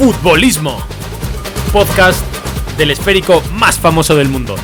Futbolismo, 0.00 0.78
podcast 1.74 2.24
del 2.78 2.90
esférico 2.90 3.42
más 3.52 3.78
famoso 3.78 4.16
del 4.16 4.30
mundo. 4.30 4.56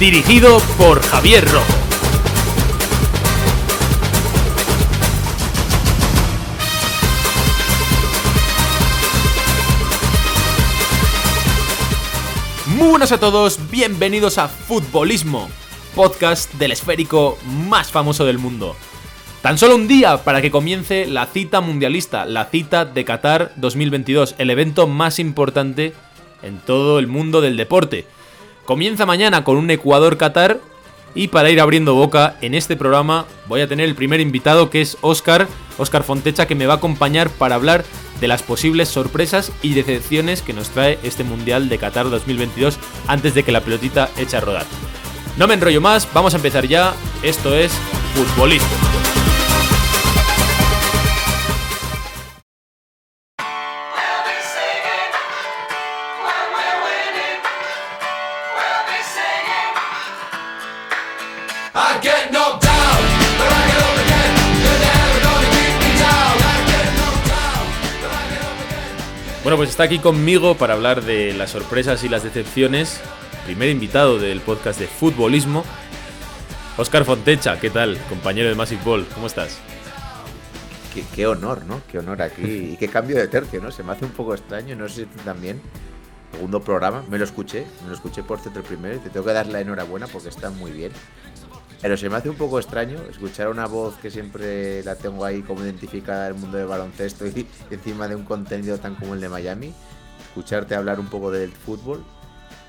Dirigido 0.00 0.60
por 0.78 1.02
Javier 1.02 1.46
Rojo. 1.46 1.66
Muy 12.78 12.88
buenas 12.88 13.12
a 13.12 13.20
todos, 13.20 13.58
bienvenidos 13.70 14.38
a 14.38 14.48
Futbolismo, 14.48 15.50
podcast 15.94 16.50
del 16.54 16.72
esférico 16.72 17.36
más 17.68 17.90
famoso 17.90 18.24
del 18.24 18.38
mundo. 18.38 18.74
Tan 19.44 19.58
solo 19.58 19.74
un 19.74 19.86
día 19.86 20.24
para 20.24 20.40
que 20.40 20.50
comience 20.50 21.04
la 21.04 21.26
cita 21.26 21.60
mundialista, 21.60 22.24
la 22.24 22.46
cita 22.46 22.86
de 22.86 23.04
Qatar 23.04 23.52
2022, 23.56 24.36
el 24.38 24.48
evento 24.48 24.86
más 24.86 25.18
importante 25.18 25.92
en 26.42 26.60
todo 26.60 26.98
el 26.98 27.08
mundo 27.08 27.42
del 27.42 27.58
deporte. 27.58 28.06
Comienza 28.64 29.04
mañana 29.04 29.44
con 29.44 29.58
un 29.58 29.70
Ecuador-Qatar 29.70 30.60
y 31.14 31.28
para 31.28 31.50
ir 31.50 31.60
abriendo 31.60 31.92
boca 31.92 32.38
en 32.40 32.54
este 32.54 32.74
programa 32.74 33.26
voy 33.46 33.60
a 33.60 33.68
tener 33.68 33.86
el 33.86 33.94
primer 33.94 34.20
invitado 34.20 34.70
que 34.70 34.80
es 34.80 34.96
Oscar, 35.02 35.46
Oscar 35.76 36.04
Fontecha, 36.04 36.46
que 36.46 36.54
me 36.54 36.64
va 36.64 36.72
a 36.72 36.76
acompañar 36.78 37.28
para 37.28 37.56
hablar 37.56 37.84
de 38.22 38.28
las 38.28 38.42
posibles 38.42 38.88
sorpresas 38.88 39.52
y 39.60 39.74
decepciones 39.74 40.40
que 40.40 40.54
nos 40.54 40.70
trae 40.70 40.98
este 41.02 41.22
Mundial 41.22 41.68
de 41.68 41.76
Qatar 41.76 42.08
2022 42.08 42.78
antes 43.08 43.34
de 43.34 43.42
que 43.42 43.52
la 43.52 43.60
pelotita 43.60 44.08
eche 44.16 44.38
a 44.38 44.40
rodar. 44.40 44.64
No 45.36 45.46
me 45.46 45.52
enrollo 45.52 45.82
más, 45.82 46.08
vamos 46.14 46.32
a 46.32 46.38
empezar 46.38 46.66
ya. 46.66 46.94
Esto 47.22 47.54
es 47.54 47.72
Futbolista. 48.14 49.13
Bueno, 69.44 69.58
pues 69.58 69.68
está 69.68 69.82
aquí 69.82 69.98
conmigo 69.98 70.56
para 70.56 70.72
hablar 70.72 71.02
de 71.02 71.34
las 71.34 71.50
sorpresas 71.50 72.02
y 72.02 72.08
las 72.08 72.22
decepciones. 72.22 72.98
Primer 73.44 73.68
invitado 73.68 74.18
del 74.18 74.40
podcast 74.40 74.80
de 74.80 74.86
futbolismo, 74.86 75.64
Oscar 76.78 77.04
Fontecha. 77.04 77.60
¿Qué 77.60 77.68
tal, 77.68 77.98
compañero 78.08 78.48
de 78.48 78.54
Massive 78.54 78.80
Ball? 78.82 79.06
¿Cómo 79.12 79.26
estás? 79.26 79.58
Qué, 81.14 81.26
honor, 81.26 81.66
¿no? 81.66 81.82
Qué 81.92 81.98
honor 81.98 82.22
aquí. 82.22 82.42
Y 82.72 82.76
qué 82.78 82.88
cambio 82.88 83.16
de 83.16 83.28
tercio, 83.28 83.60
¿no? 83.60 83.70
Se 83.70 83.82
me 83.82 83.92
hace 83.92 84.06
un 84.06 84.12
poco 84.12 84.32
extraño, 84.32 84.76
no 84.76 84.88
sé 84.88 85.02
si 85.02 85.24
también. 85.26 85.60
Segundo 86.32 86.62
programa, 86.62 87.04
me 87.10 87.18
lo 87.18 87.24
escuché, 87.24 87.66
me 87.82 87.88
lo 87.88 87.94
escuché 87.94 88.22
por 88.22 88.40
cierto 88.40 88.60
el 88.60 88.64
primero 88.64 88.96
y 88.96 88.98
te 89.00 89.10
tengo 89.10 89.26
que 89.26 89.34
dar 89.34 89.46
la 89.48 89.60
enhorabuena 89.60 90.06
porque 90.06 90.30
está 90.30 90.48
muy 90.48 90.70
bien. 90.70 90.90
Pero 91.84 91.98
se 91.98 92.08
me 92.08 92.16
hace 92.16 92.30
un 92.30 92.36
poco 92.36 92.58
extraño 92.58 92.98
escuchar 93.10 93.48
una 93.50 93.66
voz 93.66 93.96
que 93.96 94.10
siempre 94.10 94.82
la 94.84 94.96
tengo 94.96 95.22
ahí 95.22 95.42
como 95.42 95.62
identificada 95.66 96.24
del 96.24 96.32
mundo 96.32 96.56
del 96.56 96.66
baloncesto 96.66 97.26
y 97.26 97.46
encima 97.70 98.08
de 98.08 98.16
un 98.16 98.24
contenido 98.24 98.78
tan 98.78 98.94
como 98.94 99.12
el 99.12 99.20
de 99.20 99.28
Miami, 99.28 99.74
escucharte 100.28 100.74
hablar 100.74 100.98
un 100.98 101.08
poco 101.08 101.30
del 101.30 101.52
fútbol. 101.52 102.02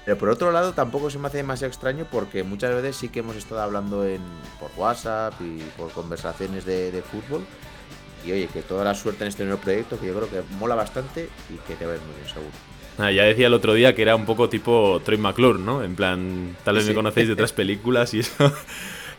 Pero 0.04 0.18
por 0.18 0.28
otro 0.28 0.52
lado 0.52 0.74
tampoco 0.74 1.10
se 1.10 1.18
me 1.18 1.28
hace 1.28 1.38
demasiado 1.38 1.70
extraño 1.70 2.06
porque 2.12 2.44
muchas 2.44 2.76
veces 2.76 2.98
sí 2.98 3.08
que 3.08 3.20
hemos 3.20 3.38
estado 3.38 3.62
hablando 3.62 4.06
en, 4.06 4.20
por 4.60 4.70
WhatsApp 4.76 5.34
y 5.40 5.64
por 5.78 5.92
conversaciones 5.94 6.66
de, 6.66 7.02
fútbol. 7.10 7.46
Y 8.26 8.34
oye, 8.34 8.50
que 8.52 8.64
toda 8.64 8.84
la 8.84 8.96
suerte 8.96 9.24
en 9.24 9.30
este 9.30 9.46
nuevo 9.46 9.62
proyecto, 9.62 9.98
que 9.98 10.08
yo 10.08 10.14
creo 10.14 10.30
que 10.30 10.42
mola 10.58 10.76
bastante 10.76 11.30
y 11.50 11.56
que 11.66 11.76
te 11.76 11.86
va 11.86 11.94
a 11.94 11.96
ir 11.96 12.02
muy 12.02 12.16
bien, 12.16 12.28
seguro. 12.28 12.52
Ah, 12.98 13.12
ya 13.12 13.24
decía 13.24 13.48
el 13.48 13.54
otro 13.54 13.74
día 13.74 13.96
que 13.96 14.02
era 14.02 14.16
un 14.18 14.26
poco 14.26 14.50
tipo 14.50 15.02
Troy 15.06 15.18
McClure, 15.18 15.60
¿no? 15.60 15.84
En 15.84 15.96
plan, 15.96 16.58
tal 16.66 16.76
vez 16.76 16.86
me 16.86 16.94
conocéis 16.94 17.28
de 17.28 17.34
otras 17.34 17.54
películas 17.54 18.14
y 18.14 18.20
eso. 18.20 18.54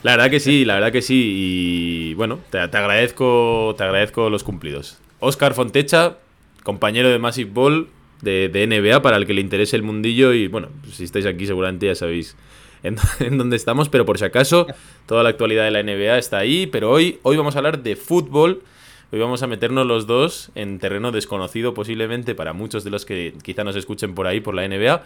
La 0.07 0.13
verdad 0.13 0.31
que 0.31 0.39
sí, 0.39 0.65
la 0.65 0.75
verdad 0.75 0.93
que 0.93 1.03
sí. 1.03 1.33
Y 1.35 2.15
bueno, 2.15 2.39
te, 2.51 2.61
agradezco, 2.61 3.75
te 3.77 3.83
agradezco 3.83 4.31
los 4.31 4.45
cumplidos. 4.45 5.01
Oscar 5.19 5.53
Fontecha, 5.53 6.19
compañero 6.63 7.09
de 7.09 7.19
Massive 7.19 7.51
Ball 7.53 7.89
de, 8.23 8.69
NBA, 8.69 9.03
para 9.03 9.17
el 9.17 9.27
que 9.27 9.35
le 9.35 9.41
interese 9.41 9.75
el 9.75 9.83
mundillo. 9.83 10.33
Y 10.33 10.47
bueno, 10.47 10.69
si 10.93 11.03
estáis 11.03 11.27
aquí 11.27 11.45
seguramente 11.45 11.87
ya 11.87 11.97
sabéis 11.97 12.37
en, 12.85 12.99
dónde 13.37 13.57
estamos, 13.57 13.89
pero 13.89 14.07
por 14.07 14.17
si 14.17 14.25
acaso, 14.25 14.69
toda 15.07 15.25
la 15.25 15.31
actualidad 15.31 15.65
de 15.65 15.73
la 15.73 15.83
NBA 15.83 16.19
está 16.19 16.39
ahí. 16.39 16.69
Pero 16.69 16.93
hoy, 16.93 17.19
hoy 17.25 17.37
vamos 17.37 17.57
a 17.57 17.59
hablar 17.59 17.83
de 17.83 17.97
fútbol. 17.97 18.63
Hoy 19.11 19.19
vamos 19.19 19.43
a 19.43 19.49
meternos 19.49 19.89
los 19.89 20.07
dos 20.07 20.53
en 20.55 20.79
terreno 20.79 21.11
desconocido 21.11 21.75
posiblemente 21.75 22.37
para 22.37 22.53
muchos 22.53 22.85
de 22.85 22.91
los 22.91 23.05
que 23.05 23.35
quizá 23.43 23.65
nos 23.65 23.75
escuchen 23.75 24.15
por 24.15 24.29
ahí 24.29 24.39
por 24.39 24.55
la 24.55 24.69
NBA. 24.69 25.03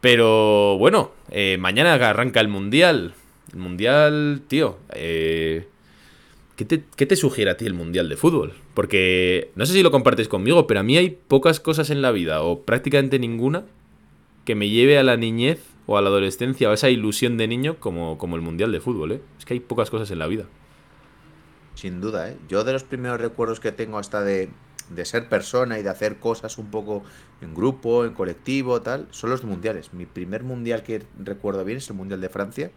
Pero 0.00 0.78
bueno, 0.78 1.10
eh, 1.30 1.58
mañana 1.60 1.92
arranca 1.92 2.40
el 2.40 2.48
Mundial. 2.48 3.12
El 3.52 3.58
Mundial, 3.58 4.42
tío, 4.48 4.78
eh, 4.94 5.66
¿qué, 6.56 6.64
te, 6.64 7.16
sugiere 7.16 7.50
a 7.50 7.56
ti 7.56 7.66
el 7.66 7.74
Mundial 7.74 8.08
de 8.08 8.16
fútbol? 8.16 8.54
Porque 8.74 9.50
no 9.56 9.66
sé 9.66 9.74
si 9.74 9.82
lo 9.82 9.90
compartes 9.90 10.28
conmigo, 10.28 10.66
pero 10.66 10.80
a 10.80 10.82
mí 10.82 10.96
hay 10.96 11.10
pocas 11.10 11.60
cosas 11.60 11.90
en 11.90 12.00
la 12.00 12.12
vida, 12.12 12.42
o 12.42 12.62
prácticamente 12.62 13.18
ninguna, 13.18 13.64
que 14.44 14.54
me 14.54 14.70
lleve 14.70 14.98
a 14.98 15.02
la 15.02 15.16
niñez 15.16 15.60
o 15.86 15.98
a 15.98 16.02
la 16.02 16.08
adolescencia 16.08 16.68
o 16.68 16.70
a 16.70 16.74
esa 16.74 16.88
ilusión 16.88 17.36
de 17.36 17.46
niño 17.46 17.76
como, 17.78 18.16
como 18.16 18.36
el 18.36 18.42
Mundial 18.42 18.72
de 18.72 18.80
fútbol, 18.80 19.12
¿eh? 19.12 19.20
Es 19.38 19.44
que 19.44 19.54
hay 19.54 19.60
pocas 19.60 19.90
cosas 19.90 20.10
en 20.10 20.18
la 20.18 20.26
vida. 20.26 20.46
Sin 21.74 22.00
duda, 22.00 22.30
¿eh? 22.30 22.36
Yo 22.48 22.64
de 22.64 22.72
los 22.72 22.84
primeros 22.84 23.20
recuerdos 23.20 23.60
que 23.60 23.72
tengo 23.72 23.98
hasta 23.98 24.22
de, 24.22 24.48
de 24.90 25.04
ser 25.04 25.28
persona 25.28 25.78
y 25.78 25.82
de 25.82 25.90
hacer 25.90 26.18
cosas 26.18 26.58
un 26.58 26.70
poco 26.70 27.02
en 27.40 27.54
grupo, 27.54 28.04
en 28.04 28.14
colectivo, 28.14 28.80
tal, 28.82 29.08
son 29.10 29.30
los 29.30 29.44
mundiales. 29.44 29.92
Mi 29.92 30.06
primer 30.06 30.42
mundial 30.42 30.82
que 30.82 31.02
recuerdo 31.18 31.64
bien 31.64 31.78
es 31.78 31.90
el 31.90 31.96
Mundial 31.96 32.20
de 32.20 32.28
Francia, 32.28 32.70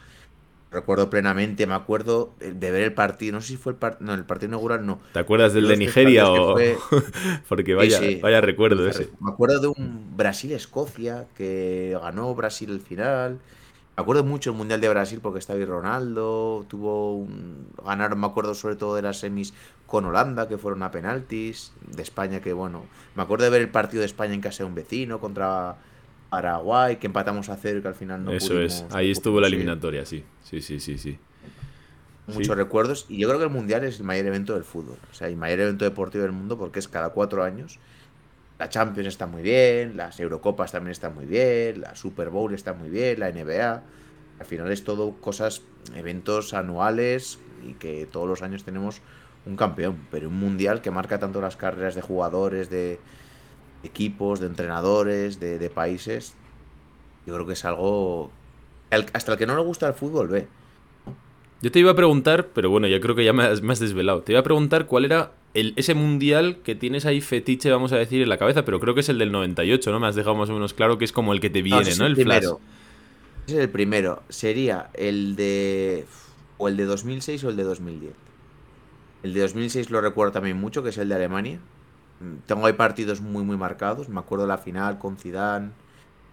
recuerdo 0.76 1.10
plenamente, 1.10 1.66
me 1.66 1.74
acuerdo 1.74 2.34
de 2.40 2.72
ver 2.72 2.84
el 2.84 2.94
partido, 2.94 3.34
no 3.34 3.42
sé 3.42 3.50
si 3.50 3.58
fue 3.58 3.72
el 3.72 3.78
partido, 3.80 4.06
no, 4.06 4.14
el 4.14 4.26
partido 4.26 4.50
inaugural 4.50 4.86
no. 4.86 5.00
¿Te 5.14 5.20
acuerdas 5.20 5.54
del 5.54 5.68
de 5.68 5.78
Nigeria 5.78 6.30
o...? 6.30 6.56
Porque 7.50 7.74
vaya, 7.74 8.00
vaya 8.22 8.42
recuerdo 8.42 8.88
ese. 8.88 9.10
Me 9.20 9.32
acuerdo 9.32 9.60
de 9.60 9.68
un 9.68 10.16
Brasil-Escocia 10.16 11.26
que 11.36 11.98
ganó 12.02 12.36
Brasil 12.36 12.70
el 12.70 12.82
final. 12.82 13.40
Me 13.98 14.02
acuerdo 14.02 14.26
mucho 14.26 14.52
el 14.52 14.58
Mundial 14.58 14.82
de 14.82 14.90
Brasil 14.90 15.20
porque 15.22 15.40
estaba 15.40 15.58
ahí 15.58 15.64
Ronaldo, 15.64 16.66
tuvo 16.68 17.16
un... 17.16 17.70
ganaron, 17.86 18.20
me 18.20 18.28
acuerdo 18.28 18.54
sobre 18.54 18.76
todo 18.76 18.94
de 18.96 19.02
las 19.02 19.20
semis 19.20 19.54
con 19.86 20.04
Holanda, 20.04 20.50
que 20.50 20.58
fueron 20.58 20.84
a 20.84 20.92
penaltis, 20.92 21.72
de 21.88 22.04
España 22.04 22.42
que 22.42 22.52
bueno, 22.52 22.84
me 23.16 23.24
acuerdo 23.24 23.46
de 23.46 23.52
ver 23.52 23.62
el 23.62 23.70
partido 23.70 24.02
de 24.02 24.08
España 24.08 24.34
en 24.34 24.42
casa 24.42 24.64
de 24.64 24.68
un 24.68 24.76
vecino 24.76 25.22
contra 25.22 25.78
Paraguay, 26.36 26.98
que 26.98 27.08
empatamos 27.08 27.48
a 27.48 27.56
cero 27.56 27.80
y 27.80 27.82
que 27.82 27.88
al 27.88 27.96
final 27.96 28.26
no 28.26 28.32
Eso 28.34 28.60
es, 28.60 28.86
ahí 28.92 29.10
estuvo 29.10 29.40
la 29.40 29.48
eliminatoria, 29.48 30.06
sí. 30.06 30.26
Sí, 30.44 30.62
sí, 30.62 30.82
sí, 30.82 30.98
sí. 30.98 31.18
Muchos 32.28 32.58
recuerdos. 32.58 33.06
Y 33.08 33.20
yo 33.20 33.30
creo 33.30 33.40
que 33.40 33.46
el 33.46 33.52
Mundial 33.52 33.86
es 33.86 34.00
el 34.00 34.06
mayor 34.06 34.26
evento 34.26 34.54
del 34.54 34.66
fútbol. 34.66 34.98
O 35.10 35.14
sea, 35.14 35.30
el 35.30 35.38
mayor 35.38 35.62
evento 35.62 35.86
deportivo 35.86 36.24
del 36.24 36.34
mundo 36.34 36.58
porque 36.58 36.80
es 36.80 36.90
cada 36.90 37.10
cuatro 37.12 37.42
años. 37.42 37.80
La 38.60 38.68
Champions 38.68 39.08
está 39.08 39.28
muy 39.28 39.44
bien, 39.44 39.96
las 39.96 40.20
Eurocopas 40.20 40.74
también 40.74 40.92
están 40.92 41.16
muy 41.16 41.26
bien, 41.26 41.80
la 41.80 41.96
Super 41.96 42.30
Bowl 42.30 42.54
está 42.54 42.74
muy 42.74 42.90
bien, 42.90 43.22
la 43.22 43.32
NBA. 43.32 43.84
Al 44.40 44.46
final 44.46 44.70
es 44.74 44.84
todo 44.84 45.14
cosas, 45.14 45.62
eventos 45.96 46.54
anuales 46.54 47.40
y 47.66 47.74
que 47.76 48.08
todos 48.12 48.28
los 48.28 48.42
años 48.42 48.66
tenemos 48.66 49.02
un 49.46 49.56
campeón. 49.56 50.06
Pero 50.12 50.28
un 50.28 50.38
mundial 50.38 50.82
que 50.82 50.92
marca 50.92 51.18
tanto 51.18 51.40
las 51.40 51.56
carreras 51.56 51.96
de 51.96 52.02
jugadores, 52.02 52.70
de, 52.70 53.00
equipos, 53.86 54.40
de 54.40 54.48
entrenadores, 54.48 55.40
de, 55.40 55.70
países, 55.70 56.34
yo 57.26 57.34
creo 57.34 57.48
que 57.48 57.54
es 57.54 57.66
algo... 57.66 58.32
hasta 59.14 59.32
el 59.34 59.38
que 59.38 59.46
no 59.46 59.56
le 59.56 59.62
gusta 59.62 59.88
el 59.88 59.94
fútbol 59.94 60.28
ve. 60.28 60.48
Yo 61.62 61.72
te 61.72 61.80
iba 61.80 61.92
a 61.92 61.96
preguntar, 61.96 62.50
pero 62.54 62.70
bueno, 62.70 62.88
ya 62.88 63.00
creo 63.00 63.16
que 63.16 63.24
ya 63.24 63.34
me 63.34 63.44
has, 63.44 63.80
desvelado. 63.80 64.22
Te 64.22 64.34
iba 64.34 64.42
a 64.42 64.44
preguntar 64.44 64.86
cuál 64.86 65.06
era 65.06 65.32
el, 65.54 65.74
ese 65.78 65.96
mundial 65.96 66.58
que 66.64 66.76
tienes 66.76 67.06
ahí 67.06 67.22
fetiche, 67.22 67.72
vamos 67.72 67.92
a 67.94 67.98
decir, 67.98 68.22
en 68.22 68.30
la 68.30 68.38
cabeza, 68.38 68.66
pero 68.66 68.80
creo 68.80 68.94
que 68.94 69.00
es 69.00 69.10
el 69.10 69.18
del 69.18 69.32
98, 69.32 69.92
¿no? 69.92 70.00
Me 70.00 70.08
has 70.08 70.16
dejado 70.16 70.36
más 70.36 70.50
o 70.50 70.54
menos 70.54 70.74
claro 70.74 70.98
que 70.98 71.06
es 71.06 71.12
como 71.12 71.34
el 71.34 71.40
que 71.40 71.50
te 71.50 71.62
viene, 71.62 71.96
¿no? 71.96 72.06
El, 72.06 72.16
primero. 72.16 72.60
es 73.48 73.54
el 73.54 73.70
primero. 73.70 74.22
Sería 74.30 74.90
el 74.94 75.36
de. 75.36 76.06
O 76.58 76.68
el 76.68 76.78
de 76.78 76.86
2006 76.86 77.44
o 77.46 77.50
el 77.50 77.56
de 77.56 77.64
2010. 77.64 78.14
El 79.24 79.34
de 79.34 79.42
2006 79.42 79.90
lo 79.90 80.02
recuerdo 80.02 80.34
también 80.34 80.58
mucho, 80.58 80.84
que 80.84 80.90
es 80.90 80.98
el 81.00 81.10
de 81.10 81.16
Alemania. 81.16 81.60
Tengo 82.46 82.66
ahí 82.66 82.74
partidos 82.74 83.22
muy, 83.22 83.44
muy 83.44 83.58
marcados. 83.58 84.10
Me 84.10 84.20
acuerdo 84.20 84.48
la 84.48 84.58
final 84.58 84.98
con 84.98 85.18
Zidane. 85.18 85.72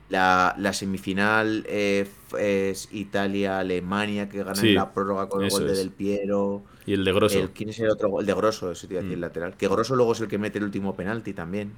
La, 0.09 0.73
semifinal 0.75 1.65
eh, 1.67 2.07
es 2.39 2.89
Italia-Alemania, 2.93 4.29
que 4.29 4.45
gana 4.45 4.61
en 4.61 4.75
la 4.75 4.93
prórroga 4.93 5.29
con 5.29 5.43
el 5.43 5.51
gol 5.51 5.67
de 5.67 5.75
Del 5.75 5.91
Piero. 5.91 6.63
Y 6.85 6.93
el 6.93 7.05
de 7.05 7.13
Grosso. 7.13 7.51
¿Quién 7.55 7.71
es 7.71 7.81
el 7.81 7.89
otro? 7.89 8.21
El 8.21 8.27
de 8.27 8.35
Grosso, 8.35 8.71
ese 8.71 8.87
el 8.99 9.17
mm. 9.17 9.21
lateral. 9.21 9.57
Que 9.57 9.69
Grosso 9.69 9.97
luego 9.97 10.13
es 10.13 10.21
el 10.21 10.29
que 10.29 10.37
mete 10.37 10.59
el 10.59 10.65
último 10.65 10.95
penalti 10.95 11.33
también. 11.33 11.73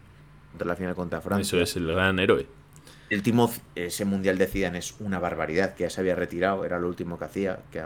Contra 0.50 0.66
la 0.66 0.76
final 0.76 0.94
contra 0.94 1.20
Francia. 1.20 1.42
Eso 1.42 1.60
es 1.60 1.76
el 1.76 1.86
gran 1.86 2.18
héroe. 2.18 2.46
El 3.08 3.18
último, 3.18 3.52
ese 3.76 4.04
mundial 4.04 4.36
de 4.36 4.46
Zidane 4.46 4.78
es 4.78 4.96
una 4.98 5.20
barbaridad, 5.20 5.74
que 5.74 5.84
ya 5.84 5.90
se 5.90 6.00
había 6.00 6.16
retirado, 6.16 6.64
era 6.64 6.80
lo 6.80 6.88
último 6.88 7.18
que 7.18 7.24
hacía. 7.24 7.60
Que... 7.70 7.84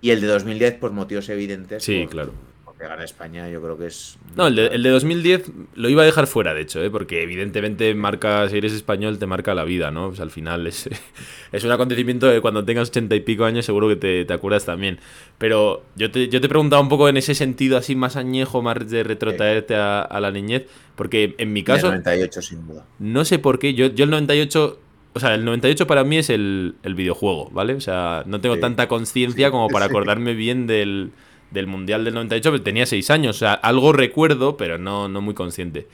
Y 0.00 0.10
el 0.10 0.20
de 0.20 0.28
2010, 0.28 0.74
por 0.74 0.92
motivos 0.92 1.28
evidentes. 1.28 1.82
Sí, 1.82 2.06
claro 2.08 2.32
que 2.80 2.88
gana 2.88 3.04
España 3.04 3.48
yo 3.50 3.60
creo 3.60 3.76
que 3.76 3.86
es... 3.86 4.18
No, 4.36 4.46
el 4.46 4.56
de, 4.56 4.66
el 4.68 4.82
de 4.82 4.88
2010 4.90 5.50
lo 5.74 5.88
iba 5.88 6.02
a 6.02 6.06
dejar 6.06 6.26
fuera, 6.26 6.54
de 6.54 6.62
hecho, 6.62 6.82
¿eh? 6.82 6.90
porque 6.90 7.22
evidentemente 7.22 7.94
marca, 7.94 8.48
si 8.48 8.56
eres 8.56 8.72
español, 8.72 9.18
te 9.18 9.26
marca 9.26 9.54
la 9.54 9.64
vida, 9.64 9.90
¿no? 9.90 10.08
Pues 10.08 10.20
al 10.20 10.30
final 10.30 10.66
es, 10.66 10.88
es 11.52 11.64
un 11.64 11.70
acontecimiento 11.72 12.30
que 12.30 12.40
cuando 12.40 12.64
tengas 12.64 12.88
ochenta 12.88 13.14
y 13.14 13.20
pico 13.20 13.44
años 13.44 13.66
seguro 13.66 13.86
que 13.88 13.96
te, 13.96 14.24
te 14.24 14.32
acuerdas 14.32 14.64
también. 14.64 14.98
Pero 15.38 15.84
yo 15.96 16.10
te, 16.10 16.28
yo 16.28 16.40
te 16.40 16.48
preguntaba 16.48 16.80
un 16.80 16.88
poco 16.88 17.08
en 17.08 17.16
ese 17.18 17.34
sentido 17.34 17.76
así 17.76 17.94
más 17.94 18.16
añejo, 18.16 18.62
más 18.62 18.88
de 18.90 19.02
retrotraerte 19.04 19.76
a, 19.76 20.00
a 20.00 20.20
la 20.20 20.30
niñez, 20.30 20.66
porque 20.96 21.34
en 21.38 21.52
mi 21.52 21.62
caso... 21.62 21.88
El 21.88 22.02
98 22.02 22.42
sin 22.42 22.66
duda. 22.66 22.86
No 22.98 23.24
sé 23.24 23.38
por 23.38 23.58
qué, 23.58 23.74
yo, 23.74 23.86
yo 23.88 24.04
el 24.04 24.10
98 24.10 24.80
o 25.12 25.18
sea, 25.18 25.34
el 25.34 25.44
98 25.44 25.88
para 25.88 26.04
mí 26.04 26.18
es 26.18 26.30
el, 26.30 26.76
el 26.84 26.94
videojuego, 26.94 27.50
¿vale? 27.50 27.74
O 27.74 27.80
sea, 27.80 28.22
no 28.26 28.40
tengo 28.40 28.54
Sí. 28.54 28.60
tanta 28.60 28.86
conciencia 28.86 29.50
como 29.50 29.68
para 29.68 29.86
acordarme 29.90 30.34
bien 30.34 30.68
del, 30.68 31.10
del 31.50 31.66
Mundial 31.66 32.04
del 32.04 32.14
98, 32.14 32.50
pero 32.50 32.62
tenía 32.62 32.86
6 32.86 33.10
años. 33.10 33.36
O 33.36 33.38
sea, 33.38 33.54
algo 33.54 33.92
recuerdo, 33.92 34.56
pero 34.56 34.78
no, 34.78 35.08
no 35.08 35.20
muy 35.20 35.34
consciente. 35.34 35.86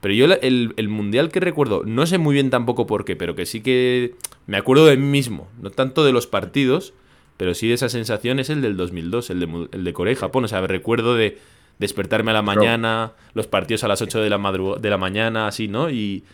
Pero 0.00 0.14
yo 0.14 0.26
el, 0.26 0.74
el 0.76 0.88
Mundial 0.88 1.30
que 1.30 1.40
recuerdo, 1.40 1.82
no 1.84 2.06
sé 2.06 2.18
muy 2.18 2.34
bien 2.34 2.50
tampoco 2.50 2.86
por 2.86 3.04
qué, 3.04 3.16
pero 3.16 3.34
que 3.34 3.46
sí 3.46 3.60
que 3.60 4.14
me 4.46 4.56
acuerdo 4.56 4.86
de 4.86 4.96
mí 4.96 5.06
mismo. 5.06 5.48
No 5.60 5.70
tanto 5.70 6.04
de 6.04 6.12
los 6.12 6.26
partidos, 6.26 6.92
pero 7.36 7.54
sí 7.54 7.68
de 7.68 7.74
esa 7.74 7.88
sensación 7.88 8.38
es 8.38 8.50
el 8.50 8.60
del 8.60 8.76
2002, 8.76 9.30
el 9.30 9.40
de, 9.40 9.68
el 9.72 9.84
de 9.84 9.92
Corea 9.92 10.12
y 10.12 10.16
Japón. 10.16 10.44
O 10.44 10.48
sea, 10.48 10.60
recuerdo 10.66 11.14
de 11.14 11.38
despertarme 11.78 12.30
a 12.30 12.34
la 12.34 12.42
mañana, 12.42 13.12
los 13.32 13.46
partidos 13.46 13.84
a 13.84 13.88
las 13.88 14.02
8 14.02 14.20
de 14.20 14.30
la, 14.30 14.78
de 14.80 14.90
la 14.90 14.98
mañana, 14.98 15.46
así, 15.46 15.68
¿no? 15.68 15.90
Y 15.90 16.24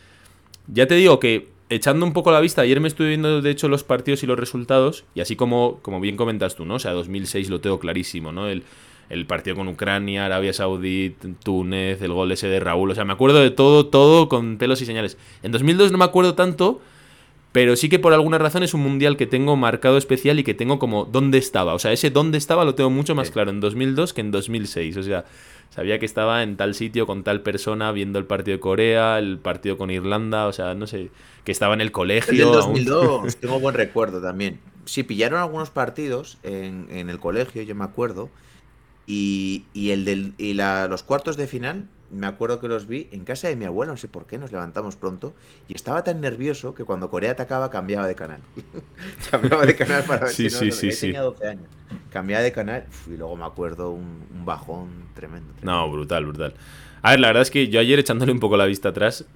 ya 0.67 0.87
te 0.87 0.95
digo 0.95 1.19
que 1.21 1.49
echando 1.71 2.05
un 2.05 2.13
poco 2.13 2.33
la 2.33 2.41
vista, 2.41 2.63
ayer 2.63 2.81
me 2.81 2.89
estuve 2.89 3.09
viendo 3.09 3.41
de 3.41 3.51
hecho 3.51 3.69
los 3.69 3.85
partidos 3.85 4.23
y 4.23 4.27
los 4.27 4.39
resultados, 4.39 5.05
y 5.15 5.21
así 5.21 5.37
como, 5.37 5.79
como 5.83 6.01
bien 6.01 6.17
comentas 6.17 6.57
tú, 6.57 6.67
¿no? 6.67 6.75
O 6.75 6.79
sea, 6.79 6.93
2006 6.93 7.49
lo 7.49 7.61
tengo 7.61 7.79
clarísimo, 7.79 8.33
¿no? 8.33 8.49
El, 8.49 8.65
el 9.09 9.27
partido 9.27 9.57
con 9.57 9.69
Ucrania, 9.69 10.27
Arabia 10.27 10.53
Saudí, 10.53 11.17
Túnez, 11.43 12.03
el 12.03 12.13
gol 12.13 12.33
ese 12.33 12.49
de 12.49 12.61
Raúl, 12.61 12.91
o 12.91 12.95
sea, 12.95 13.05
me 13.05 13.13
acuerdo 13.13 13.41
de 13.41 13.51
todo, 13.51 13.87
todo 13.87 14.29
con 14.29 14.59
pelos 14.59 14.83
y 14.83 14.87
señales. 14.87 15.17
En 15.43 15.53
2002 15.53 15.93
no 15.93 15.99
me 15.99 16.05
acuerdo 16.05 16.35
tanto, 16.35 16.81
pero 17.53 17.75
sí 17.75 17.89
que 17.89 17.99
por 17.99 18.13
alguna 18.13 18.39
razón 18.39 18.63
es 18.63 18.75
un 18.75 18.83
mundial 18.83 19.17
que 19.17 19.27
tengo 19.27 19.57
marcado 19.57 19.97
especial 19.97 20.39
y 20.39 20.45
que 20.45 20.55
tengo 20.55 20.79
como 20.79 21.05
dónde 21.05 21.39
estaba. 21.39 21.75
O 21.75 21.79
sea, 21.79 21.93
ese 21.93 22.11
dónde 22.11 22.39
estaba 22.39 22.65
lo 22.65 22.75
tengo 22.77 22.91
mucho 22.91 23.15
más 23.15 23.31
claro 23.31 23.51
en 23.51 23.61
2002 23.61 24.13
que 24.13 24.21
en 24.21 24.31
2006. 24.31 24.97
O 24.97 25.03
sea, 25.03 25.25
sabía 25.71 25.99
que 25.99 26.07
estaba 26.07 26.43
en 26.43 26.57
tal 26.57 26.75
sitio 26.75 27.07
con 27.07 27.23
tal 27.25 27.43
persona 27.43 27.93
viendo 27.93 28.19
el 28.19 28.27
partido 28.27 28.57
de 28.57 28.61
Corea, 28.61 29.19
el 29.19 29.39
partido 29.39 29.79
con 29.79 29.91
Irlanda, 29.91 30.47
o 30.47 30.53
sea, 30.53 30.75
no 30.75 30.87
sé, 30.87 31.11
que 31.45 31.53
estaba 31.53 31.75
en 31.75 31.81
el 31.81 31.87
El 31.89 31.93
colegio. 31.93 32.51
del 32.51 32.61
aún. 32.61 32.75
2002, 32.85 33.37
tengo 33.41 33.61
buen 33.61 33.75
recuerdo 33.75 34.21
también. 34.21 34.61
Sí, 34.85 35.03
pillaron 35.03 35.41
algunos 35.41 35.71
partidos 35.71 36.39
en, 36.43 36.87
en 36.91 37.11
el 37.11 37.19
colegio, 37.21 37.63
yo 37.63 37.75
me 37.75 37.85
acuerdo. 37.85 38.29
Y, 39.07 39.65
y 39.73 39.91
el 39.91 40.05
del, 40.05 40.35
y 40.39 40.55
la- 40.55 40.87
los 40.89 41.03
cuartos 41.03 41.37
de 41.37 41.47
final, 41.47 41.87
me 42.11 42.27
acuerdo 42.27 42.61
que 42.61 42.69
los 42.69 42.87
vi 42.87 43.09
en 43.13 43.25
casa 43.25 43.49
de 43.49 43.57
mi 43.57 43.65
abuela, 43.65 43.93
no 43.93 43.97
sé 43.99 44.09
por 44.09 44.27
qué, 44.27 44.39
nos 44.39 44.53
levantamos 44.53 44.97
pronto. 44.97 45.35
Y 45.69 45.75
estaba 45.75 46.05
tan 46.05 46.21
nervioso 46.21 46.75
que 46.75 46.85
cuando 46.85 47.11
Corea 47.11 47.33
atacaba 47.33 47.71
cambiaba 47.71 48.07
de 48.07 48.15
canal. 48.15 48.43
cambiaba 49.31 49.65
de 49.67 49.77
canal 49.77 50.05
para 50.05 50.27
ver 50.27 50.35
Sí, 50.35 50.51
si 50.51 50.51
no, 50.51 50.59
sí, 50.71 50.71
no, 50.71 50.73
sí, 50.73 50.95
tenía 50.99 51.23
12 51.23 51.47
años. 51.49 51.71
Cambiaba 52.11 52.43
de 52.43 52.53
canal 52.53 52.87
y 53.07 53.17
luego 53.17 53.37
me 53.37 53.45
acuerdo 53.45 53.91
un, 53.93 54.27
un 54.31 54.45
bajón 54.45 55.11
tremendo. 55.15 55.55
tremendo. 55.55 55.87
No, 55.87 55.91
brutal, 55.91 56.27
brutal. 56.27 56.55
A 57.03 57.11
ver, 57.13 57.21
la 57.21 57.29
verdad 57.29 57.43
es 57.43 57.51
que 57.51 57.69
yo 57.69 57.81
ayer 57.81 57.99
echándole 57.99 58.33
un 58.33 58.41
poco 58.41 58.57
la 58.57 58.67
vista 58.67 58.91
atrás, 58.91 59.27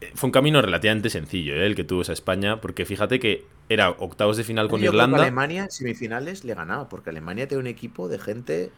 eh, 0.00 0.12
fue 0.14 0.28
un 0.28 0.32
camino 0.32 0.62
relativamente 0.62 1.10
sencillo, 1.10 1.54
¿eh? 1.54 1.66
el 1.66 1.74
que 1.76 1.84
tuvo 1.84 2.02
esa 2.02 2.12
España, 2.12 2.60
porque 2.60 2.84
fíjate 2.86 3.20
que 3.20 3.46
era 3.68 3.90
octavos 3.90 4.36
de 4.36 4.44
final 4.44 4.68
con 4.68 4.80
Yo 4.80 4.92
creo 4.92 5.06
que 5.06 5.10
Irlanda. 5.10 5.22
Alemania, 5.22 5.68
semifinales, 5.70 6.44
le 6.44 6.54
ganaba, 6.54 6.88
porque 6.88 7.10
Alemania 7.10 7.48
tiene 7.48 7.60
un 7.62 7.66
equipo 7.66 8.08
de 8.08 8.18
gente. 8.18 8.72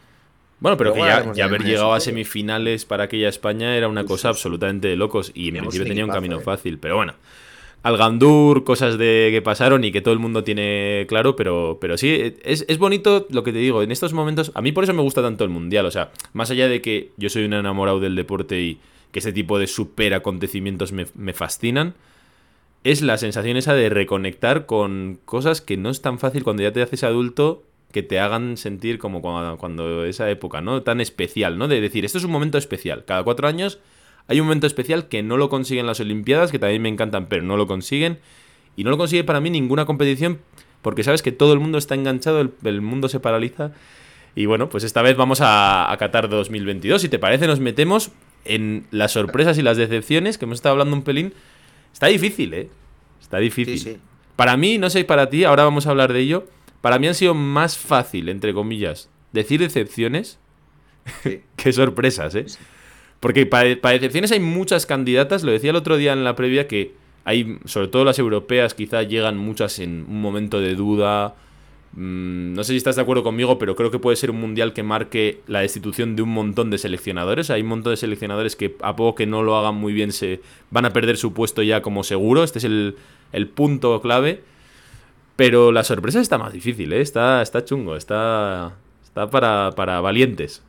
Bueno, 0.63 0.77
pero 0.77 0.95
que 0.95 1.01
ya, 1.01 1.45
haber 1.45 1.65
llegado 1.65 1.93
a 1.93 1.99
semifinales 1.99 2.85
para 2.85 3.05
aquella 3.05 3.29
España 3.29 3.77
era 3.77 3.89
una 3.89 4.03
Sí, 4.03 4.07
cosa 4.07 4.29
absolutamente 4.29 4.87
de 4.87 4.95
locos 4.95 5.33
y 5.35 5.49
en 5.49 5.57
principio 5.57 5.89
tenía 5.89 6.05
un 6.05 6.13
camino 6.13 6.39
eh. 6.39 6.43
fácil, 6.43 6.79
pero 6.79 6.95
bueno. 6.95 7.15
Algandur, 7.83 8.63
cosas 8.63 8.97
de 8.97 9.31
que 9.33 9.43
pasaron 9.43 9.83
y 9.83 9.91
que 9.91 10.01
todo 10.01 10.15
el 10.15 10.21
mundo 10.21 10.45
tiene 10.45 11.05
claro, 11.09 11.35
pero, 11.35 11.79
pero 11.81 11.99
sí, 11.99 12.37
es, 12.45 12.65
es 12.69 12.79
bonito 12.79 13.27
lo 13.31 13.43
que 13.43 13.53
te 13.53 13.59
digo, 13.59 13.83
en 13.83 13.91
estos 13.91 14.13
momentos, 14.13 14.53
a 14.55 14.63
mí 14.63 14.71
por 14.71 14.85
eso 14.85 14.95
me 14.95 15.03
gusta 15.03 15.21
tanto 15.21 15.43
el 15.43 15.51
Mundial, 15.51 15.85
o 15.87 15.91
sea, 15.91 16.13
más 16.33 16.53
allá 16.53 16.69
de 16.69 16.81
que 16.81 17.11
yo 17.17 17.29
soy 17.29 17.45
un 17.45 17.55
enamorado 17.55 17.99
del 17.99 18.15
deporte 18.15 18.61
y 18.61 18.79
que 19.11 19.19
ese 19.19 19.33
tipo 19.33 19.59
de 19.59 19.67
super 19.67 20.15
acontecimientos 20.15 20.93
me, 20.93 21.07
me 21.17 21.33
fascinan, 21.33 21.95
es 22.85 23.03
la 23.03 23.19
sensación 23.19 23.57
esa 23.57 23.75
de 23.75 23.89
reconectar 23.89 24.67
con 24.67 25.19
cosas 25.25 25.61
que 25.61 25.77
no 25.77 25.91
es 25.91 26.03
tan 26.03 26.21
fácil 26.21 26.45
cuando 26.45 26.63
ya 26.63 26.73
te 26.73 26.83
haces 26.83 27.03
adulto 27.03 27.65
que 27.93 28.03
te 28.03 28.19
hagan 28.19 28.57
sentir 28.57 28.99
como 28.99 29.23
cuando, 29.23 29.59
cuando 29.59 30.05
esa 30.05 30.29
época, 30.31 30.61
¿no? 30.61 30.83
Tan 30.83 31.01
especial, 31.01 31.59
¿no? 31.59 31.69
De 31.69 31.81
decir, 31.81 32.05
esto 32.05 32.19
es 32.19 32.25
un 32.25 32.31
momento 32.31 32.59
especial. 32.59 33.05
Cada 33.05 33.23
cuatro 33.23 33.47
años 33.47 33.79
hay 34.29 34.41
un 34.41 34.47
momento 34.47 34.67
especial 34.67 35.09
que 35.09 35.23
no 35.23 35.37
lo 35.37 35.49
consiguen 35.49 35.87
las 35.87 36.01
Olimpiadas, 36.01 36.51
que 36.51 36.59
también 36.59 36.83
me 36.83 36.89
encantan, 36.89 37.27
pero 37.27 37.43
no 37.43 37.57
lo 37.57 37.67
consiguen. 37.67 38.19
Y 38.77 38.85
no 38.85 38.91
lo 38.91 38.99
consigue 38.99 39.25
para 39.25 39.41
mí 39.41 39.51
ninguna 39.51 39.85
competición, 39.85 40.41
porque 40.81 41.05
sabes 41.05 41.23
que 41.23 41.33
todo 41.33 41.53
el 41.53 41.61
mundo 41.61 41.79
está 41.79 41.95
enganchado, 41.95 42.41
el, 42.41 42.51
el 42.65 42.81
mundo 42.81 43.09
se 43.09 43.21
paraliza. 43.21 43.73
Y 44.35 44.47
bueno, 44.47 44.71
pues 44.71 44.85
esta 44.85 45.03
vez 45.03 45.17
vamos 45.17 45.43
a, 45.43 45.93
a 45.93 45.97
Qatar 45.99 46.29
2022. 46.29 47.03
Si 47.03 47.09
te 47.09 47.19
parece, 47.19 47.47
nos 47.47 47.61
metemos 47.61 48.11
en 48.45 48.87
las 48.91 49.13
sorpresas 49.13 49.59
y 49.59 49.63
las 49.63 49.77
decepciones, 49.77 50.39
que 50.39 50.47
hemos 50.47 50.57
estado 50.57 50.73
hablando 50.73 50.97
un 50.97 51.03
pelín. 51.03 51.35
Está 51.93 52.07
difícil, 52.07 52.55
¿eh? 52.55 52.69
Está 53.21 53.39
difícil. 53.39 53.79
Sí, 53.79 53.93
sí. 53.93 53.99
Para 54.37 54.57
mí, 54.57 54.79
no 54.79 54.89
sé 54.89 55.05
para 55.05 55.29
ti, 55.29 55.45
ahora 55.45 55.65
vamos 55.65 55.87
a 55.87 55.91
hablar 55.91 56.13
de 56.13 56.21
ello. 56.21 56.47
Para 56.83 56.99
mí 56.99 57.09
han 57.09 57.15
sido 57.15 57.33
más 57.33 57.79
fácil, 57.79 58.29
entre 58.29 58.53
comillas, 58.53 59.09
decir 59.33 59.61
decepciones 59.61 60.39
sí. 61.23 61.41
que 61.57 61.73
sorpresas, 61.73 62.35
¿eh? 62.35 62.45
Porque 63.21 63.47
para, 63.47 63.81
para 63.81 63.95
decepciones 63.95 64.33
hay 64.33 64.41
muchas 64.41 64.85
candidatas, 64.85 65.45
lo 65.45 65.53
decía 65.53 65.71
el 65.71 65.77
otro 65.77 65.97
día 65.97 66.13
en 66.13 66.25
la 66.25 66.35
previa, 66.35 66.67
que 66.67 66.93
hay, 67.25 67.59
sobre 67.67 67.87
todo 67.87 68.05
las 68.05 68.19
europeas, 68.19 68.75
quizá 68.75 69.05
llegan 69.05 69.39
muchas 69.39 69.79
en 69.79 70.07
un 70.09 70.21
momento 70.21 70.61
de 70.61 70.75
duda. 70.75 71.37
Mm, 71.93 72.55
no 72.55 72.65
sé 72.65 72.73
si 72.73 72.79
estás 72.79 72.97
de 72.97 73.03
acuerdo 73.03 73.23
conmigo, 73.23 73.61
pero 73.61 73.77
creo 73.77 73.93
que 73.93 74.01
puede 74.01 74.17
ser 74.17 74.33
un 74.33 74.41
mundial 74.41 74.73
que 74.73 74.83
marque 74.83 75.41
la 75.47 75.61
destitución 75.61 76.17
de 76.17 76.23
un 76.23 76.31
montón 76.31 76.71
de 76.71 76.79
seleccionadores. 76.79 77.51
Hay 77.51 77.63
un 77.63 77.69
montón 77.69 77.93
de 77.93 77.97
seleccionadores 77.97 78.57
que 78.57 78.75
a 78.83 78.97
poco 78.97 79.15
que 79.15 79.27
no 79.27 79.45
lo 79.45 79.57
hagan 79.57 79.77
muy 79.77 79.93
bien 79.93 80.11
se 80.11 80.41
van 80.71 80.85
a 80.85 80.93
perder 80.93 81.17
su 81.17 81.33
puesto 81.33 81.63
ya 81.63 81.81
como 81.81 82.03
seguro. 82.03 82.43
Este 82.43 82.59
es 82.59 82.65
el, 82.65 82.97
el 83.33 83.47
punto 83.47 84.01
clave. 84.01 84.43
Pero 85.37 85.73
la 85.73 85.85
sorpresa 85.85 86.21
está 86.21 86.39
más 86.39 86.53
difícil, 86.53 86.93
¿eh? 86.93 87.01
Está, 87.01 87.43
está 87.43 87.65
chungo, 87.65 87.97
está, 87.97 88.77
está 89.03 89.31
para, 89.31 89.73
para 89.75 90.01
valientes. 90.01 90.63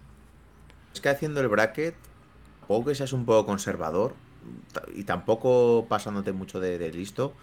Es 0.93 1.01
que 1.01 1.09
haciendo 1.09 1.41
el 1.41 1.47
bracket, 1.47 1.95
tampoco 2.61 2.85
que 2.85 2.95
seas 2.95 3.13
un 3.13 3.25
poco 3.25 3.45
conservador 3.45 4.13
y 4.95 5.03
tampoco 5.03 5.85
pasándote 5.89 6.31
mucho 6.31 6.59
de, 6.59 6.77
de 6.77 6.91
listo, 6.91 7.33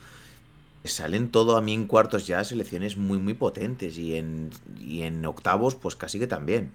salen 0.84 1.30
todo 1.30 1.56
a 1.56 1.60
mí 1.60 1.74
en 1.74 1.86
cuartos 1.86 2.26
ya 2.26 2.42
selecciones 2.44 2.96
muy 2.96 3.18
muy 3.18 3.34
potentes 3.34 3.98
y 3.98 4.16
en, 4.16 4.50
y 4.78 5.02
en 5.02 5.24
octavos 5.26 5.74
pues 5.74 5.96
casi 5.96 6.18
que 6.18 6.26
también. 6.26 6.72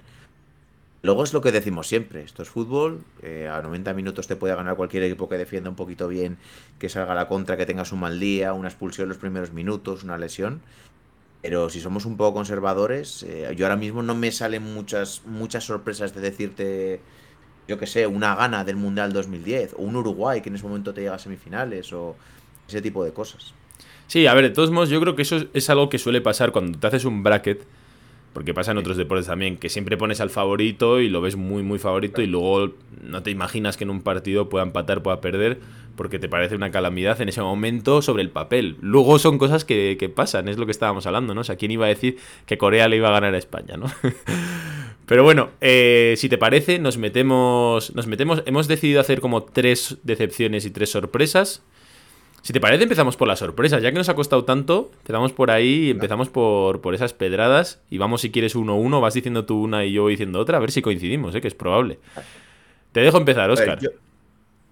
Luego 1.05 1.23
es 1.23 1.33
lo 1.33 1.41
que 1.41 1.51
decimos 1.51 1.87
siempre, 1.87 2.23
esto 2.23 2.41
es 2.41 2.49
fútbol, 2.49 3.03
eh, 3.21 3.47
a 3.47 3.61
90 3.61 3.93
minutos 3.93 4.25
te 4.25 4.35
puede 4.35 4.55
ganar 4.55 4.75
cualquier 4.75 5.03
equipo 5.03 5.29
que 5.29 5.37
defienda 5.37 5.69
un 5.69 5.75
poquito 5.75 6.07
bien, 6.07 6.39
que 6.79 6.89
salga 6.89 7.13
la 7.13 7.27
contra, 7.27 7.57
que 7.57 7.67
tengas 7.67 7.91
un 7.91 7.99
mal 7.99 8.19
día, 8.19 8.53
una 8.53 8.69
expulsión 8.69 9.05
en 9.05 9.09
los 9.09 9.19
primeros 9.19 9.53
minutos, 9.53 10.03
una 10.03 10.17
lesión. 10.17 10.61
Pero 11.43 11.69
si 11.69 11.79
somos 11.79 12.05
un 12.05 12.17
poco 12.17 12.33
conservadores, 12.33 13.21
eh, 13.21 13.53
yo 13.55 13.67
ahora 13.67 13.75
mismo 13.75 14.01
no 14.01 14.15
me 14.15 14.31
salen 14.31 14.63
muchas, 14.63 15.21
muchas 15.27 15.65
sorpresas 15.65 16.15
de 16.15 16.21
decirte, 16.21 17.01
yo 17.67 17.77
que 17.77 17.85
sé, 17.85 18.07
una 18.07 18.33
gana 18.33 18.63
del 18.63 18.75
Mundial 18.75 19.13
2010, 19.13 19.75
o 19.77 19.83
un 19.83 19.97
Uruguay 19.97 20.41
que 20.41 20.49
en 20.49 20.55
ese 20.55 20.63
momento 20.63 20.91
te 20.91 21.01
llega 21.01 21.13
a 21.13 21.19
semifinales, 21.19 21.93
o 21.93 22.15
ese 22.67 22.81
tipo 22.81 23.03
de 23.03 23.13
cosas. 23.13 23.53
Sí, 24.07 24.25
a 24.25 24.33
ver, 24.33 24.45
de 24.45 24.49
todos 24.49 24.71
modos, 24.71 24.89
yo 24.89 24.99
creo 24.99 25.15
que 25.15 25.21
eso 25.21 25.35
es, 25.35 25.47
es 25.53 25.69
algo 25.69 25.87
que 25.87 25.99
suele 25.99 26.19
pasar 26.19 26.51
cuando 26.51 26.79
te 26.79 26.87
haces 26.87 27.05
un 27.05 27.21
bracket, 27.21 27.63
porque 28.35 28.53
pasa 28.53 28.71
en 28.71 28.77
otros 28.77 28.97
deportes 28.97 29.27
también, 29.27 29.55
que 29.55 29.69
siempre 29.69 29.95
pones 29.95 30.19
al 30.19 30.29
favorito 30.29 30.99
y 30.99 31.07
lo 31.07 31.21
ves 31.21 31.37
muy, 31.37 31.63
muy 31.63 31.79
favorito 31.79 32.21
y 32.21 32.27
luego 32.27 32.73
no 33.01 33.23
te 33.23 33.31
imaginas 33.31 33.77
que 33.77 33.85
en 33.85 33.89
un 33.89 34.01
partido 34.01 34.49
pueda 34.49 34.65
empatar, 34.65 35.01
pueda 35.01 35.21
perder, 35.21 35.59
porque 35.95 36.19
te 36.19 36.27
parece 36.27 36.53
una 36.53 36.69
calamidad 36.69 37.21
en 37.21 37.29
ese 37.29 37.41
momento 37.41 38.01
sobre 38.01 38.23
el 38.23 38.29
papel. 38.29 38.75
Luego 38.81 39.19
son 39.19 39.37
cosas 39.37 39.63
que, 39.63 39.95
que 39.97 40.09
pasan, 40.09 40.49
es 40.49 40.57
lo 40.57 40.65
que 40.65 40.73
estábamos 40.73 41.05
hablando, 41.07 41.33
¿no? 41.33 41.39
O 41.39 41.43
sea, 41.45 41.55
¿quién 41.55 41.71
iba 41.71 41.85
a 41.85 41.87
decir 41.87 42.17
que 42.45 42.57
Corea 42.57 42.89
le 42.89 42.97
iba 42.97 43.07
a 43.07 43.13
ganar 43.13 43.33
a 43.33 43.37
España, 43.37 43.77
¿no? 43.77 43.85
Pero 45.05 45.23
bueno, 45.23 45.51
eh, 45.61 46.15
si 46.17 46.27
te 46.27 46.37
parece, 46.37 46.77
nos 46.77 46.97
metemos, 46.97 47.95
nos 47.95 48.05
metemos, 48.05 48.43
hemos 48.45 48.67
decidido 48.67 48.99
hacer 48.99 49.21
como 49.21 49.43
tres 49.43 49.97
decepciones 50.03 50.65
y 50.65 50.71
tres 50.71 50.89
sorpresas. 50.89 51.63
Si 52.45 52.53
te 52.53 52.61
parece, 52.61 52.83
empezamos 52.83 53.17
por 53.17 53.27
las 53.27 53.39
sorpresas. 53.39 53.81
Ya 53.81 53.91
que 53.91 53.97
nos 53.97 54.07
ha 54.07 54.13
costado 54.13 54.45
tanto, 54.45 54.91
empezamos 54.99 55.33
por 55.33 55.49
ahí, 55.49 55.89
empezamos 55.89 56.29
por, 56.29 56.79
por 56.79 56.93
esas 56.93 57.11
pedradas. 57.11 57.81
Y 57.89 57.97
vamos, 57.97 58.21
si 58.21 58.29
quieres, 58.29 58.53
uno 58.53 58.73
a 58.73 58.75
uno. 58.75 59.01
Vas 59.01 59.15
diciendo 59.15 59.45
tú 59.45 59.63
una 59.63 59.83
y 59.83 59.93
yo 59.93 60.07
diciendo 60.09 60.39
otra. 60.39 60.57
A 60.57 60.59
ver 60.59 60.69
si 60.69 60.83
coincidimos, 60.83 61.33
¿eh? 61.33 61.41
que 61.41 61.47
es 61.47 61.55
probable. 61.55 61.97
Te 62.91 62.99
dejo 62.99 63.17
empezar, 63.17 63.49
Oscar. 63.49 63.79
yo, 63.79 63.89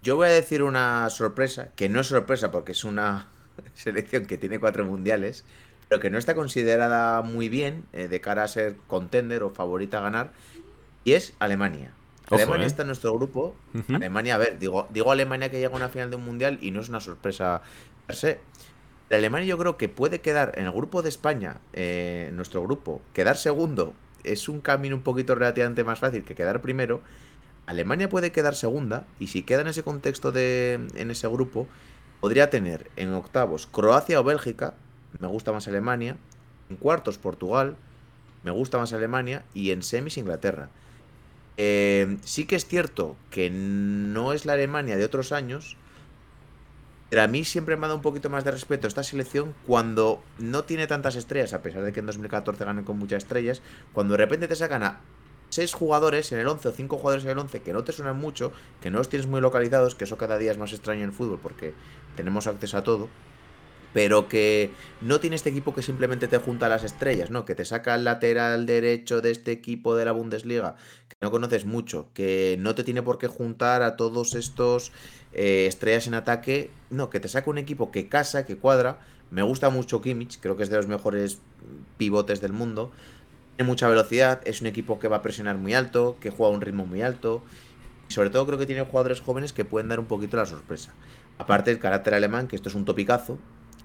yo 0.03 0.15
voy 0.15 0.27
a 0.27 0.32
decir 0.32 0.62
una 0.62 1.10
sorpresa, 1.10 1.70
que 1.75 1.89
no 1.89 2.01
es 2.01 2.06
sorpresa 2.06 2.51
porque 2.51 2.74
es 2.74 2.84
una 2.84 3.30
selección 3.74 4.27
que 4.27 4.38
tiene 4.38 4.60
cuatro 4.60 4.86
mundiales, 4.86 5.44
pero 5.89 6.00
que 6.00 6.12
no 6.12 6.20
está 6.20 6.36
considerada 6.36 7.24
muy 7.24 7.50
bien 7.50 7.86
eh, 7.92 8.08
de 8.08 8.22
cara 8.22 8.44
a 8.44 8.48
ser 8.48 8.75
contender 8.86 9.42
o 9.42 9.50
favorita 9.50 9.98
a 9.98 10.01
ganar. 10.01 10.32
Y 11.06 11.13
es 11.13 11.34
Alemania. 11.39 11.92
Alemania 12.36 12.66
¿eh? 12.66 12.68
está 12.68 12.84
en 12.84 12.88
nuestro 12.88 13.13
grupo. 13.13 13.56
Alemania, 13.90 14.36
a 14.36 14.38
ver, 14.38 14.60
digo, 14.60 14.88
digo 14.92 15.12
Alemania 15.12 15.50
que 15.50 15.60
llega 15.60 15.74
a 15.74 15.78
una 15.78 15.90
final 15.90 16.10
de 16.10 16.16
un 16.16 16.25
mundial 16.25 16.58
y 16.62 16.72
no 16.72 16.82
es 16.82 16.90
una 16.90 17.00
sorpresa 17.00 17.62
per 18.08 18.16
se. 18.16 18.40
La 19.10 19.18
Alemania 19.18 19.48
yo 19.48 19.58
creo 19.58 19.78
que 19.78 19.90
puede 19.90 20.22
quedar 20.22 20.54
en 20.56 20.66
el 20.66 20.72
grupo 20.72 21.02
de 21.02 21.10
España, 21.10 21.58
eh, 21.74 22.28
en 22.30 22.36
nuestro 22.36 22.63
grupo, 22.63 23.02
quedar 23.13 23.38
segundo 23.38 23.94
es 24.24 24.48
un 24.48 24.62
camino 24.62 24.96
un 24.96 25.02
poquito 25.02 25.36
relativamente 25.36 25.84
más 25.84 26.00
fácil 26.00 26.24
que 26.24 26.36
quedar 26.36 26.62
primero. 26.62 27.02
Alemania 27.66 28.10
puede 28.10 28.32
quedar 28.32 28.56
segunda 28.56 29.06
y 29.20 29.28
si 29.28 29.44
queda 29.44 29.62
en 29.62 29.68
ese 29.68 29.84
contexto 29.84 30.32
de 30.32 30.80
en 30.96 31.12
ese 31.12 31.28
grupo 31.28 31.68
podría 32.20 32.50
tener 32.50 32.90
en 32.96 33.13
octavos 33.13 33.68
Croacia 33.68 34.20
o 34.20 34.24
Bélgica, 34.24 34.74
me 35.20 35.28
gusta 35.28 35.52
más 35.52 35.68
Alemania, 35.68 36.18
en 36.70 36.78
cuartos 36.78 37.18
Portugal, 37.18 37.75
me 38.44 38.52
gusta 38.52 38.78
más 38.78 38.94
Alemania 38.94 39.44
y 39.54 39.72
en 39.72 39.84
semis 39.84 40.18
Inglaterra. 40.18 40.70
Eh, 41.57 42.17
sí 42.24 42.45
que 42.45 42.55
es 42.55 42.65
cierto 42.65 43.15
que 43.29 43.50
no 43.50 44.33
es 44.33 44.45
la 44.45 44.53
Alemania 44.53 44.98
de 44.98 45.05
otros 45.05 45.31
años, 45.31 45.77
pero 47.10 47.22
a 47.22 47.27
mí 47.27 47.43
siempre 47.45 47.77
me 47.77 47.86
ha 47.86 47.89
dado 47.89 47.98
un 47.98 48.01
poquito 48.01 48.29
más 48.29 48.43
de 48.43 48.51
respeto 48.51 48.88
esta 48.88 49.03
selección 49.03 49.53
cuando 49.67 50.24
no 50.39 50.63
tiene 50.63 50.88
tantas 50.88 51.15
estrellas, 51.15 51.53
a 51.53 51.62
pesar 51.62 51.83
de 51.83 51.93
que 51.93 52.00
en 52.00 52.07
2014 52.07 52.65
ganen 52.65 52.86
con 52.86 52.98
muchas 52.98 53.24
estrellas, 53.24 53.62
cuando 53.93 54.13
de 54.13 54.17
repente 54.17 54.48
te 54.48 54.55
sacan 54.55 54.81
a 54.81 55.01
seis 55.50 55.74
jugadores 55.74 56.31
en 56.31 56.39
el 56.39 56.48
11 56.48 56.69
o 56.69 56.72
cinco 56.72 56.98
jugadores 56.98 57.24
en 57.25 57.29
el 57.29 57.38
11 57.38 57.62
que 57.62 57.74
no 57.74 57.83
te 57.83 57.91
suenan 57.91 58.17
mucho, 58.17 58.51
que 58.81 58.89
no 58.89 58.98
los 58.98 59.10
tienes 59.10 59.27
muy 59.27 59.41
localizados, 59.41 59.93
que 59.93 60.05
eso 60.05 60.17
cada 60.17 60.39
día 60.39 60.51
es 60.51 60.57
más 60.57 60.74
extraño 60.74 61.01
en 61.01 61.10
el 61.10 61.15
fútbol 61.15 61.39
porque 61.41 61.75
tenemos 62.15 62.48
acceso 62.48 62.77
a 62.79 62.83
todo 62.83 63.10
pero 63.93 64.27
que 64.27 64.71
no 65.01 65.19
tiene 65.19 65.35
este 65.35 65.50
equipo 65.50 65.73
que 65.73 65.83
simplemente 65.83 66.27
te 66.27 66.39
junta 66.39 66.67
las 66.67 66.83
estrellas, 66.83 67.29
¿no? 67.29 67.45
Que 67.45 67.55
te 67.55 67.63
saca 67.63 67.95
el 67.95 68.03
lateral 68.03 68.65
derecho 68.65 69.21
de 69.21 69.31
este 69.31 69.51
equipo 69.51 69.95
de 69.95 70.05
la 70.05 70.12
Bundesliga, 70.12 70.75
que 71.07 71.15
no 71.21 71.31
conoces 71.31 71.65
mucho, 71.65 72.09
que 72.13 72.57
no 72.59 72.75
te 72.75 72.83
tiene 72.83 73.03
por 73.03 73.19
qué 73.19 73.27
juntar 73.27 73.83
a 73.83 73.95
todos 73.95 74.33
estos 74.33 74.91
eh, 75.31 75.65
estrellas 75.67 76.07
en 76.07 76.15
ataque, 76.15 76.71
no, 76.89 77.09
que 77.09 77.19
te 77.19 77.27
saca 77.27 77.50
un 77.50 77.59
equipo 77.59 77.91
que 77.91 78.09
casa, 78.09 78.45
que 78.45 78.57
cuadra. 78.57 79.00
Me 79.29 79.41
gusta 79.41 79.69
mucho 79.69 80.01
Kimmich, 80.01 80.39
creo 80.39 80.57
que 80.57 80.63
es 80.63 80.69
de 80.69 80.77
los 80.77 80.88
mejores 80.88 81.39
pivotes 81.97 82.41
del 82.41 82.53
mundo. 82.53 82.91
Tiene 83.55 83.67
mucha 83.67 83.88
velocidad, 83.88 84.41
es 84.45 84.62
un 84.62 84.67
equipo 84.67 85.00
que 85.00 85.07
va 85.07 85.17
a 85.17 85.21
presionar 85.21 85.57
muy 85.57 85.75
alto, 85.75 86.17
que 86.19 86.31
juega 86.31 86.51
a 86.51 86.55
un 86.55 86.62
ritmo 86.62 86.85
muy 86.85 87.03
alto. 87.03 87.43
Y 88.09 88.13
sobre 88.13 88.31
todo 88.31 88.45
creo 88.45 88.57
que 88.57 88.65
tiene 88.65 88.83
jugadores 88.83 89.21
jóvenes 89.21 89.53
que 89.53 89.65
pueden 89.65 89.89
dar 89.89 90.00
un 90.00 90.07
poquito 90.07 90.38
la 90.38 90.45
sorpresa. 90.45 90.93
Aparte 91.38 91.71
el 91.71 91.79
carácter 91.79 92.13
alemán, 92.13 92.47
que 92.47 92.55
esto 92.55 92.69
es 92.69 92.75
un 92.75 92.85
topicazo, 92.85 93.39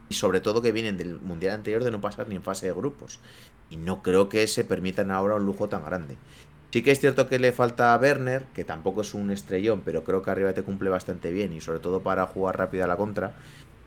y 0.08 0.14
sobre 0.14 0.40
todo 0.40 0.62
que 0.62 0.72
vienen 0.72 0.96
del 0.96 1.20
mundial 1.20 1.54
anterior 1.54 1.84
de 1.84 1.90
no 1.90 2.00
pasar 2.00 2.28
ni 2.28 2.36
en 2.36 2.42
fase 2.42 2.66
de 2.66 2.72
grupos. 2.72 3.20
Y 3.70 3.76
no 3.76 4.02
creo 4.02 4.28
que 4.28 4.46
se 4.46 4.64
permitan 4.64 5.10
ahora 5.10 5.34
un 5.34 5.44
lujo 5.44 5.68
tan 5.68 5.84
grande. 5.84 6.16
Sí 6.70 6.82
que 6.82 6.90
es 6.90 7.00
cierto 7.00 7.28
que 7.28 7.38
le 7.38 7.52
falta 7.52 7.94
a 7.94 7.98
Werner, 7.98 8.44
que 8.54 8.64
tampoco 8.64 9.00
es 9.02 9.14
un 9.14 9.30
estrellón, 9.30 9.82
pero 9.84 10.04
creo 10.04 10.22
que 10.22 10.30
arriba 10.30 10.52
te 10.52 10.62
cumple 10.62 10.90
bastante 10.90 11.32
bien 11.32 11.52
y 11.52 11.60
sobre 11.60 11.78
todo 11.78 12.02
para 12.02 12.26
jugar 12.26 12.58
rápido 12.58 12.84
a 12.84 12.86
la 12.86 12.96
contra. 12.96 13.34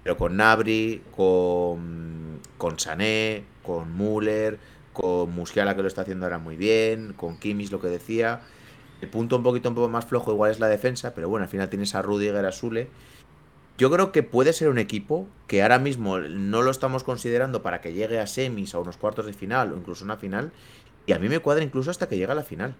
Pero 0.03 0.17
con 0.17 0.37
Nabri, 0.37 1.03
con, 1.15 2.39
con 2.57 2.79
Sané, 2.79 3.43
con 3.61 3.95
Müller, 3.95 4.57
con 4.93 5.31
Musiala 5.31 5.75
que 5.75 5.83
lo 5.83 5.87
está 5.87 6.01
haciendo 6.01 6.25
ahora 6.25 6.39
muy 6.39 6.55
bien, 6.55 7.13
con 7.13 7.37
Kimmich 7.37 7.71
lo 7.71 7.79
que 7.79 7.87
decía. 7.87 8.41
El 8.99 9.09
punto 9.09 9.35
un 9.35 9.43
poquito 9.43 9.69
un 9.69 9.75
poco 9.75 9.89
más 9.89 10.05
flojo 10.05 10.31
igual 10.31 10.51
es 10.51 10.59
la 10.59 10.67
defensa, 10.67 11.13
pero 11.13 11.29
bueno, 11.29 11.43
al 11.43 11.49
final 11.49 11.69
tienes 11.69 11.93
a 11.95 12.01
Rudiger, 12.01 12.45
a 12.45 12.51
Sule 12.51 12.87
yo 13.77 13.89
creo 13.89 14.11
que 14.11 14.23
puede 14.23 14.53
ser 14.53 14.69
un 14.69 14.77
equipo 14.77 15.27
que 15.47 15.61
ahora 15.63 15.79
mismo 15.79 16.19
no 16.19 16.61
lo 16.61 16.71
estamos 16.71 17.03
considerando 17.03 17.61
para 17.61 17.81
que 17.81 17.93
llegue 17.93 18.19
a 18.19 18.27
semis, 18.27 18.75
a 18.75 18.79
unos 18.79 18.97
cuartos 18.97 19.25
de 19.25 19.33
final 19.33 19.73
o 19.73 19.77
incluso 19.77 20.05
una 20.05 20.17
final. 20.17 20.51
Y 21.07 21.13
a 21.13 21.19
mí 21.19 21.29
me 21.29 21.39
cuadra 21.39 21.63
incluso 21.63 21.89
hasta 21.89 22.07
que 22.07 22.15
llegue 22.17 22.31
a 22.31 22.35
la 22.35 22.43
final, 22.43 22.75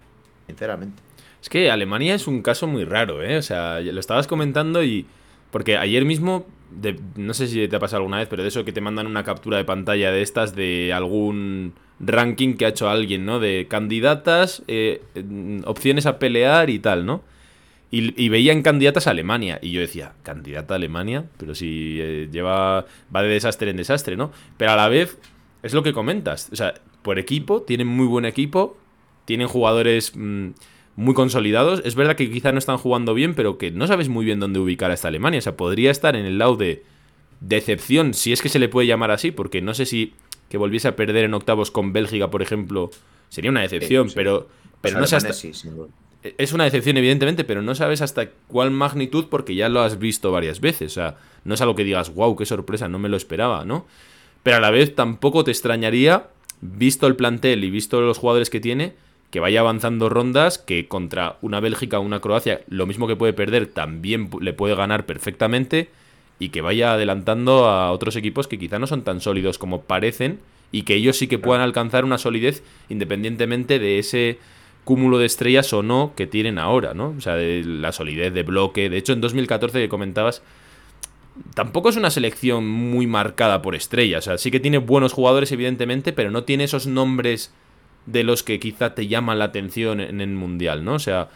sinceramente. 0.46 1.02
Es 1.40 1.48
que 1.48 1.70
Alemania 1.70 2.14
es 2.14 2.28
un 2.28 2.40
caso 2.40 2.66
muy 2.66 2.84
raro, 2.84 3.22
¿eh? 3.22 3.36
O 3.36 3.42
sea, 3.42 3.80
lo 3.80 4.00
estabas 4.00 4.26
comentando 4.26 4.82
y... 4.84 5.06
Porque 5.50 5.76
ayer 5.76 6.06
mismo, 6.06 6.46
no 7.16 7.34
sé 7.34 7.46
si 7.46 7.68
te 7.68 7.76
ha 7.76 7.78
pasado 7.78 7.98
alguna 7.98 8.16
vez, 8.18 8.28
pero 8.28 8.42
de 8.42 8.48
eso 8.48 8.64
que 8.64 8.72
te 8.72 8.80
mandan 8.80 9.06
una 9.06 9.22
captura 9.22 9.58
de 9.58 9.64
pantalla 9.64 10.10
de 10.10 10.22
estas 10.22 10.54
de 10.54 10.94
algún 10.94 11.74
ranking 12.00 12.54
que 12.54 12.64
ha 12.64 12.68
hecho 12.68 12.88
alguien, 12.88 13.26
¿no? 13.26 13.38
De 13.38 13.66
candidatas, 13.68 14.62
eh, 14.66 15.02
opciones 15.66 16.06
a 16.06 16.18
pelear 16.18 16.70
y 16.70 16.78
tal, 16.78 17.04
¿no? 17.04 17.22
Y, 17.94 18.30
veían 18.30 18.62
candidatas 18.62 19.06
a 19.06 19.10
Alemania. 19.10 19.58
Y 19.60 19.70
yo 19.70 19.80
decía, 19.82 20.14
¿candidata 20.22 20.72
a 20.72 20.76
Alemania? 20.78 21.26
Pero 21.36 21.54
si 21.54 21.98
eh, 22.00 22.28
lleva. 22.32 22.86
va 23.14 23.22
de 23.22 23.28
desastre 23.28 23.70
en 23.70 23.76
desastre, 23.76 24.16
¿no? 24.16 24.32
Pero 24.56 24.70
a 24.70 24.76
la 24.76 24.88
vez, 24.88 25.18
es 25.62 25.74
lo 25.74 25.82
que 25.82 25.92
comentas. 25.92 26.48
O 26.52 26.56
sea, 26.56 26.72
por 27.02 27.18
equipo, 27.18 27.60
tienen 27.60 27.86
muy 27.86 28.06
buen 28.06 28.24
equipo. 28.24 28.78
Tienen 29.26 29.46
jugadores 29.46 30.12
mm, 30.16 30.52
muy 30.96 31.12
consolidados. 31.12 31.82
Es 31.84 31.94
verdad 31.94 32.16
que 32.16 32.30
quizá 32.30 32.50
no 32.50 32.58
están 32.58 32.78
jugando 32.78 33.12
bien, 33.12 33.34
pero 33.34 33.58
que 33.58 33.70
no 33.70 33.86
sabes 33.86 34.08
muy 34.08 34.24
bien 34.24 34.40
dónde 34.40 34.58
ubicar 34.58 34.90
a 34.90 34.94
esta 34.94 35.08
Alemania. 35.08 35.40
O 35.40 35.42
sea, 35.42 35.58
podría 35.58 35.90
estar 35.90 36.16
en 36.16 36.24
el 36.24 36.38
lado 36.38 36.56
de 36.56 36.84
decepción, 37.40 38.14
si 38.14 38.32
es 38.32 38.40
que 38.40 38.48
se 38.48 38.58
le 38.58 38.70
puede 38.70 38.86
llamar 38.86 39.10
así, 39.10 39.32
porque 39.32 39.60
no 39.60 39.74
sé 39.74 39.84
si 39.84 40.14
que 40.48 40.58
volviese 40.58 40.88
a 40.88 40.96
perder 40.96 41.24
en 41.24 41.34
octavos 41.34 41.70
con 41.70 41.92
Bélgica, 41.92 42.30
por 42.30 42.42
ejemplo, 42.42 42.90
sería 43.28 43.50
una 43.50 43.62
decepción, 43.62 44.10
pero, 44.14 44.48
pero 44.80 45.00
no 45.00 45.06
sé 45.06 45.16
hasta 45.16 45.32
es 46.22 46.52
una 46.52 46.64
decepción, 46.64 46.96
evidentemente, 46.96 47.44
pero 47.44 47.62
no 47.62 47.74
sabes 47.74 48.00
hasta 48.00 48.28
cuál 48.46 48.70
magnitud 48.70 49.26
porque 49.28 49.54
ya 49.54 49.68
lo 49.68 49.80
has 49.80 49.98
visto 49.98 50.30
varias 50.30 50.60
veces. 50.60 50.92
O 50.92 50.94
sea, 50.94 51.16
no 51.44 51.54
es 51.54 51.60
algo 51.60 51.74
que 51.74 51.84
digas, 51.84 52.14
wow, 52.14 52.36
qué 52.36 52.46
sorpresa, 52.46 52.88
no 52.88 52.98
me 52.98 53.08
lo 53.08 53.16
esperaba, 53.16 53.64
¿no? 53.64 53.86
Pero 54.42 54.58
a 54.58 54.60
la 54.60 54.70
vez 54.70 54.94
tampoco 54.94 55.44
te 55.44 55.50
extrañaría, 55.50 56.28
visto 56.60 57.06
el 57.06 57.16
plantel 57.16 57.64
y 57.64 57.70
visto 57.70 58.00
los 58.00 58.18
jugadores 58.18 58.50
que 58.50 58.60
tiene, 58.60 58.94
que 59.30 59.40
vaya 59.40 59.60
avanzando 59.60 60.08
rondas, 60.08 60.58
que 60.58 60.88
contra 60.88 61.38
una 61.40 61.58
Bélgica 61.60 61.98
o 61.98 62.02
una 62.02 62.20
Croacia, 62.20 62.60
lo 62.68 62.86
mismo 62.86 63.08
que 63.08 63.16
puede 63.16 63.32
perder, 63.32 63.66
también 63.66 64.30
le 64.40 64.52
puede 64.52 64.74
ganar 64.74 65.06
perfectamente, 65.06 65.88
y 66.38 66.50
que 66.50 66.60
vaya 66.60 66.94
adelantando 66.94 67.66
a 67.66 67.92
otros 67.92 68.16
equipos 68.16 68.46
que 68.48 68.58
quizá 68.58 68.78
no 68.78 68.86
son 68.86 69.02
tan 69.02 69.20
sólidos 69.20 69.58
como 69.58 69.82
parecen, 69.82 70.40
y 70.70 70.82
que 70.82 70.94
ellos 70.94 71.16
sí 71.16 71.28
que 71.28 71.38
puedan 71.38 71.62
alcanzar 71.62 72.04
una 72.04 72.18
solidez 72.18 72.62
independientemente 72.88 73.78
de 73.78 73.98
ese 73.98 74.38
cúmulo 74.84 75.18
de 75.18 75.26
estrellas 75.26 75.72
o 75.72 75.82
no 75.82 76.12
que 76.16 76.26
tienen 76.26 76.58
ahora, 76.58 76.94
¿no? 76.94 77.14
O 77.16 77.20
sea, 77.20 77.34
de 77.34 77.62
la 77.64 77.92
solidez 77.92 78.32
de 78.32 78.42
bloque. 78.42 78.90
De 78.90 78.98
hecho, 78.98 79.12
en 79.12 79.20
2014 79.20 79.80
que 79.80 79.88
comentabas, 79.88 80.42
tampoco 81.54 81.88
es 81.88 81.96
una 81.96 82.10
selección 82.10 82.68
muy 82.68 83.06
marcada 83.06 83.62
por 83.62 83.74
estrellas. 83.74 84.26
O 84.26 84.30
sea, 84.30 84.38
sí 84.38 84.50
que 84.50 84.60
tiene 84.60 84.78
buenos 84.78 85.12
jugadores, 85.12 85.52
evidentemente, 85.52 86.12
pero 86.12 86.30
no 86.30 86.44
tiene 86.44 86.64
esos 86.64 86.86
nombres 86.86 87.52
de 88.06 88.24
los 88.24 88.42
que 88.42 88.58
quizá 88.58 88.94
te 88.94 89.06
llaman 89.06 89.38
la 89.38 89.46
atención 89.46 90.00
en 90.00 90.20
el 90.20 90.30
Mundial, 90.30 90.84
¿no? 90.84 90.94
O 90.94 90.98
sea, 90.98 91.28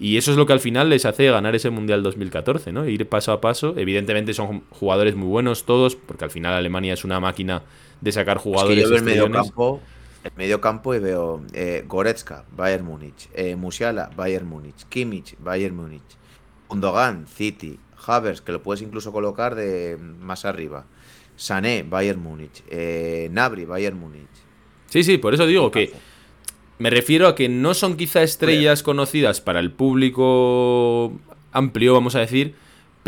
y 0.00 0.16
eso 0.16 0.30
es 0.30 0.36
lo 0.36 0.46
que 0.46 0.52
al 0.52 0.60
final 0.60 0.90
les 0.90 1.06
hace 1.06 1.30
ganar 1.30 1.54
ese 1.54 1.70
Mundial 1.70 2.02
2014, 2.02 2.72
¿no? 2.72 2.88
Ir 2.88 3.08
paso 3.08 3.32
a 3.32 3.40
paso. 3.40 3.74
Evidentemente 3.76 4.34
son 4.34 4.64
jugadores 4.70 5.14
muy 5.14 5.28
buenos 5.28 5.64
todos, 5.64 5.94
porque 5.94 6.24
al 6.24 6.30
final 6.30 6.54
Alemania 6.54 6.94
es 6.94 7.04
una 7.04 7.20
máquina 7.20 7.62
de 8.00 8.12
sacar 8.12 8.38
jugadores. 8.38 8.90
Es 8.90 9.02
medio 9.02 9.30
campo 9.30 9.80
medio 10.36 10.60
campo 10.60 10.94
y 10.94 10.98
veo 10.98 11.42
eh, 11.52 11.84
Goretzka, 11.86 12.44
Bayern 12.56 12.84
Múnich, 12.84 13.28
eh, 13.34 13.56
Musiala, 13.56 14.10
Bayern 14.16 14.48
Múnich, 14.48 14.84
Kimmich, 14.88 15.36
Bayern 15.38 15.76
Múnich, 15.76 16.02
Undogan, 16.68 17.26
City, 17.26 17.78
Havers, 18.06 18.40
que 18.40 18.52
lo 18.52 18.62
puedes 18.62 18.82
incluso 18.82 19.12
colocar 19.12 19.54
de 19.54 19.98
más 19.98 20.44
arriba, 20.44 20.86
Sané, 21.36 21.82
Bayern 21.82 22.22
Múnich, 22.22 22.62
eh, 22.70 23.28
Nabri, 23.32 23.64
Bayern 23.64 23.98
Múnich. 23.98 24.28
Sí, 24.86 25.04
sí, 25.04 25.18
por 25.18 25.34
eso 25.34 25.46
digo 25.46 25.70
que 25.70 25.92
me 26.78 26.90
refiero 26.90 27.26
a 27.26 27.34
que 27.34 27.48
no 27.48 27.74
son 27.74 27.96
quizá 27.96 28.22
estrellas 28.22 28.82
conocidas 28.82 29.40
para 29.40 29.60
el 29.60 29.72
público 29.72 31.12
amplio, 31.52 31.92
vamos 31.94 32.14
a 32.14 32.20
decir, 32.20 32.54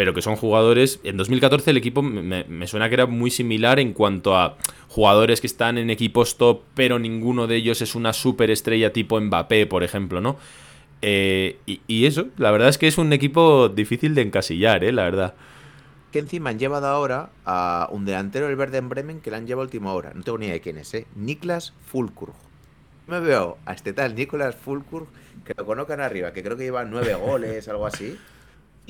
pero 0.01 0.15
que 0.15 0.23
son 0.23 0.37
jugadores. 0.37 0.99
En 1.05 1.19
2014 1.19 1.73
el 1.73 1.77
equipo 1.77 2.01
me, 2.01 2.67
suena 2.67 2.89
que 2.89 2.95
era 2.95 3.05
muy 3.05 3.31
similar 3.31 3.79
en 3.79 3.93
cuanto 3.93 4.35
a 4.35 4.57
jugadores 4.89 5.43
que 5.43 5.47
están 5.47 5.77
en 5.77 5.91
equipos 5.91 6.39
top, 6.39 6.63
pero 6.75 6.99
ninguno 6.99 7.47
de 7.47 7.57
ellos 7.57 7.83
es 7.83 7.95
una 7.95 8.15
superestrella 8.15 8.95
tipo 8.95 9.21
Mbappé, 9.21 9.67
por 9.67 9.85
ejemplo, 9.85 10.23
¿no? 10.23 10.39
Eh, 11.03 11.59
y, 11.67 12.07
eso, 12.07 12.29
la 12.39 12.51
verdad 12.51 12.71
es 12.71 12.79
que 12.79 12.89
es 12.89 12.97
un 12.97 13.13
equipo 13.13 13.69
difícil 13.69 14.15
de 14.15 14.23
encasillar, 14.23 14.85
¿eh? 14.85 14.93
La 14.93 15.03
verdad. 15.03 15.35
Que 16.13 16.21
encima 16.21 16.49
han 16.49 16.59
llevado 16.59 16.87
ahora 16.87 17.29
a 17.45 17.87
un 17.93 18.07
delantero 18.07 18.47
del 18.47 18.57
Verde 18.57 18.79
en 18.79 18.89
Bremen 18.89 19.21
que 19.21 19.31
le 19.31 19.37
han 19.37 19.47
llevado 19.47 19.65
a 19.65 19.67
última 19.67 19.93
hora. 19.93 20.13
No 20.15 20.23
tengo 20.23 20.39
ni 20.39 20.47
idea 20.47 20.55
de 20.55 20.61
quién 20.63 20.79
es, 20.79 20.95
¿eh? 20.95 21.07
Niklas 21.15 21.75
Fulkurg. 21.85 22.33
Me 23.07 23.21
veo 23.21 23.59
a 23.67 23.75
este 23.75 23.93
tal 23.93 24.15
Niklas 24.15 24.57
Fulkurg, 24.57 25.09
que 25.45 25.53
lo 25.59 25.67
conozcan 25.67 26.01
arriba, 26.01 26.33
que 26.33 26.43
creo 26.43 26.57
que 26.57 26.65
lleva 26.65 26.87
nueve 26.87 27.13
goles, 27.13 27.69
algo 27.69 27.87
así 27.87 28.17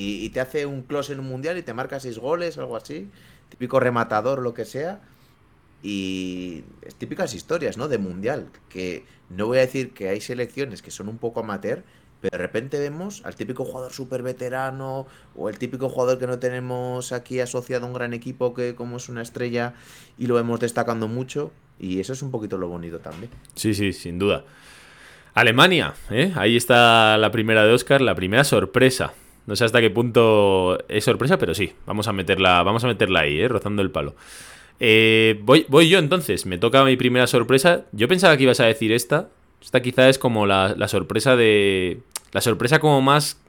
y, 0.01 0.31
te 0.31 0.41
hace 0.41 0.67
un 0.67 0.83
close 0.83 1.13
en 1.13 1.21
un 1.21 1.27
mundial 1.27 1.59
y 1.59 1.63
te 1.63 1.75
marca 1.75 2.01
seis 2.01 2.19
goles, 2.19 2.57
algo 2.59 2.77
así, 2.77 3.11
típico 3.49 3.81
rematador, 3.81 4.41
lo 4.41 4.55
que 4.55 4.65
sea. 4.65 5.01
Y 5.83 6.65
es 6.83 6.95
típicas 6.95 7.35
historias, 7.35 7.77
¿no? 7.77 7.89
De 7.89 7.99
mundial, 7.99 8.49
que 8.69 9.05
no 9.29 9.47
voy 9.47 9.59
a 9.59 9.63
decir 9.63 9.93
que 9.93 10.09
hay 10.09 10.21
selecciones 10.21 10.83
que 10.83 10.91
son 10.91 11.09
un 11.09 11.19
poco 11.19 11.41
amateur, 11.41 11.83
pero 12.21 12.37
de 12.37 12.39
repente 12.39 12.79
vemos 12.79 13.23
al 13.25 13.35
típico 13.35 13.65
jugador 13.65 13.93
súper 13.93 14.23
veterano 14.23 15.07
o 15.35 15.49
el 15.49 15.59
típico 15.59 15.89
jugador 15.89 16.19
que 16.19 16.27
no 16.27 16.39
tenemos 16.39 17.13
aquí 17.13 17.41
asociado 17.41 17.85
a 17.85 17.89
un 17.89 17.95
gran 17.95 18.13
equipo 18.13 18.53
que 18.53 18.75
como 18.75 18.99
es 18.99 19.09
una 19.09 19.23
estrella 19.23 19.75
y 20.19 20.27
lo 20.27 20.35
vemos 20.35 20.61
destacando 20.61 21.09
mucho 21.09 21.51
y 21.79 21.99
eso 21.99 22.13
es 22.13 22.21
un 22.21 22.31
poquito 22.31 22.59
lo 22.59 22.69
bonito 22.69 22.99
también. 22.99 23.31
Sí, 23.55 23.73
sí, 23.73 23.95
sin 23.95 24.19
duda. 24.19 24.45
Alemania, 25.33 25.95
¿eh? 26.11 26.33
ahí 26.37 26.57
está 26.57 27.17
la 27.17 27.31
primera 27.31 27.65
de 27.65 27.73
Oscar, 27.73 28.03
la 28.03 28.15
primera 28.15 28.45
sorpresa. 28.45 29.15
No 29.51 29.57
sé 29.57 29.65
hasta 29.65 29.81
qué 29.81 29.91
punto 29.91 30.79
es 30.89 31.03
sorpresa, 31.03 31.37
pero 31.37 31.55
sí, 31.55 31.73
vamos 31.85 32.07
a 32.07 32.13
meterla, 32.13 32.63
vamos 32.63 32.85
a 32.85 32.87
meterla 32.87 33.23
ahí, 33.23 33.41
¿eh? 33.41 33.49
rozando 33.49 33.83
el 33.83 33.91
palo. 33.91 34.15
Eh, 34.79 35.41
voy, 35.43 35.67
voy 35.69 35.89
yo 35.89 35.99
entonces, 35.99 36.47
me 36.47 36.57
toca 36.57 36.85
mi 36.85 36.97
primera 36.97 37.27
sorpresa. 37.27 37.85
Yo 37.91 38.07
pensaba 38.07 38.37
que 38.37 38.45
ibas 38.45 38.61
a 38.61 38.67
decir 38.67 38.93
esta. 38.93 39.29
Esta 39.61 39.83
quizá 39.83 40.09
es 40.09 40.19
como 40.19 40.47
la, 40.47 40.77
sorpresa 40.87 41.35
de... 41.35 41.99
La 42.31 42.41
sorpresa 42.41 42.79
como 42.79 43.03
más 43.03 43.41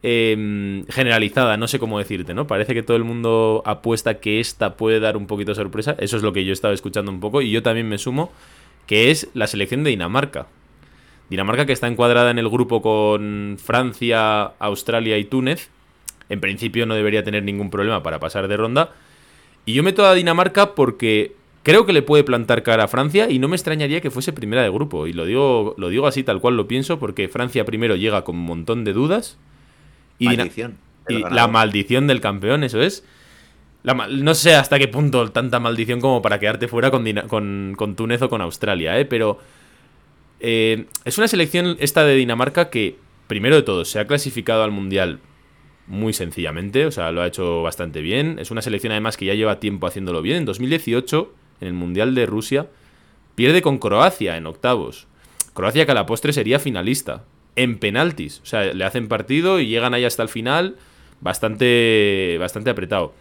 Em, 0.00 0.86
generalizada, 0.86 1.56
no 1.56 1.66
sé 1.66 1.80
cómo 1.80 1.98
decirte, 1.98 2.32
¿no? 2.32 2.46
Parece 2.46 2.72
que 2.72 2.84
todo 2.84 2.96
el 2.96 3.02
mundo 3.02 3.64
apuesta 3.66 4.20
que 4.20 4.38
esta 4.38 4.76
puede 4.76 5.00
dar 5.00 5.16
un 5.16 5.26
poquito 5.26 5.50
de 5.50 5.56
sorpresa. 5.56 5.96
Eso 5.98 6.16
es 6.16 6.22
lo 6.22 6.32
que 6.32 6.44
yo 6.44 6.52
estaba 6.52 6.72
escuchando 6.72 7.10
un 7.10 7.18
poco 7.18 7.42
y 7.42 7.50
yo 7.50 7.64
también 7.64 7.88
me 7.88 7.98
sumo, 7.98 8.30
que 8.86 9.10
es 9.10 9.28
la 9.34 9.48
selección 9.48 9.82
de 9.82 9.90
Dinamarca. 9.90 10.46
Dinamarca 11.30 11.66
que 11.66 11.72
está 11.72 11.86
encuadrada 11.86 12.30
en 12.30 12.38
el 12.38 12.48
grupo 12.48 12.80
con 12.80 13.56
Francia, 13.62 14.52
Australia 14.58 15.18
y 15.18 15.24
Túnez. 15.24 15.70
En 16.28 16.40
principio 16.40 16.86
no 16.86 16.94
debería 16.94 17.24
tener 17.24 17.42
ningún 17.42 17.70
problema 17.70 18.02
para 18.02 18.18
pasar 18.18 18.48
de 18.48 18.56
ronda. 18.56 18.92
Y 19.66 19.74
yo 19.74 19.82
meto 19.82 20.06
a 20.06 20.14
Dinamarca 20.14 20.74
porque 20.74 21.34
creo 21.62 21.84
que 21.84 21.92
le 21.92 22.00
puede 22.00 22.24
plantar 22.24 22.62
cara 22.62 22.84
a 22.84 22.88
Francia 22.88 23.28
y 23.30 23.38
no 23.38 23.48
me 23.48 23.56
extrañaría 23.56 24.00
que 24.00 24.10
fuese 24.10 24.32
primera 24.32 24.62
de 24.62 24.70
grupo. 24.70 25.06
Y 25.06 25.12
lo 25.12 25.26
digo, 25.26 25.74
lo 25.76 25.90
digo 25.90 26.06
así 26.06 26.22
tal 26.22 26.40
cual 26.40 26.56
lo 26.56 26.66
pienso 26.66 26.98
porque 26.98 27.28
Francia 27.28 27.66
primero 27.66 27.96
llega 27.96 28.24
con 28.24 28.36
un 28.36 28.44
montón 28.44 28.84
de 28.84 28.94
dudas 28.94 29.36
y, 30.18 30.26
Maldición. 30.26 30.78
y 31.08 31.18
la 31.18 31.46
maldición 31.46 32.06
del 32.06 32.22
campeón, 32.22 32.64
eso 32.64 32.80
es. 32.80 33.04
no 33.84 34.34
sé 34.34 34.54
hasta 34.54 34.78
qué 34.78 34.88
punto 34.88 35.30
tanta 35.30 35.60
maldición 35.60 36.00
como 36.00 36.22
para 36.22 36.38
quedarte 36.40 36.68
fuera 36.68 36.90
con, 36.90 37.04
con, 37.76 37.94
Túnez 37.96 38.22
o 38.22 38.30
con 38.30 38.40
Australia, 38.40 38.98
¿eh? 38.98 39.04
pero 39.04 39.38
eh, 40.40 40.86
es 41.04 41.18
una 41.18 41.28
selección 41.28 41.76
esta 41.80 42.04
de 42.04 42.14
Dinamarca 42.14 42.70
que, 42.70 42.96
primero 43.26 43.56
de 43.56 43.62
todo, 43.62 43.84
se 43.84 43.98
ha 43.98 44.06
clasificado 44.06 44.62
al 44.62 44.70
Mundial 44.70 45.20
muy 45.86 46.12
sencillamente, 46.12 46.86
o 46.86 46.90
sea, 46.90 47.12
lo 47.12 47.22
ha 47.22 47.26
hecho 47.26 47.62
bastante 47.62 48.02
bien. 48.02 48.38
Es 48.38 48.50
una 48.50 48.62
selección 48.62 48.92
además 48.92 49.16
que 49.16 49.24
ya 49.24 49.34
lleva 49.34 49.60
tiempo 49.60 49.86
haciéndolo 49.86 50.22
bien. 50.22 50.38
En 50.38 50.44
2018, 50.44 51.32
en 51.60 51.68
el 51.68 51.74
Mundial 51.74 52.14
de 52.14 52.26
Rusia, 52.26 52.68
pierde 53.34 53.62
con 53.62 53.78
Croacia 53.78 54.36
en 54.36 54.46
octavos. 54.46 55.06
Croacia 55.54 55.86
que 55.86 55.92
a 55.92 55.94
la 55.94 56.06
postre 56.06 56.32
sería 56.32 56.58
finalista 56.58 57.24
en 57.56 57.78
penaltis. 57.78 58.40
O 58.42 58.46
sea, 58.46 58.72
le 58.72 58.84
hacen 58.84 59.08
partido 59.08 59.60
y 59.60 59.66
llegan 59.66 59.94
ahí 59.94 60.04
hasta 60.04 60.22
el 60.22 60.28
final 60.28 60.76
bastante, 61.20 62.36
bastante 62.38 62.70
apretado. 62.70 63.14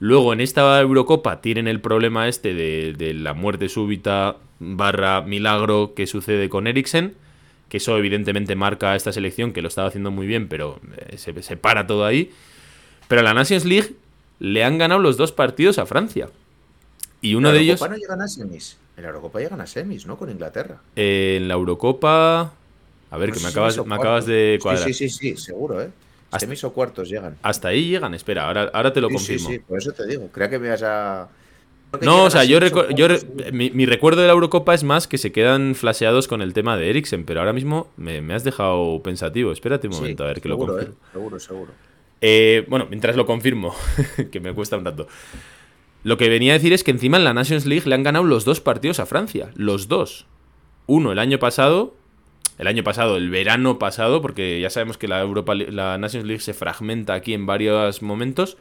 Luego 0.00 0.32
en 0.32 0.40
esta 0.40 0.80
Eurocopa 0.80 1.40
tienen 1.40 1.66
el 1.66 1.80
problema 1.80 2.28
este 2.28 2.54
de, 2.54 3.14
la 3.14 3.34
muerte 3.34 3.68
súbita 3.68 4.36
barra 4.58 5.22
milagro 5.22 5.94
que 5.94 6.06
sucede 6.06 6.48
con 6.48 6.66
Eriksen, 6.66 7.14
que 7.68 7.76
eso 7.76 7.96
evidentemente 7.96 8.56
marca 8.56 8.92
a 8.92 8.96
esta 8.96 9.12
selección 9.12 9.52
que 9.52 9.62
lo 9.62 9.68
estaba 9.68 9.88
haciendo 9.88 10.10
muy 10.10 10.26
bien, 10.26 10.48
pero 10.48 10.80
eh, 10.96 11.18
se, 11.18 11.42
se 11.42 11.56
para 11.56 11.86
todo 11.86 12.04
ahí. 12.04 12.30
Pero 13.08 13.20
a 13.20 13.24
la 13.24 13.34
Nations 13.34 13.64
League 13.64 13.94
le 14.38 14.64
han 14.64 14.78
ganado 14.78 15.00
los 15.00 15.16
dos 15.16 15.32
partidos 15.32 15.78
a 15.78 15.86
Francia. 15.86 16.28
Y 17.20 17.34
uno 17.34 17.52
de 17.52 17.60
ellos... 17.60 17.80
no 17.80 17.96
llegan 17.96 18.22
a 18.22 18.28
semis. 18.28 18.78
En 18.96 19.02
la 19.02 19.08
Eurocopa 19.08 19.40
llegan 19.40 19.60
a 19.60 19.66
semis, 19.66 20.06
¿no? 20.06 20.16
Con 20.16 20.30
Inglaterra. 20.30 20.80
en 20.96 21.48
la 21.48 21.54
Eurocopa... 21.54 22.52
A 23.10 23.16
ver, 23.16 23.32
que 23.32 23.40
me 23.40 23.48
acabas, 23.48 23.84
me 23.86 23.94
acabas 23.94 24.26
de 24.26 24.58
cuadrar. 24.60 24.86
Sí, 24.86 24.92
sí, 24.92 25.08
sí, 25.08 25.36
seguro, 25.36 25.80
¿eh? 25.80 25.88
Hasta, 26.30 26.40
Semis 26.40 26.62
o 26.64 26.72
cuartos 26.74 27.08
llegan. 27.08 27.38
Hasta 27.42 27.68
ahí 27.68 27.88
llegan, 27.88 28.12
espera, 28.12 28.46
ahora, 28.46 28.70
ahora 28.74 28.92
te 28.92 29.00
lo 29.00 29.08
confirmo. 29.08 29.48
Sí, 29.48 29.54
sí, 29.54 29.58
por 29.60 29.78
eso 29.78 29.92
te 29.92 30.06
digo. 30.06 30.28
Creo 30.30 30.50
que 30.50 30.58
me 30.58 30.68
vas 30.68 30.82
a. 30.82 31.26
No, 32.02 32.24
o 32.24 32.30
sea, 32.30 32.44
yo, 32.44 32.58
yo 32.94 33.08
mi, 33.52 33.86
recuerdo 33.86 34.20
de 34.20 34.26
la 34.26 34.34
Eurocopa 34.34 34.74
es 34.74 34.84
más 34.84 35.08
que 35.08 35.16
se 35.16 35.32
quedan 35.32 35.74
flasheados 35.74 36.28
con 36.28 36.42
el 36.42 36.52
tema 36.52 36.76
de 36.76 36.90
Eriksen, 36.90 37.24
pero 37.24 37.40
ahora 37.40 37.52
mismo 37.52 37.88
me, 37.96 38.34
has 38.34 38.44
dejado 38.44 39.02
pensativo. 39.02 39.52
Espérate 39.52 39.88
un 39.88 39.94
momento, 39.94 40.24
a 40.24 40.26
ver 40.26 40.40
que 40.40 40.48
lo 40.48 40.58
confirmo. 40.58 40.94
Eh, 40.94 41.12
seguro, 41.12 41.40
seguro. 41.40 41.72
Eh, 42.20 42.66
bueno, 42.68 42.86
mientras 42.90 43.16
lo 43.16 43.24
confirmo, 43.24 43.74
que 44.30 44.40
me 44.40 44.52
cuesta 44.52 44.76
un 44.76 44.84
rato. 44.84 45.08
Lo 46.04 46.16
que 46.18 46.28
venía 46.28 46.52
a 46.52 46.56
decir 46.56 46.72
es 46.72 46.84
que 46.84 46.90
encima 46.90 47.16
en 47.16 47.24
la 47.24 47.32
Nations 47.32 47.64
League 47.64 47.88
le 47.88 47.94
han 47.94 48.02
ganado 48.02 48.24
los 48.24 48.44
dos 48.44 48.60
partidos 48.60 49.00
a 49.00 49.06
Francia. 49.06 49.50
Los 49.54 49.88
dos. 49.88 50.26
Uno 50.86 51.12
el 51.12 51.18
año 51.18 51.38
pasado 51.38 51.94
el 52.58 52.66
año 52.66 52.82
pasado, 52.82 53.16
el 53.16 53.30
verano 53.30 53.78
pasado, 53.78 54.20
porque 54.20 54.60
ya 54.60 54.68
sabemos 54.68 54.98
que 54.98 55.06
la, 55.06 55.20
Europa, 55.20 55.54
la 55.54 55.96
Nations 55.96 56.26
League 56.26 56.42
se 56.42 56.54
fragmenta 56.54 57.14
aquí 57.14 57.32
en 57.32 57.46
varios 57.46 58.02
momentos, 58.02 58.58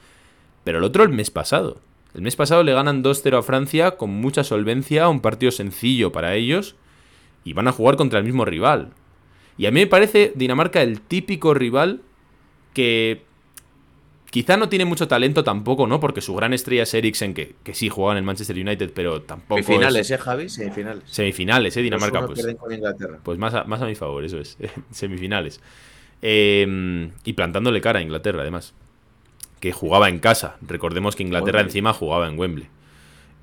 pero 0.64 0.78
el 0.78 0.84
otro 0.84 1.04
el 1.04 1.10
mes 1.10 1.32
pasado. 1.32 1.82
El 2.18 2.24
mes 2.24 2.36
pasado 2.36 2.64
le 2.64 2.74
ganan 2.74 3.04
2-0 3.04 3.40
a 3.40 3.44
Francia 3.44 3.92
con 3.92 4.10
mucha 4.10 4.44
solvencia, 4.44 5.08
un 5.08 5.22
partido 5.22 5.52
sencillo 5.52 6.12
para 6.12 6.36
ellos, 6.36 6.76
y 7.44 7.54
van 7.54 7.68
a 7.68 7.72
jugar 7.72 7.96
contra 7.96 8.20
el 8.20 8.26
mismo 8.26 8.44
rival. 8.44 8.90
Y 9.58 9.66
a 9.66 9.72
mí 9.72 9.80
me 9.80 9.88
parece 9.88 10.34
Dinamarca 10.36 10.82
el 10.82 11.02
típico 11.02 11.54
rival 11.54 12.02
que 12.74 13.28
Quizá 14.30 14.58
no 14.58 14.68
tiene 14.68 14.84
mucho 14.84 15.08
talento 15.08 15.44
tampoco, 15.44 15.88
¿no? 15.88 16.02
Porque 16.02 16.20
su 16.20 16.36
gran 16.36 16.54
estrella 16.54 16.84
es 16.84 16.94
Eriksen, 16.94 17.34
que, 17.34 17.56
que 17.64 17.74
sí 17.74 17.88
juega 17.88 18.12
en 18.12 18.18
el 18.18 18.24
Manchester 18.24 18.58
United, 18.58 18.92
pero 18.94 19.22
tampoco. 19.22 19.64
Semifinales, 19.64 20.12
¿eh, 20.12 20.18
Javi? 20.18 20.50
Semifinales. 20.50 21.04
Semifinales, 21.06 21.78
¿eh? 21.78 21.82
Dinamarca, 21.82 22.26
pues. 22.26 22.46
Pues 23.24 23.38
más 23.38 23.54
a, 23.54 23.64
más 23.64 23.82
a 23.82 23.86
mi 23.86 23.96
favor, 23.96 24.26
eso 24.26 24.38
es. 24.38 24.58
Semifinales. 24.92 25.62
Em, 26.22 27.12
y 27.24 27.34
plantándole 27.34 27.80
cara 27.80 28.00
a 28.00 28.02
Inglaterra, 28.02 28.42
además. 28.42 28.74
Que 29.60 29.72
jugaba 29.72 30.10
en 30.10 30.20
casa. 30.20 30.58
Recordemos 30.62 31.16
que 31.16 31.24
Inglaterra 31.24 31.62
encima 31.62 31.94
jugaba 31.94 32.28
en 32.28 32.38
Wembley. 32.38 32.68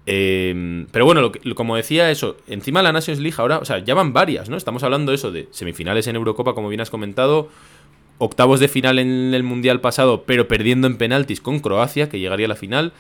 Em, 0.07 0.87
pero 0.91 1.07
bueno, 1.07 1.33
como 1.55 1.77
decía 1.77 2.11
eso, 2.11 2.37
encima 2.47 2.83
la 2.83 2.93
Nations 2.93 3.21
League 3.21 3.37
ahora, 3.39 3.59
o 3.59 3.65
sea, 3.65 3.79
ya 3.79 3.95
van 3.95 4.13
varias, 4.13 4.51
¿no? 4.51 4.57
Estamos 4.57 4.83
hablando 4.83 5.13
de 5.13 5.17
eso, 5.17 5.33
de 5.33 5.49
semifinales 5.51 6.07
en 6.07 6.17
Eurocopa, 6.17 6.55
como 6.55 6.69
bien 6.69 6.83
has 6.83 6.91
comentado, 6.91 7.49
octavos 8.19 8.61
de 8.61 8.69
final 8.69 8.99
en 8.99 9.33
el 9.33 9.43
Mundial 9.43 9.81
pasado, 9.81 10.25
pero 10.27 10.47
perdiendo 10.47 10.87
en 10.87 10.99
penaltis 10.99 11.41
con 11.41 11.61
Croacia, 11.61 12.09
que 12.09 12.19
llegaría 12.19 12.47
a 12.47 12.51
la 12.51 12.57
final. 12.57 12.93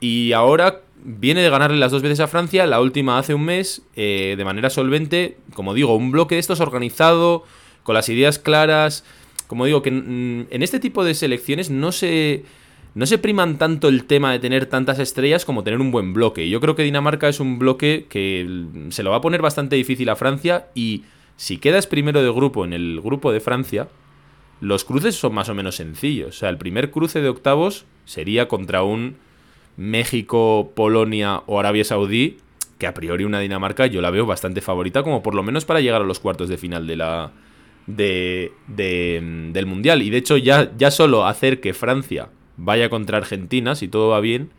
Y 0.00 0.32
ahora 0.32 0.82
viene 1.02 1.40
de 1.40 1.48
ganarle 1.48 1.78
las 1.78 1.92
dos 1.92 2.02
veces 2.02 2.20
a 2.20 2.28
Francia, 2.28 2.66
la 2.66 2.80
última 2.80 3.18
hace 3.18 3.32
un 3.32 3.44
mes, 3.44 3.82
eh, 3.96 4.34
de 4.36 4.44
manera 4.44 4.68
solvente. 4.68 5.38
Como 5.54 5.72
digo, 5.72 5.96
un 5.96 6.10
bloque 6.10 6.34
de 6.34 6.40
estos 6.40 6.60
organizado, 6.60 7.44
con 7.84 7.94
las 7.94 8.08
ideas 8.10 8.38
claras. 8.38 9.04
Como 9.46 9.66
digo, 9.66 9.82
que 9.82 9.90
en 9.90 10.48
este 10.50 10.80
tipo 10.80 11.04
de 11.04 11.14
selecciones 11.14 11.70
no 11.70 11.92
se, 11.92 12.44
no 12.94 13.06
se 13.06 13.18
priman 13.18 13.58
tanto 13.58 13.88
el 13.88 14.04
tema 14.04 14.32
de 14.32 14.38
tener 14.38 14.66
tantas 14.66 14.98
estrellas 14.98 15.44
como 15.44 15.64
tener 15.64 15.80
un 15.80 15.90
buen 15.90 16.14
bloque. 16.14 16.48
Yo 16.48 16.60
creo 16.60 16.76
que 16.76 16.84
Dinamarca 16.84 17.28
es 17.28 17.40
un 17.40 17.58
bloque 17.58 18.06
que 18.08 18.66
se 18.90 19.02
lo 19.02 19.10
va 19.10 19.16
a 19.16 19.20
poner 19.20 19.42
bastante 19.42 19.76
difícil 19.76 20.08
a 20.08 20.16
Francia 20.16 20.68
y 20.74 21.04
si 21.36 21.58
quedas 21.58 21.86
primero 21.86 22.22
de 22.22 22.30
grupo 22.30 22.64
en 22.64 22.72
el 22.72 23.00
grupo 23.00 23.32
de 23.32 23.40
Francia, 23.40 23.88
los 24.60 24.84
cruces 24.84 25.16
son 25.16 25.34
más 25.34 25.48
o 25.48 25.54
menos 25.54 25.76
sencillos. 25.76 26.28
O 26.28 26.38
sea, 26.38 26.48
el 26.48 26.58
primer 26.58 26.90
cruce 26.90 27.20
de 27.20 27.28
octavos 27.28 27.84
sería 28.04 28.46
contra 28.46 28.84
un 28.84 29.16
México, 29.76 30.72
Polonia 30.76 31.42
o 31.46 31.58
Arabia 31.58 31.84
Saudí, 31.84 32.38
que 32.78 32.86
a 32.86 32.94
priori 32.94 33.24
una 33.24 33.40
Dinamarca 33.40 33.86
yo 33.86 34.00
la 34.00 34.10
veo 34.10 34.24
bastante 34.24 34.60
favorita, 34.60 35.02
como 35.02 35.22
por 35.22 35.34
lo 35.34 35.42
menos 35.42 35.64
para 35.64 35.80
llegar 35.80 36.02
a 36.02 36.04
los 36.04 36.20
cuartos 36.20 36.48
de 36.48 36.58
final 36.58 36.86
de 36.86 36.96
la, 36.96 37.32
de, 37.86 38.52
del 38.66 39.66
Mundial. 39.66 40.02
Y 40.02 40.10
de 40.10 40.18
hecho, 40.18 40.36
ya, 40.36 40.72
ya 40.76 40.90
solo 40.90 41.26
hacer 41.26 41.60
que 41.60 41.74
Francia 41.74 42.28
vaya 42.56 42.88
contra 42.88 43.18
Argentina, 43.18 43.74
si 43.74 43.88
todo 43.88 44.08
va 44.08 44.20
bien, 44.20 44.50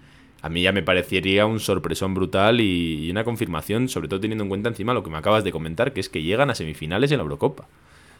a 0.42 0.50
mí 0.50 0.62
ya 0.62 0.72
me 0.72 0.84
parecería 0.84 1.46
un 1.46 1.60
sorpresón 1.60 2.14
brutal 2.14 2.62
y, 2.62 3.10
una 3.10 3.24
confirmación, 3.24 3.90
sobre 3.90 4.08
todo 4.08 4.20
teniendo 4.20 4.44
en 4.44 4.50
cuenta 4.50 4.70
encima 4.70 4.94
lo 4.94 5.04
que 5.04 5.10
me 5.10 5.18
acabas 5.18 5.44
de 5.44 5.52
comentar, 5.52 5.92
que 5.92 6.00
es 6.00 6.10
que 6.10 6.22
llegan 6.22 6.50
a 6.50 6.56
semifinales 6.56 7.12
en 7.12 7.18
la 7.18 7.24
Eurocopa. 7.24 7.68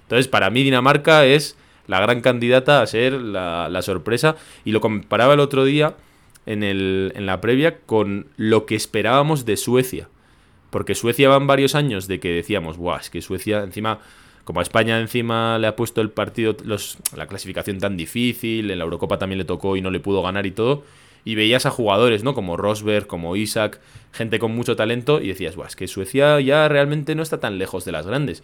Entonces, 0.04 0.28
para 0.28 0.50
mí 0.50 0.64
Dinamarca 0.64 1.26
es 1.26 1.56
la 1.88 2.00
gran 2.00 2.22
candidata 2.22 2.82
a 2.82 2.88
ser 2.88 3.14
la, 3.14 3.82
sorpresa. 3.82 4.38
Y 4.64 4.72
lo 4.72 4.82
comparaba 4.82 5.36
el 5.36 5.40
otro 5.40 5.66
día 5.66 5.96
en, 6.46 6.64
el, 6.64 7.14
en 7.16 7.26
la 7.26 7.42
previa 7.42 7.80
con 7.80 8.28
lo 8.38 8.66
que 8.66 8.76
esperábamos 8.76 9.46
de 9.46 9.58
Suecia. 9.58 10.10
Porque 10.70 10.96
Suecia 10.96 11.30
van 11.30 11.48
varios 11.48 11.76
años 11.76 12.08
de 12.08 12.20
que 12.20 12.30
decíamos, 12.30 12.78
guau, 12.78 13.00
es 13.00 13.10
que 13.10 13.22
Suecia 13.22 13.62
encima, 13.64 14.00
como 14.46 14.60
a 14.60 14.64
España 14.64 15.00
encima 15.02 15.58
le 15.58 15.68
ha 15.68 15.76
puesto 15.76 16.02
el 16.02 16.12
partido, 16.12 16.56
los, 16.64 16.98
la 17.16 17.28
clasificación 17.28 17.80
tan 17.80 17.98
difícil, 17.98 18.70
en 18.70 18.78
la 18.78 18.84
Eurocopa 18.84 19.18
también 19.18 19.40
le 19.40 19.46
tocó 19.46 19.76
y 19.76 19.82
no 19.82 19.90
le 19.90 20.00
pudo 20.00 20.22
ganar 20.22 20.46
y 20.46 20.52
todo. 20.52 20.84
Y 21.26 21.34
veías 21.34 21.66
a 21.66 21.72
jugadores, 21.72 22.24
¿no? 22.24 22.36
Como 22.36 22.56
Rosberg, 22.56 23.08
como 23.08 23.36
Isaac, 23.36 23.80
gente 24.14 24.38
con 24.38 24.56
mucho 24.56 24.76
talento, 24.76 25.20
y 25.20 25.30
decías, 25.30 25.56
guau, 25.56 25.68
es 25.68 25.76
que 25.76 25.88
Suecia 25.88 26.40
ya 26.40 26.68
realmente 26.68 27.16
no 27.16 27.24
está 27.24 27.40
tan 27.40 27.58
lejos 27.58 27.86
de 27.86 27.92
las 27.92 28.06
grandes. 28.06 28.44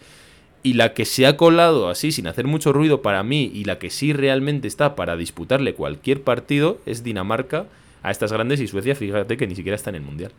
Y 0.64 0.74
la 0.74 0.92
que 0.92 1.04
se 1.04 1.24
ha 1.24 1.36
colado 1.36 1.88
así 1.88 2.10
sin 2.10 2.26
hacer 2.26 2.48
mucho 2.48 2.72
ruido 2.72 3.00
para 3.00 3.22
mí 3.22 3.52
y 3.54 3.64
la 3.64 3.78
que 3.78 3.90
sí 3.90 4.12
realmente 4.12 4.66
está 4.66 4.96
para 4.96 5.16
disputarle 5.16 5.74
cualquier 5.74 6.22
partido 6.22 6.78
es 6.84 7.04
Dinamarca 7.04 7.66
a 8.02 8.10
estas 8.10 8.32
grandes 8.32 8.60
y 8.60 8.66
Suecia, 8.66 8.96
fíjate 8.96 9.36
que 9.36 9.46
ni 9.46 9.54
siquiera 9.54 9.76
está 9.76 9.90
en 9.90 9.96
el 9.96 10.02
Mundial. 10.02 10.32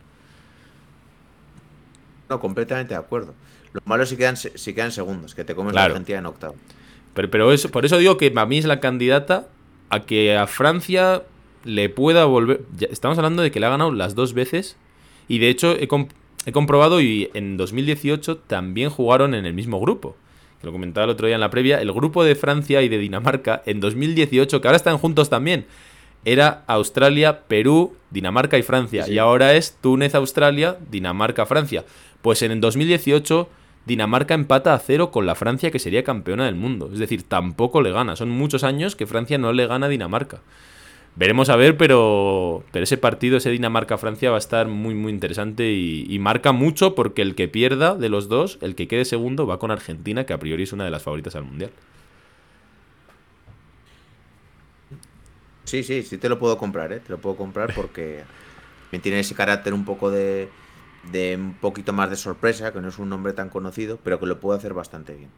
No, 2.28 2.38
completamente 2.40 2.92
de 2.92 3.00
acuerdo. 3.00 3.34
Lo 3.74 3.80
malo 3.84 4.06
si 4.06 4.16
quedan, 4.16 4.36
si 4.36 4.72
quedan 4.72 4.92
segundos, 4.92 5.34
que 5.34 5.44
te 5.44 5.54
comes 5.54 5.74
la 5.74 5.84
Argentina 5.84 6.20
en 6.20 6.26
octavo. 6.26 6.54
Pero, 7.12 7.28
pero 7.28 7.52
eso, 7.52 7.70
por 7.70 7.84
eso 7.84 7.98
digo 7.98 8.16
que 8.16 8.30
para 8.30 8.46
mí 8.46 8.58
es 8.58 8.64
la 8.64 8.80
candidata 8.80 9.48
a 9.90 10.06
que 10.06 10.36
a 10.36 10.46
Francia 10.46 11.24
le 11.64 11.88
pueda 11.88 12.24
volver... 12.24 12.62
estamos 12.90 13.18
hablando 13.18 13.42
de 13.42 13.50
que 13.50 13.58
le 13.58 13.66
ha 13.66 13.70
ganado 13.70 13.92
las 13.92 14.14
dos 14.14 14.32
veces 14.32 14.76
y 15.26 15.38
de 15.38 15.48
hecho 15.48 15.72
he, 15.72 15.88
he 16.46 16.52
comprobado 16.52 17.00
y 17.00 17.30
en 17.34 17.56
2018 17.56 18.38
también 18.38 18.90
jugaron 18.90 19.34
en 19.34 19.44
el 19.44 19.54
mismo 19.54 19.80
grupo. 19.80 20.16
Lo 20.62 20.70
comentaba 20.72 21.04
el 21.04 21.10
otro 21.10 21.26
día 21.26 21.34
en 21.34 21.40
la 21.40 21.50
previa. 21.50 21.80
El 21.80 21.92
grupo 21.92 22.24
de 22.24 22.36
Francia 22.36 22.80
y 22.82 22.88
de 22.88 22.98
Dinamarca 22.98 23.62
en 23.66 23.80
2018, 23.80 24.60
que 24.60 24.68
ahora 24.68 24.76
están 24.76 24.98
juntos 24.98 25.28
también, 25.28 25.66
era 26.24 26.62
Australia, 26.68 27.40
Perú, 27.48 27.96
Dinamarca 28.10 28.56
y 28.56 28.62
Francia. 28.62 29.06
Y 29.08 29.18
ahora 29.18 29.54
es 29.54 29.76
Túnez, 29.80 30.14
Australia, 30.14 30.78
Dinamarca, 30.90 31.44
Francia. 31.44 31.84
Pues 32.22 32.40
en 32.42 32.52
el 32.52 32.60
2018 32.60 33.48
Dinamarca 33.86 34.34
empata 34.34 34.72
a 34.72 34.78
cero 34.78 35.10
con 35.10 35.26
la 35.26 35.34
Francia 35.34 35.70
que 35.70 35.78
sería 35.78 36.04
campeona 36.04 36.46
del 36.46 36.54
mundo. 36.54 36.90
Es 36.92 36.98
decir, 36.98 37.22
tampoco 37.22 37.82
le 37.82 37.92
gana. 37.92 38.16
Son 38.16 38.30
muchos 38.30 38.64
años 38.64 38.96
que 38.96 39.06
Francia 39.06 39.36
no 39.36 39.52
le 39.52 39.66
gana 39.66 39.86
a 39.86 39.88
Dinamarca. 39.90 40.40
Veremos 41.16 41.48
a 41.48 41.54
ver, 41.56 41.76
pero, 41.76 42.64
pero 42.72 42.82
ese 42.82 42.96
partido, 42.96 43.36
ese 43.36 43.50
Dinamarca-Francia, 43.50 44.30
va 44.30 44.36
a 44.36 44.38
estar 44.38 44.66
muy, 44.66 44.94
muy 44.94 45.12
interesante 45.12 45.70
y, 45.72 46.18
marca 46.18 46.50
mucho 46.50 46.96
porque 46.96 47.22
el 47.22 47.36
que 47.36 47.46
pierda 47.46 47.94
de 47.94 48.08
los 48.08 48.28
dos, 48.28 48.58
el 48.62 48.74
que 48.74 48.88
quede 48.88 49.04
segundo, 49.04 49.46
va 49.46 49.60
con 49.60 49.70
Argentina, 49.70 50.26
que 50.26 50.32
a 50.32 50.38
priori 50.38 50.64
es 50.64 50.72
una 50.72 50.84
de 50.84 50.90
las 50.90 51.02
favoritas 51.02 51.36
al 51.36 51.44
Mundial. 51.44 51.70
Sí, 55.64 55.84
sí, 55.84 56.02
sí 56.02 56.18
te 56.18 56.28
lo 56.28 56.38
puedo 56.38 56.58
comprar, 56.58 56.92
¿eh? 56.92 57.00
Te 57.00 57.10
lo 57.10 57.18
puedo 57.18 57.36
comprar 57.36 57.72
porque 57.74 58.22
tiene 59.02 59.20
ese 59.20 59.36
carácter 59.36 59.72
un 59.72 59.84
poco 59.84 60.10
de, 60.10 60.48
de 61.12 61.36
un 61.36 61.54
poquito 61.54 61.92
más 61.92 62.10
de 62.10 62.16
sorpresa, 62.16 62.72
que 62.72 62.80
no 62.80 62.88
es 62.88 62.98
un 62.98 63.08
nombre 63.08 63.32
tan 63.32 63.48
conocido, 63.48 63.98
pero 64.02 64.18
que 64.18 64.26
lo 64.26 64.40
puede 64.40 64.58
hacer 64.58 64.74
bastante 64.74 65.14
bien. 65.14 65.30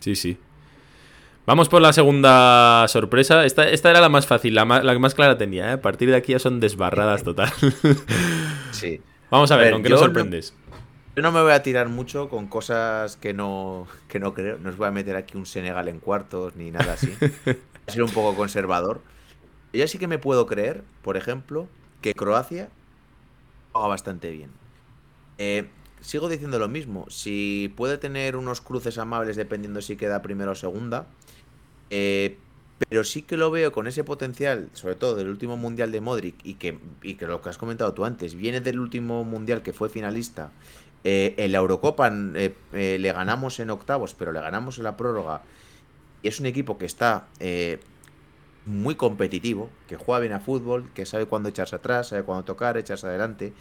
Sí, 0.00 0.16
sí. 0.16 0.38
Vamos 1.44 1.68
por 1.68 1.82
la 1.82 1.92
segunda 1.92 2.86
sorpresa. 2.88 3.44
Esta, 3.44 3.68
esta 3.68 3.90
era 3.90 4.00
la 4.00 4.08
más 4.08 4.26
fácil, 4.26 4.54
la 4.54 4.64
más, 4.64 4.84
la 4.84 4.96
más 4.98 5.14
clara 5.14 5.38
tenía. 5.38 5.70
¿eh? 5.70 5.72
A 5.72 5.82
partir 5.82 6.08
de 6.08 6.16
aquí 6.16 6.32
ya 6.32 6.38
son 6.38 6.60
desbarradas 6.60 7.24
total. 7.24 7.52
sí. 8.70 9.00
Vamos 9.30 9.50
a 9.50 9.56
ver, 9.56 9.72
¿con 9.72 9.82
qué 9.82 9.88
nos 9.88 10.00
sorprendes? 10.00 10.54
yo 11.14 11.22
no 11.22 11.32
me 11.32 11.42
voy 11.42 11.52
a 11.52 11.62
tirar 11.62 11.88
mucho 11.88 12.28
con 12.28 12.46
cosas 12.46 13.16
que 13.16 13.34
no, 13.34 13.86
que 14.08 14.18
no 14.18 14.34
creo. 14.34 14.58
No 14.58 14.70
os 14.70 14.76
voy 14.76 14.88
a 14.88 14.90
meter 14.90 15.16
aquí 15.16 15.36
un 15.36 15.46
Senegal 15.46 15.88
en 15.88 16.00
cuartos 16.00 16.56
ni 16.56 16.70
nada 16.70 16.94
así. 16.94 17.12
Voy 17.20 17.56
a 17.86 17.92
ser 17.92 18.02
un 18.02 18.10
poco 18.10 18.34
conservador. 18.34 19.00
Yo 19.72 19.86
sí 19.88 19.98
que 19.98 20.06
me 20.06 20.18
puedo 20.18 20.46
creer, 20.46 20.84
por 21.02 21.16
ejemplo, 21.16 21.66
que 22.00 22.14
Croacia 22.14 22.68
haga 23.74 23.88
bastante 23.88 24.30
bien. 24.30 24.50
Eh, 25.38 25.68
sigo 26.00 26.28
diciendo 26.28 26.58
lo 26.58 26.68
mismo. 26.68 27.06
Si 27.08 27.72
puede 27.76 27.98
tener 27.98 28.36
unos 28.36 28.60
cruces 28.60 28.98
amables 28.98 29.36
dependiendo 29.36 29.80
si 29.80 29.96
queda 29.96 30.22
primero 30.22 30.52
o 30.52 30.54
segunda. 30.54 31.06
Eh, 31.90 32.38
pero 32.88 33.04
sí 33.04 33.22
que 33.22 33.36
lo 33.36 33.50
veo 33.50 33.70
con 33.70 33.86
ese 33.86 34.02
potencial, 34.02 34.68
sobre 34.72 34.96
todo 34.96 35.14
del 35.14 35.28
último 35.28 35.56
mundial 35.56 35.92
de 35.92 36.00
Modric, 36.00 36.34
y 36.42 36.54
que, 36.54 36.78
que 37.00 37.26
lo 37.26 37.40
que 37.40 37.48
has 37.48 37.58
comentado 37.58 37.94
tú 37.94 38.04
antes, 38.04 38.34
viene 38.34 38.60
del 38.60 38.80
último 38.80 39.24
mundial 39.24 39.62
que 39.62 39.72
fue 39.72 39.88
finalista. 39.88 40.50
Eh, 41.04 41.34
en 41.36 41.52
la 41.52 41.58
Eurocopa 41.58 42.10
le 42.10 43.12
ganamos 43.12 43.60
en 43.60 43.70
octavos, 43.70 44.14
pero 44.14 44.32
le 44.32 44.40
ganamos 44.40 44.78
en 44.78 44.84
la 44.84 44.96
prórroga. 44.96 45.42
Y 46.22 46.28
es 46.28 46.40
un 46.40 46.46
equipo 46.46 46.76
que 46.76 46.86
está 46.86 47.28
muy 48.66 48.94
competitivo, 48.94 49.70
que 49.88 49.96
juega 49.96 50.20
bien 50.20 50.32
a 50.32 50.40
fútbol, 50.40 50.90
que 50.94 51.06
sabe 51.06 51.26
cuándo 51.26 51.48
echarse 51.48 51.76
atrás, 51.76 52.08
sabe 52.08 52.22
cuándo 52.22 52.44
tocar, 52.44 52.76
echarse 52.76 53.06
adelante 53.06 53.52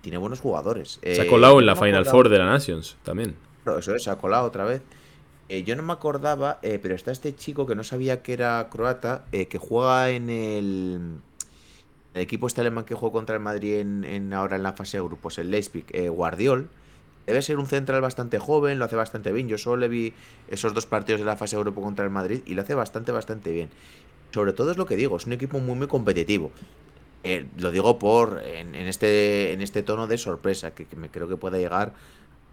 tiene 0.00 0.18
buenos 0.18 0.40
jugadores. 0.40 1.00
Se 1.02 1.20
ha 1.20 1.26
colado 1.26 1.60
en 1.60 1.66
la 1.66 1.76
Final 1.76 2.04
Four 2.04 2.28
de 2.28 2.38
la 2.38 2.46
Nations 2.46 2.96
también. 3.02 3.36
Eso 3.78 3.94
es, 3.94 4.02
se 4.02 4.10
ha 4.10 4.16
colado 4.16 4.46
otra 4.46 4.64
vez. 4.64 4.82
Eh, 5.48 5.62
yo 5.62 5.76
no 5.76 5.82
me 5.82 5.92
acordaba, 5.92 6.58
eh, 6.62 6.78
pero 6.80 6.94
está 6.94 7.12
este 7.12 7.34
chico 7.34 7.66
que 7.66 7.74
no 7.74 7.84
sabía 7.84 8.22
que 8.22 8.32
era 8.32 8.66
croata, 8.70 9.24
eh, 9.32 9.46
que 9.46 9.58
juega 9.58 10.10
en 10.10 10.30
el, 10.30 11.18
el, 12.14 12.22
equipo 12.22 12.46
este 12.46 12.62
alemán 12.62 12.84
que 12.84 12.94
jugó 12.94 13.12
contra 13.12 13.34
el 13.34 13.42
Madrid 13.42 13.80
en, 13.80 14.32
ahora 14.32 14.56
en 14.56 14.62
la 14.62 14.72
fase 14.72 14.96
de 14.96 15.02
grupos, 15.02 15.38
el 15.38 15.50
Leipzig, 15.50 15.84
Guardiol. 16.10 16.68
Debe 17.26 17.40
ser 17.40 17.58
un 17.58 17.66
central 17.66 18.02
bastante 18.02 18.38
joven, 18.38 18.78
lo 18.78 18.84
hace 18.84 18.96
bastante 18.96 19.32
bien. 19.32 19.48
Yo 19.48 19.56
solo 19.56 19.78
le 19.78 19.88
vi 19.88 20.12
esos 20.48 20.74
dos 20.74 20.86
partidos 20.86 21.20
de 21.20 21.26
la 21.26 21.36
fase 21.36 21.56
de 21.56 21.62
grupo 21.62 21.80
contra 21.80 22.04
el 22.04 22.10
Madrid 22.10 22.40
y 22.44 22.54
lo 22.54 22.62
hace 22.62 22.74
bastante, 22.74 23.12
bastante 23.12 23.50
bien. 23.50 23.70
Sobre 24.32 24.52
todo 24.52 24.70
es 24.72 24.76
lo 24.76 24.84
que 24.84 24.96
digo, 24.96 25.16
es 25.16 25.26
un 25.26 25.32
equipo 25.32 25.58
muy, 25.58 25.74
muy 25.74 25.86
competitivo. 25.86 26.50
Eh, 27.26 27.46
lo 27.56 27.70
digo 27.70 27.98
por 27.98 28.42
en, 28.44 28.74
este, 28.74 29.54
en 29.54 29.62
este 29.62 29.82
tono 29.82 30.06
de 30.06 30.18
sorpresa, 30.18 30.72
que, 30.72 30.86
me 30.94 31.08
creo 31.08 31.26
que 31.26 31.38
pueda 31.38 31.56
llegar 31.56 31.92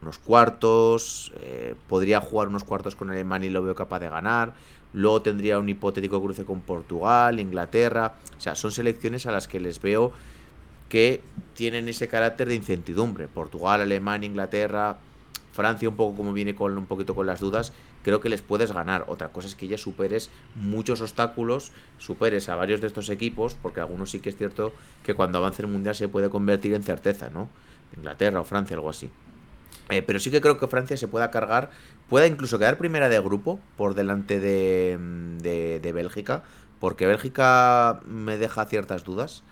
unos 0.02 0.18
cuartos, 0.18 1.34
eh, 1.42 1.76
podría 1.88 2.22
jugar 2.22 2.48
unos 2.48 2.64
cuartos 2.64 2.96
con 2.96 3.12
Alemania 3.12 3.50
y 3.50 3.52
lo 3.52 3.62
veo 3.62 3.76
capaz 3.76 4.00
de 4.00 4.10
ganar. 4.10 4.54
Luego 4.94 5.22
tendría 5.22 5.60
un 5.60 5.70
hipotético 5.70 6.22
cruce 6.22 6.46
con 6.46 6.62
Portugal, 6.62 7.40
Inglaterra. 7.40 8.16
O 8.38 8.42
sea, 8.42 8.56
son 8.56 8.72
selecciones 8.72 9.26
a 9.26 9.32
las 9.32 9.48
que 9.48 9.60
les 9.60 9.80
veo 9.82 10.14
que 10.90 11.22
tienen 11.54 11.88
ese 11.88 12.08
carácter 12.08 12.48
de 12.48 12.56
incertidumbre. 12.56 13.28
Portugal, 13.28 13.82
Alemania, 13.82 14.28
Inglaterra, 14.28 14.98
Francia 15.52 15.90
un 15.90 15.96
poco 15.96 16.18
como 16.18 16.34
viene 16.34 16.56
con 16.56 16.78
un 16.78 16.86
poquito 16.86 17.14
con 17.14 17.28
las 17.28 17.40
dudas, 17.40 17.74
creo 18.04 18.20
que 18.20 18.30
les 18.30 18.42
puedes 18.42 18.72
ganar. 18.72 19.06
Otra 19.08 19.30
cosa 19.30 19.48
es 19.48 19.56
que 19.56 19.68
ya 19.68 19.78
superes 19.78 20.30
muchos 20.56 21.02
obstáculos, 21.02 21.72
superes 21.98 22.50
a 22.50 22.56
varios 22.56 22.82
de 22.82 22.88
estos 22.88 23.10
equipos, 23.10 23.56
porque 23.62 23.80
algunos 23.80 24.12
sí 24.12 24.20
que 24.20 24.30
es 24.30 24.38
cierto 24.38 24.74
que 25.04 25.14
cuando 25.14 25.38
avance 25.38 25.62
el 25.62 25.68
mundial 25.68 25.96
se 25.96 26.08
puede 26.08 26.30
convertir 26.30 26.74
en 26.74 26.84
certeza, 26.84 27.30
¿no? 27.30 27.50
Inglaterra 27.96 28.40
o 28.42 28.44
Francia, 28.44 28.76
algo 28.76 28.90
así. 28.90 29.10
Eh, 29.90 30.02
pero 30.02 30.20
sí 30.20 30.32
que 30.32 30.42
creo 30.42 30.58
que 30.58 30.68
Francia 30.68 30.96
se 30.96 31.08
pueda 31.08 31.32
cargar, 31.32 31.72
pueda 32.10 32.28
incluso 32.28 32.58
quedar 32.58 32.78
primera 32.78 33.10
de 33.10 33.20
grupo 33.20 33.60
por 33.76 33.94
delante 33.94 34.40
de, 34.40 34.98
de, 35.42 35.80
de 35.80 35.92
Bélgica, 35.92 36.44
porque 36.80 37.06
Bélgica 37.06 38.00
me 38.06 38.38
deja 38.38 38.66
ciertas 38.66 39.04
dudas 39.04 39.44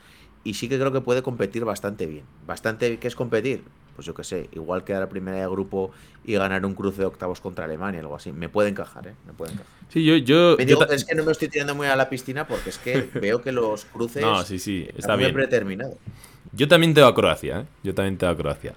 y 0.44 0.54
sí 0.54 0.70
que 0.70 0.80
creo 0.80 0.92
que 0.92 1.02
puede 1.02 1.22
competir 1.22 1.66
bastante 1.66 2.06
bien. 2.06 2.24
Bastante, 2.48 3.00
¿qué 3.00 3.08
es 3.08 3.16
competir? 3.16 3.64
Pues 4.00 4.06
yo 4.06 4.14
qué 4.14 4.24
sé, 4.24 4.50
igual 4.54 4.86
quedar 4.86 5.04
a 5.04 5.10
primera 5.10 5.36
de 5.36 5.46
grupo 5.50 5.92
y 6.24 6.36
ganar 6.36 6.66
un 6.66 6.74
cruce 6.74 7.02
de 7.02 7.06
octavos 7.06 7.42
contra 7.42 7.66
Alemania, 7.66 8.00
algo 8.00 8.16
así. 8.16 8.32
Me 8.32 8.48
puede 8.48 8.70
encajar, 8.70 9.08
¿eh? 9.08 9.14
Me 9.28 9.34
puede 9.34 9.52
encajar. 9.52 9.74
Sí, 9.90 10.06
yo. 10.06 10.16
yo, 10.16 10.58
es 10.58 11.04
que 11.04 11.16
no 11.16 11.26
me 11.26 11.34
estoy 11.34 11.50
tirando 11.50 11.76
muy 11.76 11.88
a 11.88 11.98
la 11.98 12.08
piscina 12.08 12.48
porque 12.48 12.70
es 12.70 12.78
que 12.78 13.10
veo 13.22 13.42
que 13.42 13.52
los 13.52 13.84
cruces. 13.84 14.22
No, 14.22 14.42
sí, 14.44 14.58
sí, 14.58 14.88
está 14.96 15.18
bien. 15.18 15.34
predeterminado. 15.34 15.98
Yo 16.54 16.70
también 16.70 16.94
tengo 16.94 17.10
a 17.10 17.14
Croacia, 17.14 17.60
¿eh? 17.60 17.66
Yo 17.84 17.94
también 17.94 18.18
tengo 18.18 18.32
a 18.32 18.38
Croacia. 18.38 18.74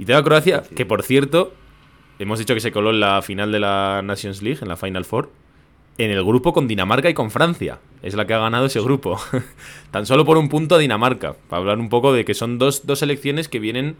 Y 0.00 0.04
tengo 0.04 0.18
a 0.18 0.24
Croacia, 0.24 0.64
que 0.64 0.84
por 0.84 1.04
cierto, 1.04 1.54
hemos 2.18 2.40
dicho 2.40 2.52
que 2.54 2.60
se 2.60 2.72
coló 2.72 2.90
en 2.90 2.98
la 2.98 3.22
final 3.22 3.52
de 3.52 3.60
la 3.60 4.02
Nations 4.02 4.42
League, 4.42 4.58
en 4.62 4.66
la 4.66 4.76
Final 4.76 5.04
Four, 5.04 5.30
en 5.96 6.10
el 6.10 6.24
grupo 6.24 6.52
con 6.52 6.66
Dinamarca 6.66 7.08
y 7.08 7.14
con 7.14 7.30
Francia. 7.30 7.78
Es 8.02 8.14
la 8.14 8.26
que 8.26 8.34
ha 8.34 8.38
ganado 8.38 8.66
ese 8.66 8.80
grupo. 8.80 9.20
Tan 9.92 10.06
solo 10.06 10.24
por 10.24 10.38
un 10.38 10.48
punto 10.48 10.74
a 10.74 10.78
Dinamarca. 10.78 11.36
Para 11.48 11.60
hablar 11.60 11.78
un 11.78 11.88
poco 11.88 12.12
de 12.12 12.24
que 12.24 12.34
son 12.34 12.58
dos, 12.58 12.84
dos 12.84 12.98
selecciones 12.98 13.48
que 13.48 13.60
vienen 13.60 13.94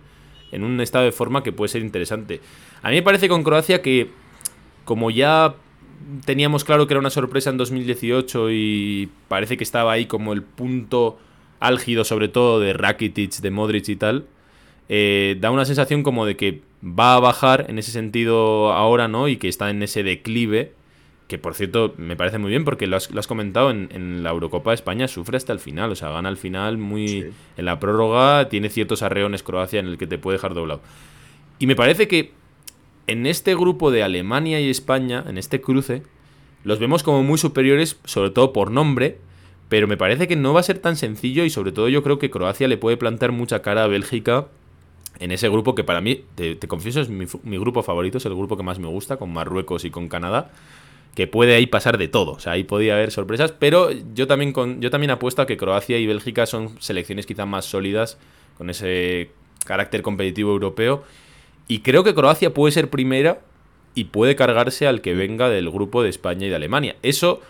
en 0.53 0.65
un 0.65 0.81
estado 0.81 1.05
de 1.05 1.13
forma 1.13 1.43
que 1.43 1.53
puede 1.53 1.69
ser 1.69 1.83
interesante. 1.83 2.41
A 2.83 2.91
mí 2.91 2.97
me 2.97 3.03
parece 3.03 3.29
con 3.29 3.43
Croacia 3.43 3.83
que, 3.83 4.11
como 4.85 5.11
ya 5.11 5.55
teníamos 6.25 6.65
claro 6.65 6.87
que 6.87 6.95
era 6.95 7.01
una 7.01 7.11
sorpresa 7.11 7.51
en 7.51 7.59
2018 7.59 8.51
y 8.51 9.11
parece 9.29 9.57
que 9.57 9.65
estaba 9.65 9.93
ahí 9.93 10.07
como 10.07 10.33
el 10.33 10.43
punto 10.43 11.19
álgido, 11.61 12.05
sobre 12.05 12.29
todo 12.29 12.59
de 12.59 12.73
Rakitic, 12.73 13.33
de 13.37 13.51
Modric 13.51 13.89
y 13.89 13.97
tal, 13.97 14.27
eh, 14.89 15.37
da 15.41 15.51
una 15.51 15.65
sensación 15.65 16.03
como 16.03 16.27
de 16.27 16.37
que 16.37 16.63
va 16.83 17.15
a 17.15 17.21
bajar 17.21 17.67
en 17.69 17.79
ese 17.79 17.93
sentido 17.93 18.73
ahora, 18.73 19.09
¿no? 19.09 19.29
Y 19.29 19.37
que 19.37 19.49
está 19.49 19.71
en 19.71 19.83
ese 19.83 20.03
declive 20.03 20.73
que 21.31 21.39
por 21.39 21.55
cierto 21.55 21.95
me 21.97 22.17
parece 22.17 22.39
muy 22.39 22.51
bien 22.51 22.65
porque 22.65 22.89
lo 22.89 22.97
has, 22.97 23.09
comentado 23.29 23.71
en, 23.71 24.25
la 24.25 24.31
Eurocopa 24.31 24.73
de 24.73 24.75
España 24.75 25.07
sufre 25.07 25.37
hasta 25.37 25.53
el 25.53 25.61
final, 25.61 25.93
o 25.93 25.95
sea, 25.95 26.11
gana 26.11 26.29
al 26.29 26.37
final 26.37 26.77
muy 26.77 27.31
en 27.57 27.65
la 27.65 27.79
prórroga, 27.79 28.49
tiene 28.49 28.69
ciertos 28.69 29.03
arreones 29.03 29.45
Croacia 29.45 29.79
en 29.79 29.87
el 29.87 29.97
que 29.97 30.09
te 30.09 30.19
puede 30.19 30.39
dejar 30.39 30.55
doblado. 30.55 30.81
Y 31.61 31.69
me 31.69 31.77
parece 31.77 32.09
que 32.09 32.33
en 33.07 33.27
este 33.27 33.55
grupo 33.55 33.93
de 33.93 34.03
Alemania 34.03 34.61
y 34.61 34.71
España, 34.71 35.25
en 35.29 35.39
este 35.39 35.61
cruce, 35.61 36.03
los 36.65 36.81
vemos 36.81 37.05
como 37.05 37.23
muy 37.23 37.39
superiores, 37.39 38.01
sobre 38.05 38.31
todo 38.31 38.53
por 38.53 38.73
nombre, 38.73 39.19
pero 39.69 39.87
me 39.87 39.97
parece 39.97 40.27
que 40.27 40.35
no 40.35 40.53
va 40.53 40.59
a 40.59 40.65
ser 40.65 40.81
tan 40.81 40.97
sencillo 40.97 41.45
y 41.45 41.51
sobre 41.51 41.71
todo 41.71 41.89
yo 41.89 42.03
creo 42.03 42.19
que 42.19 42.29
Croacia 42.29 42.67
le 42.67 42.77
puede 42.77 42.97
plantar 42.97 43.31
mucha 43.31 43.63
cara 43.63 43.85
a 43.85 43.87
Bélgica 43.87 44.49
en 45.21 45.31
ese 45.31 45.49
grupo 45.49 45.77
que 45.77 45.85
para 45.85 46.01
mí, 46.01 46.25
te, 46.35 46.59
confieso, 46.67 47.01
es 47.01 47.09
mi, 47.09 47.27
mi, 47.45 47.57
grupo 47.57 47.85
favorito, 47.85 48.19
es 48.19 48.27
el 48.27 48.35
grupo 48.35 48.57
que 48.57 48.65
más 48.65 48.81
me 48.81 48.89
gusta, 48.89 49.17
con 49.17 49.33
Marruecos 49.33 49.85
y 49.85 49.91
con 49.91 50.09
Canadá 50.09 50.51
que 51.15 51.27
puede 51.27 51.55
ahí 51.55 51.67
pasar 51.67 51.99
de 51.99 52.09
todo. 52.09 52.33
O 52.33 52.41
sea, 52.41 52.53
ahí 52.53 52.65
podía 52.65 52.95
haber 52.95 53.11
sorpresas, 53.11 53.53
pero 53.53 53.91
yo 54.15 54.27
también, 54.27 54.53
con, 54.53 54.81
yo 54.81 54.91
también 54.91 55.11
apuesto 55.11 55.43
a 55.43 55.47
que 55.47 55.57
Croacia 55.57 55.99
y 55.99 56.07
Bélgica 56.07 56.47
son 56.47 56.81
selecciones 56.81 57.27
quizás 57.27 57.47
más 57.47 57.65
sólidas, 57.65 58.19
con 58.57 58.71
ese 58.71 59.31
carácter 59.65 60.03
competitivo 60.03 60.53
europeo. 60.53 61.03
Y 61.69 61.81
creo 61.81 62.05
que 62.05 62.15
Croacia 62.15 62.53
puede 62.55 62.73
ser 62.73 62.91
primera 62.91 63.41
y 63.95 64.05
puede 64.05 64.37
cargarse 64.37 64.87
al 64.87 65.01
que 65.01 65.15
venga 65.15 65.49
del 65.49 65.71
grupo 65.71 66.03
de 66.03 66.11
España 66.11 66.47
y 66.47 66.51
de 66.51 66.57
Alemania. 66.57 66.97
Eso 67.03 67.41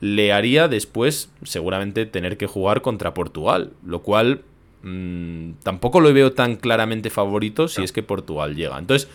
le 0.00 0.32
haría 0.32 0.68
después 0.68 1.30
seguramente 1.42 2.06
tener 2.06 2.36
que 2.36 2.46
jugar 2.46 2.82
contra 2.82 3.14
Portugal, 3.14 3.72
lo 3.84 4.02
cual 4.02 4.42
mm, 4.82 5.52
tampoco 5.62 6.00
lo 6.00 6.12
veo 6.12 6.32
tan 6.32 6.56
claramente 6.56 7.10
favorito 7.10 7.68
si 7.68 7.82
es 7.82 7.92
que 7.92 8.02
Portugal 8.02 8.54
llega. 8.54 8.78
Entonces, 8.78 9.08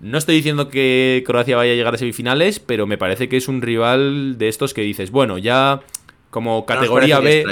no 0.00 0.18
estoy 0.18 0.36
diciendo 0.36 0.68
que 0.68 1.22
Croacia 1.26 1.56
vaya 1.56 1.72
a 1.72 1.76
llegar 1.76 1.94
a 1.94 1.98
semifinales, 1.98 2.58
pero 2.58 2.86
me 2.86 2.98
parece 2.98 3.28
que 3.28 3.36
es 3.36 3.48
un 3.48 3.60
rival 3.60 4.38
de 4.38 4.48
estos 4.48 4.72
que 4.72 4.80
dices, 4.80 5.10
bueno, 5.10 5.36
ya 5.38 5.82
como 6.30 6.64
categoría 6.64 7.18
B. 7.18 7.44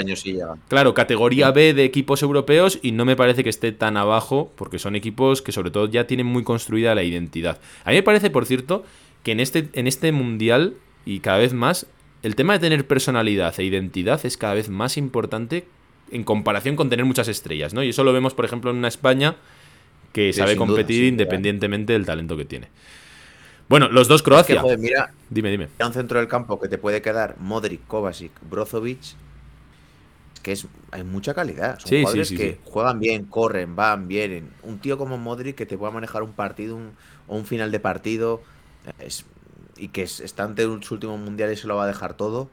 claro, 0.67 0.93
categoría 0.93 1.51
B 1.51 1.73
de 1.73 1.83
equipos 1.83 2.23
europeos 2.23 2.79
y 2.81 2.91
no 2.93 3.05
me 3.05 3.15
parece 3.15 3.43
que 3.43 3.49
esté 3.49 3.71
tan 3.71 3.97
abajo 3.97 4.51
porque 4.55 4.79
son 4.79 4.95
equipos 4.95 5.41
que 5.41 5.51
sobre 5.51 5.69
todo 5.69 5.87
ya 5.87 6.07
tienen 6.07 6.25
muy 6.25 6.43
construida 6.43 6.95
la 6.95 7.03
identidad. 7.03 7.59
A 7.83 7.91
mí 7.91 7.97
me 7.97 8.03
parece, 8.03 8.29
por 8.29 8.45
cierto, 8.45 8.83
que 9.23 9.33
en 9.33 9.41
este, 9.41 9.69
en 9.73 9.85
este 9.85 10.11
mundial 10.11 10.75
y 11.05 11.19
cada 11.19 11.37
vez 11.37 11.53
más 11.53 11.87
el 12.23 12.35
tema 12.35 12.53
de 12.53 12.59
tener 12.59 12.87
personalidad 12.87 13.53
e 13.59 13.63
identidad 13.63 14.25
es 14.25 14.37
cada 14.37 14.53
vez 14.53 14.69
más 14.69 14.97
importante 14.97 15.65
en 16.11 16.23
comparación 16.23 16.75
con 16.75 16.89
tener 16.89 17.05
muchas 17.05 17.27
estrellas, 17.27 17.73
¿no? 17.73 17.83
Y 17.83 17.89
eso 17.89 18.03
lo 18.03 18.13
vemos, 18.13 18.33
por 18.33 18.45
ejemplo, 18.45 18.71
en 18.71 18.77
una 18.77 18.87
España 18.87 19.35
que 20.11 20.33
sabe 20.33 20.55
competir 20.55 21.05
independientemente 21.05 21.93
del 21.93 22.05
talento 22.05 22.35
que 22.37 22.45
tiene. 22.45 22.67
Bueno, 23.69 23.87
los 23.87 24.07
dos 24.07 24.23
Croacia. 24.23 24.63
mira, 24.79 25.11
dime, 25.29 25.51
dime. 25.51 25.67
un 25.79 25.93
centro 25.93 26.17
del 26.17 26.27
campo 26.27 26.59
que 26.59 26.67
te 26.67 26.79
puede 26.79 27.03
quedar 27.03 27.35
Modric, 27.39 27.85
Kovacic, 27.85 28.31
Brozovic, 28.49 28.99
que 30.41 30.53
es 30.53 30.67
hay 30.91 31.03
mucha 31.03 31.35
calidad. 31.35 31.77
Son 31.77 31.89
jugadores 31.89 32.31
que 32.31 32.59
juegan 32.65 32.99
bien, 32.99 33.25
corren, 33.25 33.75
van, 33.75 34.07
vienen. 34.07 34.49
Un 34.63 34.79
tío 34.79 34.97
como 34.97 35.19
Modric 35.19 35.55
que 35.55 35.67
te 35.67 35.77
pueda 35.77 35.91
manejar 35.91 36.23
un 36.23 36.33
partido 36.33 36.79
o 37.27 37.35
un 37.35 37.45
final 37.45 37.71
de 37.71 37.79
partido 37.79 38.41
y 39.77 39.89
que 39.89 40.01
está 40.01 40.43
ante 40.43 40.63
su 40.81 40.95
último 40.95 41.17
mundial 41.17 41.53
y 41.53 41.55
se 41.55 41.67
lo 41.67 41.75
va 41.75 41.83
a 41.83 41.87
dejar 41.87 42.15
todo. 42.15 42.49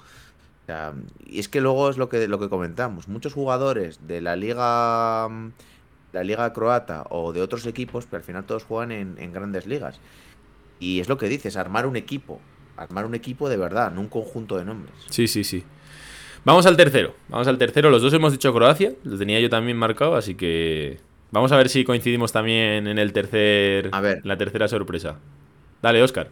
y 1.25 1.39
es 1.39 1.49
que 1.49 1.63
luego 1.63 1.89
es 1.89 1.97
lo 1.97 2.11
que, 2.11 2.29
lo 2.29 2.39
que 2.39 2.51
comentamos. 2.51 3.09
Muchos 3.09 3.33
jugadores 3.33 4.07
de 4.07 4.21
la 4.21 4.37
liga 4.37 5.31
la 6.17 6.25
liga 6.25 6.53
croata 6.53 7.05
o 7.11 7.33
de 7.33 7.43
otros 7.43 7.67
equipos, 7.67 8.07
pero 8.07 8.19
al 8.19 8.25
final 8.25 8.45
todos 8.45 8.65
juegan 8.65 8.91
en, 8.91 9.17
en 9.19 9.33
grandes 9.33 9.67
ligas. 9.67 10.01
Y 10.81 11.01
es 11.01 11.09
lo 11.09 11.19
que 11.19 11.29
dices, 11.29 11.57
armar 11.57 11.87
un 11.87 11.97
equipo. 11.97 12.41
Armar 12.77 13.07
un 13.07 13.15
equipo 13.15 13.49
de 13.49 13.57
verdad, 13.57 13.93
no 13.93 14.01
un 14.01 14.09
conjunto 14.09 14.57
de 14.57 14.65
nombres. 14.65 14.95
Sí, 15.11 15.29
sí, 15.29 15.45
sí. 15.45 15.65
Vamos 16.45 16.65
al 16.65 16.77
tercero. 16.77 17.15
Vamos 17.29 17.49
al 17.49 17.59
tercero. 17.59 17.91
Los 17.91 18.03
dos 18.03 18.13
hemos 18.15 18.33
dicho 18.33 18.53
Croacia. 18.55 18.93
Lo 19.05 19.19
tenía 19.19 19.41
yo 19.41 19.51
también 19.51 19.77
marcado, 19.77 20.15
así 20.17 20.35
que. 20.35 21.01
Vamos 21.33 21.53
a 21.53 21.57
ver 21.57 21.69
si 21.69 21.85
coincidimos 21.85 22.33
también 22.33 22.87
en 22.87 22.99
el 22.99 23.13
tercer. 23.13 23.91
A 23.93 24.01
ver. 24.01 24.21
La 24.25 24.39
tercera 24.39 24.69
sorpresa. 24.69 25.19
Dale, 25.83 26.03
Oscar. 26.03 26.31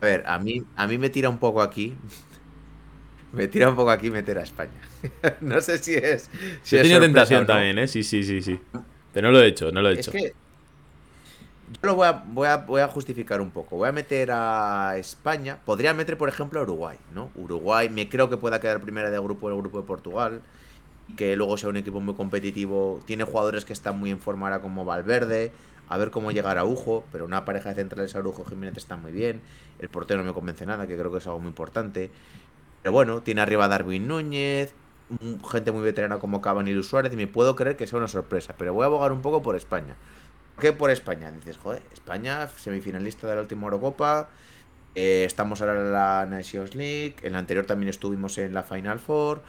A 0.00 0.04
ver, 0.04 0.24
a 0.26 0.38
mí, 0.38 0.62
a 0.76 0.86
mí 0.86 0.98
me 0.98 1.10
tira 1.10 1.28
un 1.28 1.38
poco 1.38 1.62
aquí. 1.62 1.94
me 3.32 3.48
tira 3.48 3.70
un 3.70 3.76
poco 3.76 3.90
aquí 3.90 4.10
meter 4.10 4.38
a 4.38 4.42
España. 4.42 4.80
no 5.40 5.60
sé 5.60 5.78
si 5.78 5.94
es. 5.94 6.30
Si 6.62 6.76
he 6.76 6.82
tenido 6.82 7.00
tentación 7.00 7.46
también, 7.46 7.78
¿eh? 7.78 7.88
Sí, 7.88 8.02
sí, 8.02 8.22
sí, 8.22 8.42
sí. 8.42 8.58
Pero 9.12 9.28
no 9.28 9.32
lo 9.32 9.42
he 9.42 9.48
hecho, 9.48 9.72
no 9.72 9.82
lo 9.82 9.90
he 9.90 9.94
hecho. 9.94 10.10
Es 10.10 10.16
que 10.16 10.34
yo 11.70 11.78
lo 11.82 11.94
voy 11.94 12.08
a, 12.08 12.24
voy, 12.26 12.48
a, 12.48 12.56
voy 12.56 12.80
a 12.80 12.88
justificar 12.88 13.40
un 13.40 13.50
poco. 13.50 13.76
Voy 13.76 13.88
a 13.88 13.92
meter 13.92 14.30
a 14.32 14.94
España. 14.96 15.58
Podría 15.64 15.94
meter, 15.94 16.18
por 16.18 16.28
ejemplo, 16.28 16.58
a 16.58 16.64
Uruguay, 16.64 16.98
¿no? 17.14 17.30
Uruguay 17.36 17.88
me 17.88 18.08
creo 18.08 18.28
que 18.28 18.36
pueda 18.36 18.60
quedar 18.60 18.80
primera 18.80 19.08
de 19.08 19.18
grupo 19.20 19.48
en 19.48 19.54
el 19.54 19.60
grupo 19.60 19.80
de 19.80 19.86
Portugal. 19.86 20.42
Que 21.16 21.36
luego 21.36 21.56
sea 21.56 21.68
un 21.68 21.76
equipo 21.76 22.00
muy 22.00 22.14
competitivo. 22.14 23.00
Tiene 23.06 23.22
jugadores 23.24 23.64
que 23.64 23.72
están 23.72 23.98
muy 23.98 24.10
en 24.10 24.18
forma 24.18 24.48
ahora 24.48 24.60
como 24.60 24.84
Valverde. 24.84 25.52
A 25.88 25.96
ver 25.96 26.10
cómo 26.10 26.32
llegar 26.32 26.58
a 26.58 26.64
Ujo. 26.64 27.04
Pero 27.12 27.24
una 27.24 27.44
pareja 27.44 27.68
de 27.68 27.76
centrales 27.76 28.16
Arujo 28.16 28.44
Jiménez 28.44 28.76
está 28.76 28.96
muy 28.96 29.12
bien. 29.12 29.40
El 29.78 29.88
portero 29.88 30.20
no 30.20 30.26
me 30.26 30.34
convence 30.34 30.66
nada, 30.66 30.88
que 30.88 30.96
creo 30.96 31.12
que 31.12 31.18
es 31.18 31.26
algo 31.28 31.38
muy 31.38 31.48
importante. 31.48 32.10
Pero 32.82 32.92
bueno, 32.92 33.22
tiene 33.22 33.42
arriba 33.42 33.66
a 33.66 33.68
Darwin 33.68 34.08
Núñez. 34.08 34.74
Gente 35.50 35.72
muy 35.72 35.82
veterana 35.82 36.18
como 36.18 36.40
Cavani 36.40 36.70
y 36.70 36.74
Luis 36.74 36.86
Suárez. 36.86 37.12
Y 37.12 37.16
me 37.16 37.26
puedo 37.26 37.56
creer 37.56 37.76
que 37.76 37.86
sea 37.86 37.98
una 37.98 38.08
sorpresa. 38.08 38.54
Pero 38.56 38.74
voy 38.74 38.84
a 38.84 38.86
abogar 38.86 39.12
un 39.12 39.22
poco 39.22 39.42
por 39.42 39.56
España 39.56 39.96
qué 40.60 40.72
por 40.72 40.90
España? 40.90 41.32
Dices, 41.32 41.56
joder, 41.56 41.82
España, 41.92 42.48
semifinalista 42.56 43.26
de 43.26 43.34
la 43.34 43.40
última 43.40 43.64
Eurocopa. 43.64 44.28
Eh, 44.94 45.24
estamos 45.26 45.60
ahora 45.60 45.80
en 45.80 45.92
la 45.92 46.26
Nations 46.26 46.76
League. 46.76 47.16
En 47.22 47.32
la 47.32 47.38
anterior 47.40 47.66
también 47.66 47.88
estuvimos 47.88 48.38
en 48.38 48.54
la 48.54 48.62
Final 48.62 49.00
Four. 49.00 49.42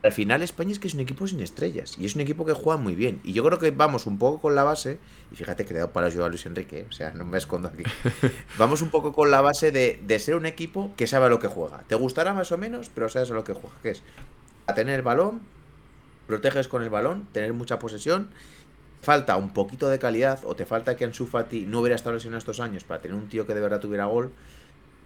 Al 0.00 0.12
final, 0.12 0.42
España 0.42 0.70
es 0.70 0.78
que 0.78 0.86
es 0.86 0.94
un 0.94 1.00
equipo 1.00 1.26
sin 1.26 1.40
estrellas. 1.40 1.96
Y 1.98 2.06
es 2.06 2.14
un 2.14 2.20
equipo 2.20 2.46
que 2.46 2.52
juega 2.52 2.80
muy 2.80 2.94
bien. 2.94 3.20
Y 3.24 3.32
yo 3.32 3.44
creo 3.44 3.58
que 3.58 3.72
vamos 3.72 4.06
un 4.06 4.18
poco 4.18 4.40
con 4.40 4.54
la 4.54 4.62
base. 4.62 4.98
Y 5.32 5.36
fíjate 5.36 5.64
que 5.64 5.74
le 5.74 5.78
he 5.78 5.80
dado 5.80 5.92
para 5.92 6.08
yo 6.08 6.24
a 6.24 6.28
Luis 6.28 6.46
Enrique. 6.46 6.86
O 6.88 6.92
sea, 6.92 7.12
no 7.12 7.24
me 7.24 7.36
escondo 7.36 7.68
aquí. 7.68 7.82
vamos 8.58 8.80
un 8.80 8.90
poco 8.90 9.12
con 9.12 9.30
la 9.30 9.40
base 9.40 9.72
de, 9.72 10.00
de 10.06 10.18
ser 10.20 10.36
un 10.36 10.46
equipo 10.46 10.92
que 10.96 11.08
sabe 11.08 11.26
a 11.26 11.28
lo 11.28 11.40
que 11.40 11.48
juega. 11.48 11.82
Te 11.88 11.96
gustará 11.96 12.32
más 12.32 12.52
o 12.52 12.58
menos, 12.58 12.90
pero 12.94 13.08
sabes 13.08 13.30
a 13.32 13.34
lo 13.34 13.42
que 13.42 13.54
juega. 13.54 13.76
Que 13.82 13.90
es 13.90 14.02
a 14.68 14.74
tener 14.74 15.02
balón, 15.02 15.40
proteges 16.26 16.68
con 16.68 16.82
el 16.82 16.90
balón, 16.90 17.26
tener 17.32 17.52
mucha 17.52 17.78
posesión 17.78 18.30
falta 19.00 19.36
un 19.36 19.52
poquito 19.52 19.88
de 19.88 19.98
calidad 19.98 20.40
o 20.44 20.54
te 20.54 20.66
falta 20.66 20.96
que 20.96 21.04
Ansu 21.04 21.26
Fati 21.26 21.66
no 21.66 21.80
hubiera 21.80 21.96
estado 21.96 22.14
lesionado 22.14 22.38
estos 22.38 22.60
años 22.60 22.84
para 22.84 23.00
tener 23.00 23.16
un 23.16 23.28
tío 23.28 23.46
que 23.46 23.54
de 23.54 23.60
verdad 23.60 23.80
tuviera 23.80 24.06
gol. 24.06 24.32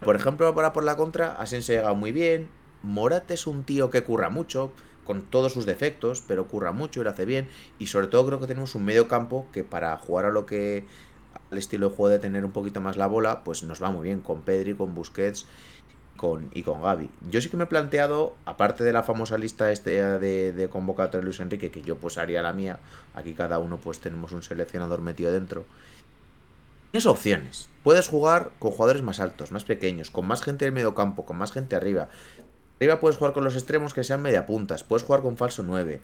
Por 0.00 0.16
ejemplo, 0.16 0.54
para 0.54 0.72
por 0.72 0.84
la 0.84 0.96
contra, 0.96 1.32
Asense 1.32 1.74
llega 1.74 1.92
muy 1.94 2.12
bien. 2.12 2.48
Morat 2.82 3.30
es 3.30 3.46
un 3.46 3.64
tío 3.64 3.90
que 3.90 4.02
curra 4.02 4.28
mucho, 4.28 4.72
con 5.04 5.22
todos 5.22 5.52
sus 5.52 5.66
defectos, 5.66 6.22
pero 6.26 6.48
curra 6.48 6.72
mucho 6.72 7.00
y 7.00 7.04
lo 7.04 7.10
hace 7.10 7.24
bien. 7.24 7.48
Y 7.78 7.86
sobre 7.86 8.08
todo 8.08 8.26
creo 8.26 8.40
que 8.40 8.46
tenemos 8.46 8.74
un 8.74 8.84
medio 8.84 9.06
campo 9.06 9.46
que 9.52 9.62
para 9.62 9.96
jugar 9.98 10.24
a 10.24 10.30
lo 10.30 10.46
que 10.46 10.84
al 11.50 11.58
estilo 11.58 11.90
de 11.90 11.96
juego 11.96 12.08
de 12.08 12.18
tener 12.18 12.44
un 12.44 12.52
poquito 12.52 12.80
más 12.80 12.96
la 12.96 13.06
bola, 13.06 13.44
pues 13.44 13.62
nos 13.62 13.82
va 13.82 13.90
muy 13.90 14.04
bien 14.04 14.20
con 14.20 14.42
Pedri, 14.42 14.74
con 14.74 14.94
Busquets 14.94 15.46
y 16.52 16.62
con 16.62 16.82
Gaby. 16.82 17.10
Yo 17.30 17.40
sí 17.40 17.48
que 17.48 17.56
me 17.56 17.64
he 17.64 17.66
planteado, 17.66 18.36
aparte 18.44 18.84
de 18.84 18.92
la 18.92 19.02
famosa 19.02 19.38
lista 19.38 19.72
este 19.72 20.02
de, 20.18 20.52
de 20.52 20.68
convocatoria 20.68 21.20
de 21.20 21.24
Luis 21.24 21.40
Enrique, 21.40 21.70
que 21.70 21.82
yo 21.82 21.96
pues 21.96 22.18
haría 22.18 22.42
la 22.42 22.52
mía, 22.52 22.78
aquí 23.14 23.34
cada 23.34 23.58
uno 23.58 23.78
pues 23.78 23.98
tenemos 23.98 24.32
un 24.32 24.42
seleccionador 24.42 25.00
metido 25.00 25.32
dentro. 25.32 25.64
Tienes 26.92 27.06
opciones. 27.06 27.68
Puedes 27.82 28.08
jugar 28.08 28.52
con 28.58 28.70
jugadores 28.70 29.02
más 29.02 29.18
altos, 29.18 29.50
más 29.50 29.64
pequeños, 29.64 30.10
con 30.10 30.26
más 30.26 30.42
gente 30.42 30.66
en 30.66 30.74
medio 30.74 30.94
campo, 30.94 31.24
con 31.24 31.38
más 31.38 31.50
gente 31.50 31.74
arriba. 31.74 32.08
Arriba 32.78 33.00
puedes 33.00 33.16
jugar 33.16 33.32
con 33.32 33.44
los 33.44 33.54
extremos 33.54 33.94
que 33.94 34.04
sean 34.04 34.22
media 34.22 34.46
puntas, 34.46 34.84
puedes 34.84 35.04
jugar 35.04 35.22
con 35.22 35.36
falso 35.36 35.62
9. 35.62 36.00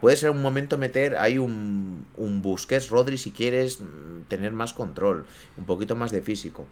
Puede 0.00 0.16
ser 0.16 0.30
un 0.30 0.42
momento 0.42 0.78
meter 0.78 1.16
ahí 1.16 1.38
un, 1.38 2.06
un 2.16 2.42
Busquets 2.42 2.90
Rodri 2.90 3.18
si 3.18 3.32
quieres 3.32 3.80
mm, 3.80 4.22
tener 4.28 4.52
más 4.52 4.72
control, 4.72 5.26
un 5.56 5.64
poquito 5.64 5.96
más 5.96 6.12
de 6.12 6.22
físico. 6.22 6.66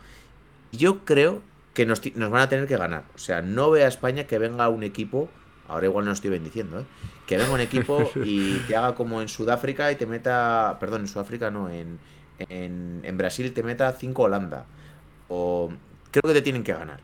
Yo 0.70 1.04
creo 1.04 1.42
que 1.78 1.86
nos, 1.86 2.02
van 2.02 2.42
a 2.42 2.48
tener 2.48 2.66
que 2.66 2.76
ganar. 2.76 3.04
O 3.14 3.18
sea, 3.18 3.40
no 3.40 3.70
ve 3.70 3.84
a 3.84 3.86
España 3.86 4.24
que 4.24 4.36
venga 4.40 4.68
un 4.68 4.82
equipo, 4.82 5.28
ahora 5.68 5.86
igual 5.86 6.06
no 6.06 6.10
estoy 6.10 6.30
bendiciendo, 6.30 6.80
¿eh? 6.80 6.84
que 7.24 7.36
venga 7.36 7.52
un 7.52 7.60
equipo 7.60 8.10
y 8.24 8.56
te 8.66 8.74
haga 8.74 8.96
como 8.96 9.22
en 9.22 9.28
Sudáfrica 9.28 9.92
y 9.92 9.94
te 9.94 10.04
meta, 10.04 10.76
perdón, 10.80 11.02
en 11.02 11.06
Sudáfrica 11.06 11.52
no, 11.52 11.70
en, 11.70 12.00
en, 12.40 13.02
en 13.04 13.16
Brasil 13.16 13.52
te 13.54 13.62
meta 13.62 13.92
5 13.92 14.20
Holanda. 14.20 14.66
O 15.28 15.70
creo 16.10 16.22
que 16.22 16.32
te 16.32 16.42
tienen 16.42 16.64
que 16.64 16.72
ganar. 16.72 16.98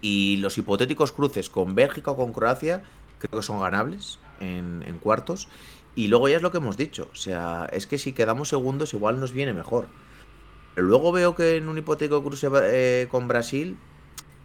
Y 0.00 0.38
los 0.38 0.56
hipotéticos 0.56 1.12
cruces 1.12 1.50
con 1.50 1.74
Bélgica 1.74 2.12
o 2.12 2.16
con 2.16 2.32
Croacia 2.32 2.82
creo 3.18 3.40
que 3.40 3.46
son 3.46 3.60
ganables 3.60 4.18
en, 4.40 4.82
en 4.86 4.96
cuartos. 4.96 5.48
Y 5.94 6.08
luego 6.08 6.30
ya 6.30 6.36
es 6.36 6.42
lo 6.42 6.50
que 6.50 6.56
hemos 6.56 6.78
dicho. 6.78 7.10
O 7.12 7.16
sea, 7.16 7.68
es 7.70 7.86
que 7.86 7.98
si 7.98 8.14
quedamos 8.14 8.48
segundos 8.48 8.94
igual 8.94 9.20
nos 9.20 9.32
viene 9.32 9.52
mejor. 9.52 9.88
Pero 10.74 10.86
luego 10.86 11.12
veo 11.12 11.34
que 11.34 11.56
en 11.56 11.68
un 11.68 11.78
hipotético 11.78 12.22
cruce 12.22 12.48
eh, 12.64 13.06
con 13.10 13.28
Brasil, 13.28 13.76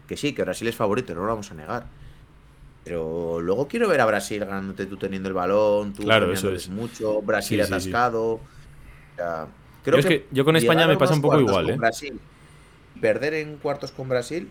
que 0.06 0.16
sí, 0.16 0.34
que 0.34 0.42
Brasil 0.42 0.68
es 0.68 0.76
favorito, 0.76 1.14
no 1.14 1.22
lo 1.22 1.28
vamos 1.28 1.50
a 1.50 1.54
negar. 1.54 1.86
Pero 2.84 3.40
luego 3.40 3.68
quiero 3.68 3.88
ver 3.88 4.00
a 4.00 4.06
Brasil 4.06 4.44
ganándote 4.44 4.86
tú 4.86 4.96
teniendo 4.96 5.28
el 5.28 5.34
balón, 5.34 5.92
tú 5.92 6.04
claro, 6.04 6.32
eso 6.32 6.50
es 6.50 6.68
mucho, 6.68 7.20
Brasil 7.22 7.60
atascado. 7.60 8.40
creo 9.84 10.02
que, 10.02 10.26
yo 10.30 10.44
con 10.44 10.56
España 10.56 10.86
me 10.86 10.96
pasa 10.96 11.14
un 11.14 11.22
poco 11.22 11.40
igual, 11.40 11.70
¿eh? 11.70 11.76
Brasil, 11.76 12.18
perder 13.00 13.34
en 13.34 13.56
cuartos 13.56 13.90
con 13.90 14.08
Brasil 14.08 14.48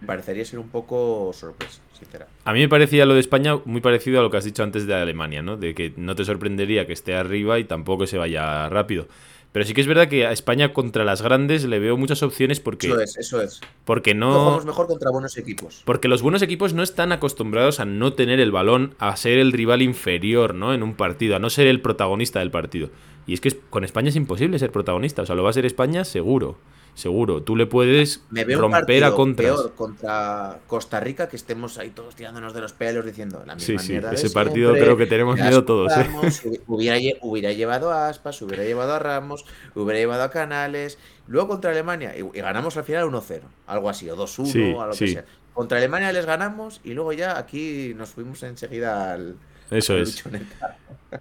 me 0.00 0.06
parecería 0.06 0.44
ser 0.44 0.58
un 0.58 0.68
poco 0.68 1.32
sorpresa, 1.32 1.80
sincera. 1.92 2.28
A 2.44 2.52
mí 2.52 2.60
me 2.60 2.68
parecía 2.68 3.04
lo 3.04 3.14
de 3.14 3.20
España 3.20 3.56
muy 3.64 3.80
parecido 3.80 4.20
a 4.20 4.22
lo 4.22 4.30
que 4.30 4.36
has 4.36 4.44
dicho 4.44 4.62
antes 4.62 4.86
de 4.86 4.94
Alemania, 4.94 5.42
¿no? 5.42 5.56
De 5.56 5.74
que 5.74 5.92
no 5.96 6.14
te 6.14 6.24
sorprendería 6.24 6.86
que 6.86 6.92
esté 6.92 7.16
arriba 7.16 7.58
y 7.58 7.64
tampoco 7.64 8.06
se 8.06 8.16
vaya 8.16 8.68
rápido. 8.68 9.08
Pero 9.52 9.64
sí 9.64 9.72
que 9.72 9.80
es 9.80 9.86
verdad 9.86 10.08
que 10.08 10.26
a 10.26 10.32
España 10.32 10.72
contra 10.72 11.04
las 11.04 11.22
grandes 11.22 11.64
le 11.64 11.78
veo 11.78 11.96
muchas 11.96 12.22
opciones 12.22 12.60
porque. 12.60 12.88
Eso 12.88 13.00
es, 13.00 13.16
eso 13.16 13.40
es. 13.40 13.60
Porque 13.84 14.14
no. 14.14 14.32
Jugamos 14.32 14.66
mejor 14.66 14.86
contra 14.86 15.10
buenos 15.10 15.36
equipos. 15.38 15.82
Porque 15.84 16.08
los 16.08 16.22
buenos 16.22 16.42
equipos 16.42 16.74
no 16.74 16.82
están 16.82 17.12
acostumbrados 17.12 17.80
a 17.80 17.84
no 17.84 18.12
tener 18.12 18.40
el 18.40 18.52
balón, 18.52 18.94
a 18.98 19.16
ser 19.16 19.38
el 19.38 19.52
rival 19.52 19.82
inferior, 19.82 20.54
¿no? 20.54 20.74
En 20.74 20.82
un 20.82 20.94
partido, 20.94 21.36
a 21.36 21.38
no 21.38 21.48
ser 21.50 21.66
el 21.66 21.80
protagonista 21.80 22.40
del 22.40 22.50
partido. 22.50 22.90
Y 23.26 23.34
es 23.34 23.40
que 23.40 23.58
con 23.70 23.84
España 23.84 24.10
es 24.10 24.16
imposible 24.16 24.58
ser 24.58 24.70
protagonista. 24.70 25.22
O 25.22 25.26
sea, 25.26 25.34
lo 25.34 25.42
va 25.42 25.50
a 25.50 25.54
ser 25.54 25.66
España 25.66 26.04
seguro 26.04 26.58
seguro. 26.98 27.42
Tú 27.42 27.56
le 27.56 27.66
puedes 27.66 28.22
Me 28.30 28.44
veo 28.44 28.60
romper 28.60 29.04
a 29.04 29.12
contras. 29.12 29.54
Peor 29.54 29.74
contra 29.74 30.58
Costa 30.66 31.00
Rica 31.00 31.28
que 31.28 31.36
estemos 31.36 31.78
ahí 31.78 31.90
todos 31.90 32.14
tirándonos 32.16 32.52
de 32.52 32.60
los 32.60 32.72
pelos 32.72 33.04
diciendo 33.06 33.42
la 33.46 33.54
misma 33.54 33.78
sí, 33.80 33.86
sí. 33.86 34.00
Ese 34.12 34.30
partido 34.30 34.72
creo 34.72 34.96
que 34.96 35.06
tenemos 35.06 35.36
miedo 35.36 35.64
todos. 35.64 35.92
¿eh? 35.96 36.60
hubiera, 36.66 36.96
hubiera, 37.22 37.52
llevado 37.52 37.92
a 37.92 38.08
Aspas, 38.08 38.42
hubiera 38.42 38.64
llevado 38.64 38.94
a 38.94 38.98
Ramos, 38.98 39.44
hubiera 39.74 40.00
llevado 40.00 40.24
a 40.24 40.30
Canales. 40.30 40.98
Luego 41.26 41.48
contra 41.48 41.70
Alemania 41.70 42.14
y, 42.16 42.22
ganamos 42.40 42.76
al 42.76 42.84
final 42.84 43.04
1-0, 43.04 43.42
algo 43.66 43.90
así, 43.90 44.10
o 44.10 44.16
2-1, 44.16 44.82
algo 44.82 44.96
que 44.96 45.08
sea. 45.08 45.24
Contra 45.52 45.78
Alemania 45.78 46.12
les 46.12 46.26
ganamos 46.26 46.80
y 46.84 46.94
luego 46.94 47.12
ya 47.12 47.38
aquí 47.38 47.92
nos 47.96 48.10
fuimos 48.10 48.42
enseguida 48.42 49.12
al. 49.12 49.36
Eso 49.70 49.96
es. 49.96 50.24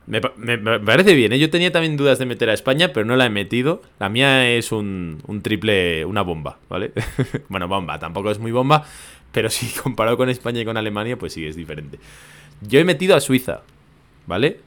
Me, 0.06 0.20
parece 0.20 1.14
bien, 1.14 1.32
¿eh? 1.32 1.40
yo 1.40 1.50
tenía 1.50 1.72
también 1.72 1.96
dudas 1.96 2.20
de 2.20 2.26
meter 2.26 2.50
a 2.50 2.54
España, 2.54 2.92
pero 2.92 3.06
no 3.06 3.16
la 3.16 3.26
he 3.26 3.30
metido. 3.30 3.82
La 4.00 4.10
mía 4.10 4.50
es 4.52 4.74
un, 4.74 5.22
triple, 5.42 6.04
una 6.04 6.24
bomba, 6.24 6.60
¿vale? 6.68 6.92
bueno, 7.50 7.70
bomba, 7.70 7.98
tampoco 7.98 8.30
es 8.30 8.40
muy 8.40 8.52
bomba, 8.52 8.86
pero 9.32 9.50
sí, 9.50 9.74
comparado 9.84 10.18
con 10.18 10.30
España 10.30 10.62
y 10.62 10.66
con 10.66 10.76
Alemania, 10.76 11.18
pues 11.18 11.34
sí, 11.34 11.46
es 11.46 11.56
diferente. 11.56 12.00
Yo 12.62 12.80
he 12.80 12.84
metido 12.84 13.16
a 13.16 13.22
Suiza, 13.22 13.62
¿vale? 14.26 14.60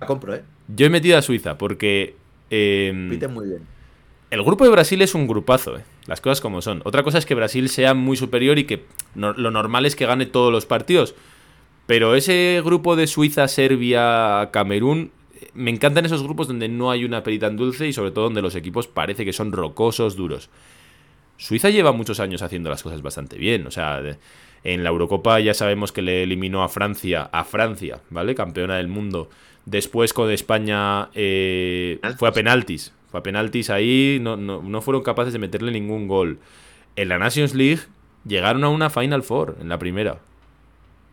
La 0.00 0.06
compro, 0.06 0.34
¿eh? 0.34 0.42
Yo 0.68 0.86
he 0.86 0.90
metido 0.90 1.18
a 1.18 1.22
Suiza 1.22 1.58
porque... 1.58 2.16
Eh, 2.50 2.92
muy 3.30 3.48
bien. 3.48 3.62
El 4.30 4.42
grupo 4.42 4.64
de 4.64 4.70
Brasil 4.70 5.02
es 5.02 5.14
un 5.14 5.26
grupazo, 5.26 5.76
¿eh? 5.76 5.84
Las 6.06 6.20
cosas 6.20 6.40
como 6.40 6.62
son. 6.62 6.80
Otra 6.84 7.02
cosa 7.02 7.18
es 7.18 7.26
que 7.26 7.34
Brasil 7.34 7.68
sea 7.68 7.94
muy 7.94 8.16
superior 8.16 8.58
y 8.58 8.64
que 8.64 8.84
lo 9.14 9.50
normal 9.50 9.86
es 9.86 9.96
que 9.96 10.06
gane 10.06 10.26
todos 10.26 10.50
los 10.50 10.66
partidos. 10.66 11.14
Pero 11.86 12.14
ese 12.14 12.62
grupo 12.64 12.96
de 12.96 13.06
Suiza, 13.06 13.46
Serbia, 13.48 14.50
Camerún, 14.52 15.10
me 15.52 15.70
encantan 15.70 16.06
esos 16.06 16.22
grupos 16.22 16.48
donde 16.48 16.68
no 16.68 16.90
hay 16.90 17.04
una 17.04 17.22
perita 17.22 17.46
tan 17.46 17.56
dulce 17.56 17.86
y 17.86 17.92
sobre 17.92 18.10
todo 18.10 18.24
donde 18.24 18.42
los 18.42 18.54
equipos 18.54 18.86
parece 18.86 19.24
que 19.24 19.32
son 19.32 19.52
rocosos, 19.52 20.16
duros. 20.16 20.48
Suiza 21.36 21.70
lleva 21.70 21.92
muchos 21.92 22.20
años 22.20 22.42
haciendo 22.42 22.70
las 22.70 22.82
cosas 22.82 23.02
bastante 23.02 23.36
bien. 23.36 23.66
O 23.66 23.70
sea, 23.70 24.00
en 24.62 24.84
la 24.84 24.90
Eurocopa 24.90 25.40
ya 25.40 25.54
sabemos 25.54 25.92
que 25.92 26.02
le 26.02 26.22
eliminó 26.22 26.62
a 26.62 26.68
Francia, 26.68 27.28
a 27.32 27.44
Francia, 27.44 28.00
¿vale? 28.10 28.34
Campeona 28.34 28.76
del 28.76 28.88
mundo. 28.88 29.28
Después 29.66 30.12
con 30.12 30.30
España 30.30 31.10
eh, 31.14 32.00
fue 32.18 32.28
a 32.28 32.32
penaltis. 32.32 32.92
Fue 33.10 33.20
a 33.20 33.22
penaltis 33.22 33.70
ahí, 33.70 34.18
no, 34.20 34.36
no, 34.36 34.80
fueron 34.80 35.02
capaces 35.02 35.32
de 35.32 35.38
meterle 35.38 35.70
ningún 35.70 36.08
gol. 36.08 36.38
En 36.96 37.08
la 37.08 37.18
Nations 37.18 37.54
League 37.54 37.82
llegaron 38.26 38.64
a 38.64 38.68
una 38.68 38.90
Final 38.90 39.22
Four, 39.22 39.56
en 39.60 39.68
la 39.68 39.78
primera. 39.78 40.18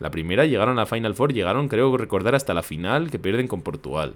La 0.02 0.10
primera 0.10 0.48
llegaron 0.48 0.80
a 0.80 0.88
Final 0.88 1.14
Four, 1.14 1.32
llegaron, 1.32 1.68
creo 1.68 1.96
recordar, 1.96 2.34
hasta 2.34 2.56
la 2.56 2.64
final 2.64 3.12
que 3.12 3.20
pierden 3.20 3.48
con 3.48 3.62
Portugal. 3.62 4.16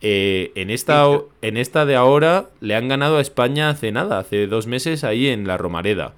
Eh, 0.00 0.52
en, 0.54 0.70
esta, 0.70 1.08
en 1.42 1.56
esta 1.56 1.84
de 1.84 1.96
ahora 1.96 2.50
le 2.60 2.76
han 2.76 2.86
ganado 2.86 3.18
a 3.18 3.20
España 3.20 3.68
hace 3.68 3.90
nada, 3.90 4.20
hace 4.20 4.46
dos 4.46 4.68
meses 4.68 5.02
ahí 5.02 5.26
en 5.26 5.48
la 5.48 5.56
Romareda. 5.56 6.14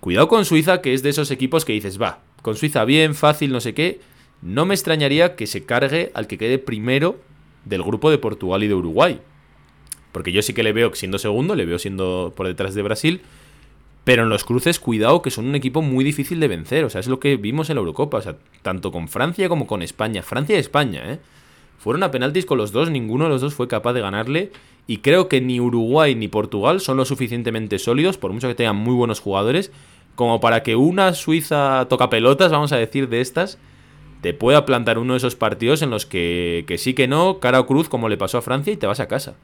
Cuidado 0.00 0.26
con 0.26 0.44
Suiza, 0.44 0.82
que 0.82 0.92
es 0.92 1.04
de 1.04 1.10
esos 1.10 1.30
equipos 1.30 1.64
que 1.64 1.72
dices, 1.72 2.02
va, 2.02 2.18
con 2.42 2.56
Suiza 2.56 2.84
bien, 2.84 3.14
fácil, 3.14 3.52
no 3.52 3.60
sé 3.60 3.74
qué. 3.74 4.00
No 4.42 4.66
me 4.66 4.74
extrañaría 4.74 5.36
que 5.36 5.46
se 5.46 5.64
cargue 5.64 6.10
al 6.14 6.26
que 6.26 6.36
quede 6.36 6.58
primero 6.58 7.20
del 7.64 7.84
grupo 7.84 8.10
de 8.10 8.18
Portugal 8.18 8.64
y 8.64 8.68
de 8.68 8.74
Uruguay. 8.74 9.20
Porque 10.10 10.32
yo 10.32 10.42
sí 10.42 10.52
que 10.52 10.64
le 10.64 10.72
veo 10.72 10.92
siendo 10.96 11.20
segundo, 11.20 11.54
le 11.54 11.64
veo 11.64 11.78
siendo 11.78 12.32
por 12.34 12.48
detrás 12.48 12.74
de 12.74 12.82
Brasil. 12.82 13.20
Pero 14.04 14.22
en 14.22 14.28
los 14.28 14.44
cruces, 14.44 14.80
cuidado, 14.80 15.22
que 15.22 15.30
son 15.30 15.46
un 15.46 15.54
equipo 15.54 15.82
muy 15.82 16.04
difícil 16.04 16.40
de 16.40 16.48
vencer. 16.48 16.84
O 16.84 16.90
sea, 16.90 17.00
es 17.00 17.06
lo 17.06 17.20
que 17.20 17.36
vimos 17.36 17.68
en 17.70 17.76
la 17.76 17.80
Eurocopa. 17.80 18.18
O 18.18 18.22
sea, 18.22 18.36
tanto 18.62 18.92
con 18.92 19.08
Francia 19.08 19.48
como 19.48 19.66
con 19.66 19.82
España. 19.82 20.22
Francia 20.22 20.56
y 20.56 20.58
España, 20.58 21.02
¿eh? 21.12 21.18
Fueron 21.78 22.02
a 22.02 22.10
penaltis 22.10 22.44
con 22.44 22.58
los 22.58 22.72
dos, 22.72 22.90
ninguno 22.90 23.24
de 23.24 23.30
los 23.30 23.40
dos 23.40 23.54
fue 23.54 23.66
capaz 23.66 23.94
de 23.94 24.02
ganarle. 24.02 24.52
Y 24.86 24.98
creo 24.98 25.28
que 25.28 25.40
ni 25.40 25.60
Uruguay 25.60 26.14
ni 26.14 26.28
Portugal 26.28 26.80
son 26.80 26.98
lo 26.98 27.06
suficientemente 27.06 27.78
sólidos, 27.78 28.18
por 28.18 28.32
mucho 28.32 28.48
que 28.48 28.54
tengan 28.54 28.76
muy 28.76 28.92
buenos 28.94 29.20
jugadores, 29.20 29.72
como 30.14 30.40
para 30.40 30.62
que 30.62 30.76
una 30.76 31.14
Suiza 31.14 31.86
toca 31.88 32.10
pelotas, 32.10 32.52
vamos 32.52 32.72
a 32.72 32.76
decir, 32.76 33.08
de 33.08 33.22
estas, 33.22 33.58
te 34.20 34.34
pueda 34.34 34.66
plantar 34.66 34.98
uno 34.98 35.14
de 35.14 35.18
esos 35.18 35.36
partidos 35.36 35.80
en 35.80 35.88
los 35.88 36.04
que, 36.04 36.64
que 36.66 36.76
sí 36.76 36.92
que 36.92 37.08
no, 37.08 37.38
cara 37.38 37.60
o 37.60 37.66
cruz, 37.66 37.88
como 37.88 38.10
le 38.10 38.18
pasó 38.18 38.36
a 38.36 38.42
Francia, 38.42 38.72
y 38.72 38.76
te 38.76 38.86
vas 38.86 39.00
a 39.00 39.08
casa. 39.08 39.36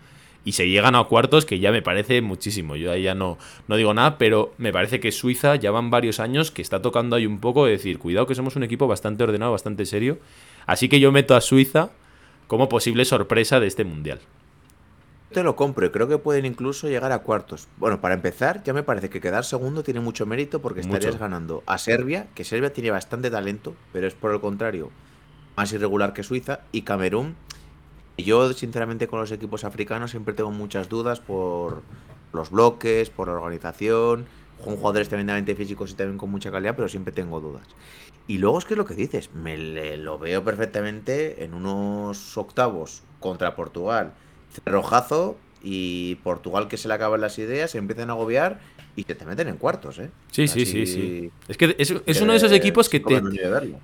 Y 0.46 0.52
se 0.52 0.66
llegan 0.66 0.94
a 0.94 1.04
cuartos, 1.04 1.44
que 1.44 1.58
ya 1.58 1.72
me 1.72 1.82
parece 1.82 2.22
muchísimo. 2.22 2.76
Yo 2.76 2.90
ahí 2.90 3.02
ya 3.02 3.14
no, 3.14 3.36
no 3.68 3.76
digo 3.76 3.92
nada, 3.92 4.16
pero 4.16 4.54
me 4.56 4.72
parece 4.72 4.98
que 5.00 5.12
Suiza 5.12 5.56
ya 5.56 5.70
van 5.70 5.90
varios 5.90 6.20
años 6.20 6.50
que 6.50 6.62
está 6.62 6.80
tocando 6.80 7.16
ahí 7.16 7.26
un 7.26 7.40
poco 7.40 7.66
de 7.66 7.72
decir, 7.72 7.98
cuidado 7.98 8.26
que 8.26 8.34
somos 8.34 8.56
un 8.56 8.62
equipo 8.62 8.86
bastante 8.86 9.24
ordenado, 9.24 9.52
bastante 9.52 9.84
serio. 9.84 10.18
Así 10.64 10.88
que 10.88 11.00
yo 11.00 11.12
meto 11.12 11.36
a 11.36 11.42
Suiza 11.42 11.90
como 12.46 12.70
posible 12.70 13.04
sorpresa 13.04 13.60
de 13.60 13.66
este 13.66 13.84
mundial 13.84 14.20
te 15.32 15.42
lo 15.42 15.54
compro 15.54 15.84
y 15.84 15.90
creo 15.90 16.08
que 16.08 16.16
pueden 16.16 16.46
incluso 16.46 16.88
llegar 16.88 17.12
a 17.12 17.18
cuartos. 17.18 17.68
Bueno, 17.76 18.00
para 18.00 18.14
empezar, 18.14 18.62
ya 18.62 18.72
me 18.72 18.82
parece 18.82 19.10
que 19.10 19.20
quedar 19.20 19.44
segundo 19.44 19.82
tiene 19.82 20.00
mucho 20.00 20.24
mérito 20.24 20.62
porque 20.62 20.80
estarías 20.80 21.18
ganando 21.18 21.62
a 21.66 21.76
Serbia, 21.76 22.28
que 22.34 22.42
Serbia 22.42 22.72
tiene 22.72 22.90
bastante 22.90 23.30
talento, 23.30 23.74
pero 23.92 24.06
es 24.06 24.14
por 24.14 24.32
el 24.32 24.40
contrario 24.40 24.90
más 25.54 25.72
irregular 25.72 26.12
que 26.12 26.22
Suiza, 26.22 26.60
y 26.72 26.82
Camerún. 26.82 27.34
Yo, 28.18 28.52
sinceramente, 28.52 29.08
con 29.08 29.20
los 29.20 29.30
equipos 29.32 29.64
africanos 29.64 30.10
siempre 30.10 30.34
tengo 30.34 30.50
muchas 30.50 30.88
dudas 30.88 31.20
por 31.20 31.82
los 32.32 32.50
bloques, 32.50 33.10
por 33.10 33.28
la 33.28 33.34
organización. 33.34 34.26
Con 34.64 34.76
jugadores 34.76 35.08
tremendamente 35.08 35.54
físicos 35.54 35.90
y 35.90 35.94
también 35.94 36.16
con 36.16 36.30
mucha 36.30 36.50
calidad, 36.50 36.74
pero 36.74 36.88
siempre 36.88 37.12
tengo 37.12 37.40
dudas. 37.40 37.66
Y 38.26 38.38
luego 38.38 38.58
es 38.58 38.64
que 38.64 38.72
es 38.72 38.78
lo 38.78 38.86
que 38.86 38.94
dices, 38.94 39.30
me 39.34 39.58
lo 39.98 40.18
veo 40.18 40.42
perfectamente 40.42 41.44
en 41.44 41.52
unos 41.52 42.38
octavos 42.38 43.02
contra 43.20 43.54
Portugal 43.54 44.14
rojazo 44.64 45.36
y 45.62 46.16
Portugal 46.16 46.68
que 46.68 46.76
se 46.76 46.88
le 46.88 46.94
acaban 46.94 47.20
las 47.20 47.38
ideas, 47.38 47.72
se 47.72 47.78
empiezan 47.78 48.10
a 48.10 48.12
agobiar 48.12 48.60
y 48.94 49.04
te, 49.04 49.14
te 49.14 49.26
meten 49.26 49.48
en 49.48 49.56
cuartos, 49.56 49.98
¿eh? 49.98 50.10
Sí, 50.30 50.48
sí, 50.48 50.64
sí, 50.64 50.86
sí. 50.86 51.30
Es 51.48 51.56
que 51.56 51.74
es, 51.78 51.90
uno 52.20 52.32
de 52.32 52.38
esos 52.38 52.52
equipos 52.52 52.88
que 52.88 53.00
te, 53.00 53.20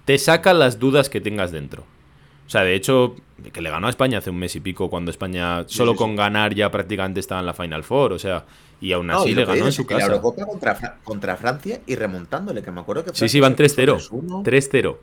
te 0.04 0.18
saca 0.18 0.54
las 0.54 0.78
dudas 0.78 1.10
que 1.10 1.20
tengas 1.20 1.50
dentro. 1.50 1.84
O 2.52 2.58
sea, 2.60 2.64
de 2.64 2.74
hecho, 2.74 3.16
que 3.50 3.62
le 3.62 3.70
ganó 3.70 3.86
a 3.86 3.90
España 3.90 4.18
hace 4.18 4.28
un 4.28 4.36
mes 4.36 4.54
y 4.56 4.60
pico, 4.60 4.90
cuando 4.90 5.10
España 5.10 5.64
solo 5.68 5.96
con 5.96 6.14
ganar 6.14 6.54
ya 6.54 6.70
prácticamente 6.70 7.18
estaba 7.18 7.40
en 7.40 7.46
la 7.46 7.54
Final 7.54 7.82
Four, 7.82 8.12
o 8.12 8.18
sea, 8.18 8.44
y 8.78 8.92
aún 8.92 9.10
así 9.10 9.34
le 9.34 9.46
ganó 9.46 9.64
en 9.64 9.72
su 9.72 9.86
casa. 9.86 10.00
La 10.00 10.16
Eurocopa 10.16 10.44
contra, 10.44 10.98
contra, 11.02 11.36
Francia 11.38 11.80
y 11.86 11.94
remontándole, 11.94 12.62
que 12.62 12.70
me 12.70 12.82
acuerdo 12.82 13.06
que 13.06 13.14
Sí, 13.14 13.30
sí, 13.30 13.40
van 13.40 13.56
3-0. 13.56 14.42
3-0. 14.42 14.96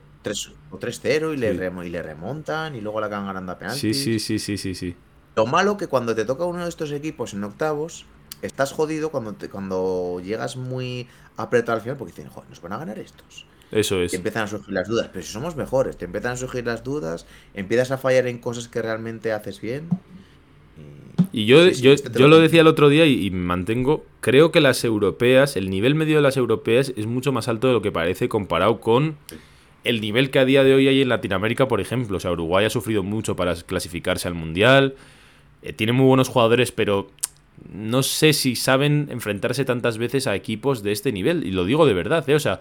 O 0.69 0.79
3-0 0.79 1.33
y, 1.33 1.37
le 1.37 1.87
y 1.87 1.89
le 1.89 2.03
remontan 2.03 2.75
y 2.75 2.81
luego 2.81 3.01
la 3.01 3.07
acaban 3.07 3.25
ganando 3.25 3.53
a 3.53 3.57
penaltis. 3.57 3.81
Sí, 3.81 3.95
sí, 3.95 4.19
sí, 4.19 4.37
sí, 4.37 4.55
sí, 4.55 4.75
sí. 4.75 4.95
Lo 5.35 5.47
malo 5.47 5.75
que 5.75 5.87
cuando 5.87 6.13
te 6.13 6.25
toca 6.25 6.45
uno 6.45 6.61
de 6.61 6.69
estos 6.69 6.91
equipos 6.91 7.33
en 7.33 7.43
octavos, 7.43 8.05
estás 8.43 8.73
jodido 8.73 9.09
cuando, 9.09 9.33
te, 9.33 9.49
cuando 9.49 10.21
llegas 10.23 10.55
muy 10.55 11.07
apretado 11.35 11.77
al 11.77 11.81
final 11.81 11.97
porque 11.97 12.13
dicen, 12.13 12.29
joder, 12.29 12.47
nos 12.47 12.61
van 12.61 12.73
a 12.73 12.77
ganar 12.77 12.99
estos. 12.99 13.47
Eso 13.71 14.01
es. 14.01 14.13
Y 14.13 14.17
empiezan 14.17 14.43
a 14.43 14.47
surgir 14.47 14.73
las 14.73 14.87
dudas. 14.87 15.09
Pero 15.11 15.23
si 15.23 15.31
somos 15.31 15.55
mejores, 15.55 15.97
te 15.97 16.05
empiezan 16.05 16.33
a 16.33 16.37
surgir 16.37 16.65
las 16.65 16.83
dudas, 16.83 17.25
empiezas 17.53 17.91
a 17.91 17.97
fallar 17.97 18.27
en 18.27 18.39
cosas 18.39 18.67
que 18.67 18.81
realmente 18.81 19.31
haces 19.31 19.61
bien. 19.61 19.87
Y, 21.31 21.45
yo, 21.45 21.67
yo, 21.67 21.91
este 21.91 22.17
yo 22.17 22.27
lo 22.27 22.39
decía 22.39 22.61
el 22.61 22.67
otro 22.67 22.89
día 22.89 23.05
y, 23.05 23.29
mantengo. 23.29 24.05
Creo 24.19 24.51
que 24.51 24.61
las 24.61 24.83
europeas, 24.83 25.55
el 25.57 25.69
nivel 25.69 25.93
medio 25.93 26.15
de 26.15 26.21
las 26.21 26.37
europeas 26.37 26.91
es 26.95 27.05
mucho 27.05 27.31
más 27.31 27.47
alto 27.47 27.67
de 27.67 27.73
lo 27.73 27.81
que 27.81 27.91
parece 27.91 28.29
comparado 28.29 28.79
con 28.79 29.17
el 29.83 30.01
nivel 30.01 30.31
que 30.31 30.39
a 30.39 30.45
día 30.45 30.63
de 30.63 30.73
hoy 30.73 30.87
hay 30.87 31.01
en 31.01 31.09
Latinoamérica, 31.09 31.67
por 31.67 31.81
ejemplo. 31.81 32.17
O 32.17 32.19
sea, 32.19 32.31
Uruguay 32.31 32.65
ha 32.65 32.69
sufrido 32.69 33.03
mucho 33.03 33.35
para 33.35 33.55
clasificarse 33.55 34.27
al 34.27 34.33
mundial. 34.33 34.95
Eh, 35.61 35.73
tiene 35.73 35.93
muy 35.93 36.05
buenos 36.05 36.29
jugadores, 36.29 36.71
pero 36.71 37.09
no 37.71 38.01
sé 38.03 38.33
si 38.33 38.55
saben 38.55 39.07
enfrentarse 39.11 39.65
tantas 39.65 39.97
veces 39.97 40.25
a 40.27 40.35
equipos 40.35 40.81
de 40.81 40.91
este 40.91 41.11
nivel. 41.11 41.45
Y 41.45 41.51
lo 41.51 41.65
digo 41.65 41.85
de 41.85 41.93
verdad, 41.93 42.27
¿eh? 42.29 42.35
O 42.35 42.39
sea, 42.39 42.59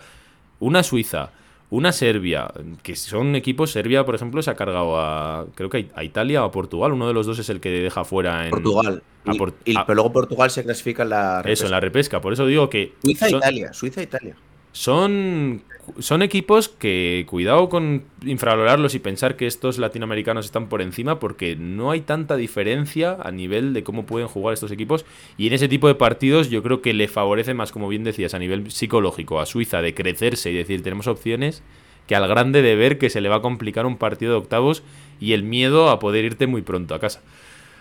una 0.61 0.83
Suiza, 0.83 1.31
una 1.71 1.92
Serbia, 1.92 2.51
que 2.83 2.97
son 2.97 3.37
equipos, 3.37 3.73
Serbia, 3.73 4.05
por 4.05 4.14
ejemplo, 4.14 4.40
se 4.42 4.51
ha 4.51 4.57
cargado 4.57 4.99
a, 4.99 5.47
creo 5.55 5.68
que 5.68 5.88
a 5.94 6.03
Italia 6.03 6.42
o 6.42 6.47
a 6.47 6.51
Portugal, 6.51 6.92
uno 6.92 7.07
de 7.07 7.14
los 7.14 7.27
dos 7.27 7.38
es 7.38 7.49
el 7.51 7.61
que 7.61 7.71
deja 7.71 8.05
fuera 8.05 8.44
en... 8.44 8.51
Portugal. 8.51 9.03
pero 9.25 9.94
luego 9.94 10.12
Portugal 10.12 10.51
se 10.51 10.64
clasifica 10.64 11.03
en 11.03 11.11
la 11.11 11.42
repesca. 11.42 11.53
Eso, 11.53 11.64
en 11.66 11.71
la 11.73 11.81
repesca, 11.81 12.21
por 12.21 12.33
eso 12.33 12.47
digo 12.47 12.71
que... 12.71 12.94
Suiza-Italia, 13.03 13.73
Suiza-Italia. 13.73 14.37
Son 14.73 15.62
son 15.98 16.22
equipos 16.22 16.68
que 16.68 17.24
cuidado 17.29 17.68
con 17.68 18.05
infravalorarlos 18.24 18.94
y 18.94 18.98
pensar 18.98 19.37
que 19.37 19.46
estos 19.46 19.79
latinoamericanos 19.79 20.46
están 20.46 20.68
por 20.68 20.83
encima 20.83 21.18
porque 21.18 21.57
no 21.57 21.90
hay 21.90 22.01
tanta 22.01 22.37
diferencia 22.37 23.16
a 23.22 23.31
nivel 23.31 23.72
de 23.72 23.83
cómo 23.83 24.07
pueden 24.07 24.29
jugar 24.29 24.55
estos 24.55 24.70
equipos 24.70 25.05
y 25.37 25.46
en 25.48 25.53
ese 25.53 25.68
tipo 25.68 25.88
de 25.88 25.94
partidos 25.94 26.51
yo 26.51 26.62
creo 26.62 26.83
que 26.83 26.94
le 26.94 27.09
favorece 27.09 27.55
más, 27.55 27.72
como 27.72 27.88
bien 27.88 28.05
decías, 28.05 28.35
a 28.35 28.38
nivel 28.38 28.70
psicológico 28.70 29.40
a 29.40 29.46
Suiza 29.46 29.83
de 29.83 29.94
crecerse 29.94 30.51
y 30.51 30.55
decir 30.55 30.83
tenemos 30.83 31.07
opciones 31.07 31.62
que 32.07 32.16
al 32.16 32.27
grande 32.27 32.62
de 32.62 32.74
ver 32.74 32.98
que 32.98 33.11
se 33.11 33.20
le 33.20 33.29
va 33.29 33.37
a 33.37 33.42
complicar 33.42 33.87
un 33.87 33.98
partido 33.98 34.33
de 34.33 34.38
octavos 34.38 34.83
y 35.20 35.35
el 35.35 35.42
miedo 35.42 35.90
a 35.90 35.98
poder 35.98 36.24
irte 36.24 36.46
muy 36.46 36.63
pronto 36.63 36.94
a 36.94 37.00
casa. 37.00 37.21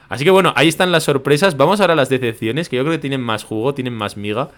Así 0.10 0.24
que 0.24 0.32
bueno, 0.32 0.54
ahí 0.56 0.68
están 0.68 0.92
las 0.92 1.04
sorpresas. 1.04 1.58
Vamos 1.58 1.82
ahora 1.82 1.94
a 1.94 1.96
las 1.96 2.10
decepciones, 2.10 2.70
que 2.70 2.78
yo 2.78 2.84
creo 2.84 2.94
que 2.94 3.02
tienen 3.02 3.22
más 3.22 3.44
jugo, 3.44 3.74
tienen 3.74 3.94
más 3.94 4.18
miga. 4.18 4.50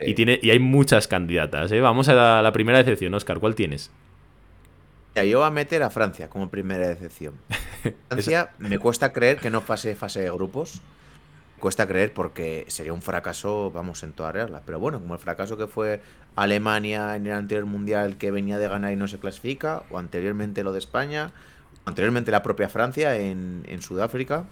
Y, 0.00 0.14
tiene, 0.14 0.38
y 0.42 0.50
hay 0.50 0.58
muchas 0.58 1.08
candidatas. 1.08 1.72
¿eh? 1.72 1.80
Vamos 1.80 2.08
a 2.08 2.42
la, 2.42 2.52
primera 2.52 2.78
decepción, 2.78 3.14
Oscar. 3.14 3.38
¿Cuál 3.40 3.54
tienes? 3.54 3.90
yo 5.14 5.38
voy 5.38 5.48
a 5.48 5.50
meter 5.50 5.82
a 5.82 5.90
Francia 5.90 6.28
como 6.28 6.48
primera 6.48 6.86
decepción. 6.86 7.34
Francia 8.08 8.50
me 8.58 8.78
cuesta 8.78 9.12
creer 9.12 9.38
que 9.38 9.50
no 9.50 9.62
pase 9.62 9.96
fase 9.96 10.20
de 10.20 10.30
grupos. 10.30 10.80
Me 11.56 11.60
cuesta 11.60 11.88
creer 11.88 12.12
porque 12.12 12.64
sería 12.68 12.92
un 12.92 13.02
fracaso, 13.02 13.72
vamos, 13.72 14.04
en 14.04 14.12
toda 14.12 14.30
regla. 14.30 14.62
Pero 14.64 14.78
bueno, 14.78 15.00
como 15.00 15.14
el 15.14 15.20
fracaso 15.20 15.56
que 15.56 15.66
fue 15.66 16.00
Alemania 16.36 17.16
en 17.16 17.26
el 17.26 17.32
anterior 17.32 17.66
mundial 17.66 18.16
que 18.16 18.30
venía 18.30 18.58
de 18.58 18.68
ganar 18.68 18.92
y 18.92 18.96
no 18.96 19.08
se 19.08 19.18
clasifica, 19.18 19.82
o 19.90 19.98
anteriormente 19.98 20.62
lo 20.62 20.72
de 20.72 20.78
España, 20.78 21.32
o 21.84 21.88
anteriormente 21.88 22.30
la 22.30 22.44
propia 22.44 22.68
Francia 22.68 23.16
en, 23.16 23.64
en 23.66 23.82
Sudáfrica. 23.82 24.44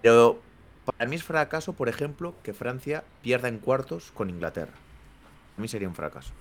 Pero 0.00 0.40
para 0.84 1.08
mí 1.08 1.16
es 1.16 1.22
fracaso, 1.22 1.74
por 1.74 1.88
ejemplo, 1.88 2.34
que 2.42 2.52
Francia 2.52 3.04
pierda 3.22 3.48
en 3.48 3.58
cuartos 3.58 4.10
con 4.12 4.30
Inglaterra. 4.30 4.72
A 5.56 5.60
mí 5.60 5.68
sería 5.68 5.88
un 5.88 5.94
fracaso. 5.94 6.32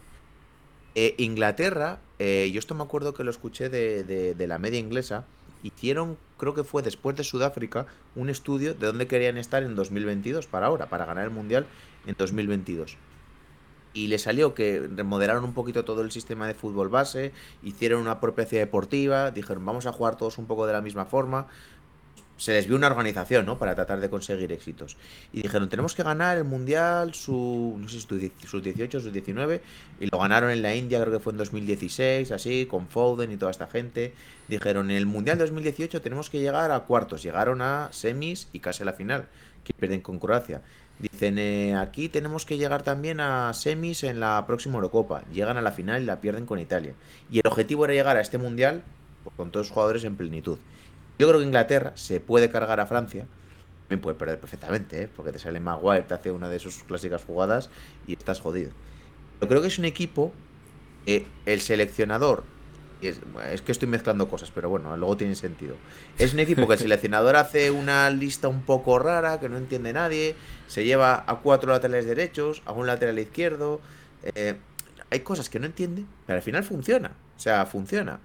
Eh, 0.96 1.16
Inglaterra, 1.20 2.00
eh, 2.20 2.50
yo 2.52 2.60
esto 2.60 2.76
me 2.76 2.84
acuerdo 2.84 3.14
que 3.14 3.24
lo 3.24 3.32
escuché 3.32 3.70
de, 3.70 4.36
la 4.48 4.58
media 4.58 4.80
inglesa, 4.80 5.26
hicieron, 5.64 6.18
creo 6.38 6.54
que 6.54 6.64
fue 6.64 6.82
después 6.82 7.16
de 7.16 7.24
Sudáfrica, 7.24 7.86
un 8.16 8.30
estudio 8.30 8.74
de 8.74 8.88
dónde 8.88 9.08
querían 9.08 9.38
estar 9.38 9.64
en 9.64 9.76
2022 9.76 10.48
para 10.48 10.66
ahora, 10.66 10.88
para 10.88 11.06
ganar 11.06 11.26
el 11.26 11.32
Mundial 11.32 11.66
en 12.06 12.16
2022. 12.18 12.98
y 13.94 14.08
le 14.08 14.20
salió 14.20 14.54
que 14.54 14.88
remodelaron 14.96 15.44
un 15.44 15.54
poquito 15.54 15.84
todo 15.84 16.02
el 16.02 16.12
sistema 16.12 16.48
de 16.48 16.54
fútbol 16.54 16.88
base, 16.88 17.34
hicieron 17.62 18.02
una 18.02 18.22
propia 18.22 18.46
deportiva, 18.48 19.32
dijeron 19.32 19.66
vamos 19.66 19.86
a 19.86 19.92
jugar 19.92 20.16
todos 20.16 20.38
un 20.38 20.46
poco 20.46 20.66
de 20.66 20.72
la 20.72 20.82
misma 20.82 21.04
forma. 21.04 21.48
Se 22.42 22.54
les 22.54 22.66
vio 22.66 22.76
una 22.76 22.88
organización, 22.88 23.46
¿no? 23.46 23.60
Para 23.60 23.76
tratar 23.76 24.00
de 24.00 24.10
conseguir 24.10 24.52
éxitos. 24.52 24.98
Y 25.32 25.44
dijeron, 25.44 25.70
tenemos 25.70 25.94
que 25.94 26.02
ganar 26.02 26.40
el 26.40 26.44
Mundial, 26.44 27.14
su, 27.14 27.78
no 27.80 27.88
sé, 27.88 28.00
sus 28.00 28.64
18, 28.64 29.00
sus 29.00 29.14
19, 29.14 29.62
y 30.00 30.08
lo 30.08 30.18
ganaron 30.18 30.50
en 30.50 30.64
la 30.64 30.74
India, 30.74 31.00
creo 31.02 31.14
que 31.14 31.20
fue 31.20 31.34
en 31.34 31.38
2016, 31.38 32.32
así, 32.32 32.66
con 32.66 32.88
Foden 32.88 33.32
y 33.32 33.38
toda 33.38 33.52
esta 33.52 33.68
gente. 33.68 34.16
Dijeron, 34.48 34.90
en 34.90 34.98
el 34.98 35.06
Mundial 35.06 35.38
2018 35.38 36.02
tenemos 36.02 36.32
que 36.32 36.40
llegar 36.40 36.72
a 36.72 36.80
cuartos. 36.80 37.22
Llegaron 37.22 37.62
a 37.62 37.90
semis 37.92 38.48
y 38.54 38.60
casi 38.60 38.82
a 38.82 38.88
la 38.88 38.94
final, 38.94 39.28
que 39.64 39.74
pierden 39.74 40.02
con 40.02 40.18
Croacia. 40.18 40.64
Dicen, 40.98 41.38
eh, 41.38 41.76
aquí 41.76 42.10
tenemos 42.10 42.48
que 42.48 42.58
llegar 42.58 42.82
también 42.82 43.20
a 43.20 43.54
semis 43.54 44.04
en 44.04 44.20
la 44.20 44.44
próxima 44.48 44.78
Eurocopa. 44.78 45.22
Llegan 45.32 45.58
a 45.58 45.62
la 45.62 45.74
final 45.74 46.02
y 46.02 46.06
la 46.08 46.20
pierden 46.20 46.48
con 46.48 46.58
Italia. 46.58 46.96
Y 47.30 47.38
el 47.38 47.46
objetivo 47.46 47.86
era 47.86 47.94
llegar 47.94 48.18
a 48.18 48.22
este 48.22 48.40
mundial 48.40 48.82
pues, 49.24 49.36
con 49.36 49.52
todos 49.52 49.68
los 49.68 49.74
jugadores 49.74 50.04
en 50.06 50.16
plenitud. 50.16 50.58
Yo 51.22 51.28
creo 51.28 51.40
que 51.40 51.46
Inglaterra 51.46 51.92
se 51.94 52.20
puede 52.20 52.50
cargar 52.50 52.80
a 52.80 52.88
Francia. 52.88 53.28
También 53.84 54.02
puede 54.02 54.16
perder 54.16 54.40
perfectamente, 54.40 55.04
¿eh? 55.04 55.10
porque 55.16 55.32
te 55.32 55.38
sale 55.38 55.60
Maguire, 55.60 56.02
te 56.02 56.16
hace 56.16 56.32
una 56.32 56.50
de 56.50 56.58
sus 56.58 56.84
clásicas 56.84 57.24
jugadas 57.24 57.70
y 58.08 58.14
estás 58.14 58.42
jodido. 58.42 58.72
Yo 59.40 59.48
creo 59.48 59.62
que 59.62 59.68
es 59.68 59.78
un 59.78 59.86
equipo, 59.86 60.34
eh, 61.06 61.28
el 61.46 61.62
seleccionador 61.62 62.44
es, 63.04 63.62
que 63.62 63.72
estoy 63.72 63.88
mezclando 63.88 64.28
cosas, 64.30 64.50
pero 64.50 64.72
bueno, 64.72 64.98
luego 64.98 65.16
tiene 65.16 65.36
sentido. 65.36 65.76
Es 66.18 66.34
un 66.34 66.40
equipo 66.40 66.66
que 66.66 66.74
el 66.74 66.80
seleccionador 66.80 67.36
hace 67.36 67.70
una 67.70 68.10
lista 68.10 68.48
un 68.48 68.64
poco 68.64 68.98
rara, 68.98 69.40
que 69.40 69.48
no 69.48 69.58
entiende 69.58 69.94
nadie, 69.94 70.36
se 70.66 70.86
lleva 70.86 71.24
a 71.28 71.36
cuatro 71.42 71.72
laterales 71.72 72.08
derechos, 72.08 72.64
a 72.66 72.72
un 72.72 72.88
lateral 72.88 73.20
izquierdo. 73.20 73.80
Eh, 74.24 74.56
hay 75.12 75.20
cosas 75.20 75.52
que 75.52 75.60
no 75.60 75.68
entiende, 75.68 76.04
pero 76.26 76.38
al 76.38 76.44
final 76.44 76.64
funciona. 76.64 77.12
O 77.38 77.40
sea, 77.40 77.68
funciona. 77.68 78.22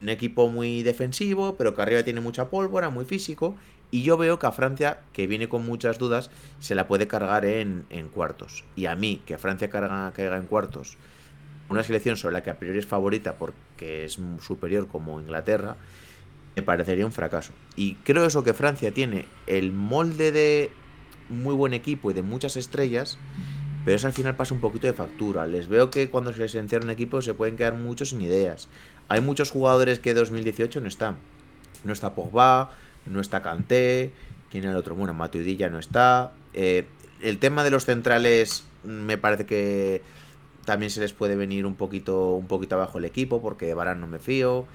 Un 0.00 0.08
equipo 0.08 0.48
muy 0.48 0.82
defensivo, 0.82 1.56
pero 1.56 1.74
que 1.74 1.82
arriba 1.82 2.02
tiene 2.02 2.20
mucha 2.20 2.50
pólvora, 2.50 2.90
muy 2.90 3.04
físico. 3.04 3.56
Y 3.90 4.02
yo 4.02 4.16
veo 4.16 4.38
que 4.38 4.46
a 4.46 4.52
Francia, 4.52 5.00
que 5.12 5.26
viene 5.26 5.48
con 5.48 5.64
muchas 5.64 5.98
dudas, 5.98 6.30
se 6.60 6.74
la 6.74 6.86
puede 6.86 7.08
cargar 7.08 7.44
en, 7.44 7.84
cuartos. 8.12 8.64
Y 8.76 8.86
a 8.86 8.94
mí, 8.94 9.22
que 9.24 9.38
Francia 9.38 9.70
carga, 9.70 10.12
caiga 10.14 10.36
en 10.36 10.46
cuartos 10.46 10.98
una 11.68 11.82
selección 11.82 12.16
sobre 12.16 12.34
la 12.34 12.42
que 12.42 12.50
a 12.50 12.58
priori 12.58 12.78
es 12.78 12.86
favorita 12.86 13.34
porque 13.34 14.04
es 14.04 14.18
superior 14.40 14.88
como 14.88 15.20
Inglaterra, 15.20 15.76
me 16.56 16.62
parecería 16.62 17.06
un 17.06 17.12
fracaso. 17.12 17.52
Y 17.76 17.94
creo 17.96 18.24
eso 18.24 18.42
que 18.42 18.54
Francia 18.54 18.92
tiene 18.92 19.26
el 19.46 19.72
molde 19.72 20.32
de 20.32 20.70
muy 21.28 21.54
buen 21.54 21.74
equipo 21.74 22.10
y 22.10 22.14
de 22.14 22.22
muchas 22.22 22.56
estrellas, 22.56 23.18
pero 23.84 23.96
eso 23.96 24.06
al 24.06 24.12
final 24.12 24.34
pasa 24.34 24.54
un 24.54 24.60
poquito 24.60 24.86
de 24.86 24.92
factura. 24.92 25.46
Les 25.46 25.68
veo 25.68 25.90
que 25.90 26.10
cuando 26.10 26.32
se 26.32 26.40
les 26.40 26.54
encierra 26.54 26.84
un 26.84 26.90
equipo 26.90 27.22
se 27.22 27.34
pueden 27.34 27.56
quedar 27.56 27.74
muchos 27.74 28.10
sin 28.10 28.20
ideas. 28.22 28.68
Hay 29.08 29.20
muchos 29.20 29.50
jugadores 29.50 29.98
que 29.98 30.14
2018 30.14 30.80
no 30.80 30.88
están. 30.88 31.16
No 31.84 31.92
está 31.92 32.14
Pogba, 32.14 32.72
no 33.06 33.20
está 33.20 33.42
Kanté, 33.42 34.12
¿quién 34.50 34.64
es 34.64 34.70
el 34.70 34.76
otro? 34.76 34.94
Bueno, 34.94 35.14
Matuidi 35.14 35.56
no 35.56 35.78
está. 35.78 36.32
Eh, 36.52 36.86
el 37.22 37.38
tema 37.38 37.64
de 37.64 37.70
los 37.70 37.84
centrales 37.84 38.64
me 38.84 39.18
parece 39.18 39.46
que 39.46 40.02
también 40.64 40.90
se 40.90 41.00
les 41.00 41.12
puede 41.12 41.36
venir 41.36 41.66
un 41.66 41.74
poquito, 41.74 42.34
un 42.34 42.46
poquito 42.46 42.74
abajo 42.74 42.98
el 42.98 43.04
equipo, 43.04 43.40
porque 43.40 43.72
Barán 43.74 44.00
no 44.00 44.06
me 44.06 44.18
fío. 44.18 44.66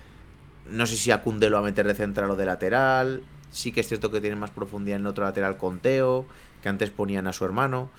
No 0.70 0.88
sé 0.88 0.96
si 0.96 1.12
a 1.12 1.22
lo 1.26 1.52
va 1.52 1.60
a 1.60 1.62
meter 1.62 1.86
de 1.86 1.94
central 1.94 2.32
o 2.32 2.36
de 2.36 2.46
lateral. 2.46 3.24
Sí 3.52 3.72
que 3.72 3.82
es 3.82 3.88
cierto 3.88 4.10
que 4.10 4.22
tiene 4.22 4.36
más 4.36 4.50
profundidad 4.50 4.96
en 4.96 5.04
el 5.04 5.08
otro 5.08 5.26
lateral 5.26 5.58
con 5.58 5.80
Teo, 5.80 6.26
que 6.62 6.70
antes 6.70 6.90
ponían 6.90 7.28
a 7.28 7.34
su 7.34 7.46
hermano. 7.46 7.92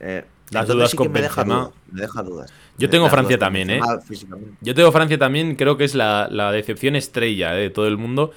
Eh, 0.00 0.24
Las 0.50 0.68
dudas 0.68 0.94
con 0.94 1.10
me 1.10 1.22
deja, 1.22 1.44
me 1.44 1.70
deja 1.92 2.22
dudas. 2.22 2.52
Yo 2.78 2.90
tengo 2.90 3.08
Francia 3.08 3.38
también, 3.38 3.70
¿eh? 3.70 3.80
Yo 4.60 4.74
tengo 4.74 4.90
Francia 4.92 5.18
también, 5.18 5.56
creo 5.56 5.76
que 5.76 5.84
es 5.84 5.94
la, 5.94 6.28
decepción 6.52 6.96
estrella 6.96 7.56
eh, 7.56 7.62
de 7.62 7.70
todo 7.70 7.86
el 7.86 7.96
mundo. 7.96 8.32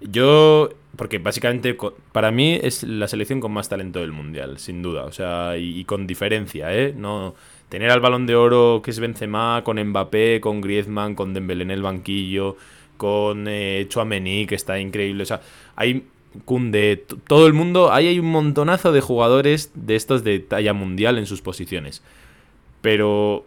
Yo, 0.00 0.70
porque 0.96 1.18
básicamente 1.18 1.76
para 2.12 2.30
mí 2.30 2.58
es 2.62 2.82
la 2.82 3.08
selección 3.08 3.40
con 3.40 3.52
más 3.52 3.68
talento 3.68 4.00
del 4.00 4.12
mundial, 4.12 4.58
sin 4.58 4.82
duda. 4.82 5.04
O 5.04 5.12
sea, 5.12 5.56
y, 5.56 5.80
y 5.80 5.84
con 5.84 6.06
diferencia, 6.06 6.74
¿eh? 6.74 6.94
No, 6.96 7.34
tener 7.68 7.90
al 7.90 8.00
balón 8.00 8.24
de 8.26 8.36
oro 8.36 8.82
que 8.84 8.92
es 8.92 9.00
Benzema, 9.00 9.62
con 9.64 9.82
Mbappé, 9.82 10.40
con 10.40 10.60
Griezmann, 10.60 11.14
con 11.14 11.34
Dembélé 11.34 11.64
en 11.64 11.70
el 11.72 11.82
banquillo, 11.82 12.56
con 12.96 13.46
eh, 13.48 13.86
Chouameni, 13.88 14.46
que 14.46 14.54
está 14.54 14.78
increíble. 14.78 15.24
O 15.24 15.26
sea, 15.26 15.40
hay 15.74 16.06
Kunde, 16.44 17.04
todo 17.26 17.46
el 17.46 17.52
mundo, 17.52 17.92
ahí 17.92 18.08
hay 18.08 18.18
un 18.18 18.30
montonazo 18.30 18.92
de 18.92 19.00
jugadores 19.00 19.70
de 19.74 19.96
estos 19.96 20.24
de 20.24 20.40
talla 20.40 20.72
mundial 20.72 21.18
en 21.18 21.26
sus 21.26 21.42
posiciones. 21.42 22.02
Pero 22.80 23.44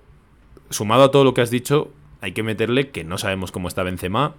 sumado 0.70 1.04
a 1.04 1.12
todo 1.12 1.24
lo 1.24 1.34
que 1.34 1.42
has 1.42 1.52
dicho, 1.52 1.92
hay 2.22 2.32
que 2.32 2.44
meterle 2.44 2.90
que 2.90 3.04
no 3.04 3.18
sabemos 3.18 3.52
cómo 3.52 3.68
está 3.68 3.84
Benzema, 3.84 4.36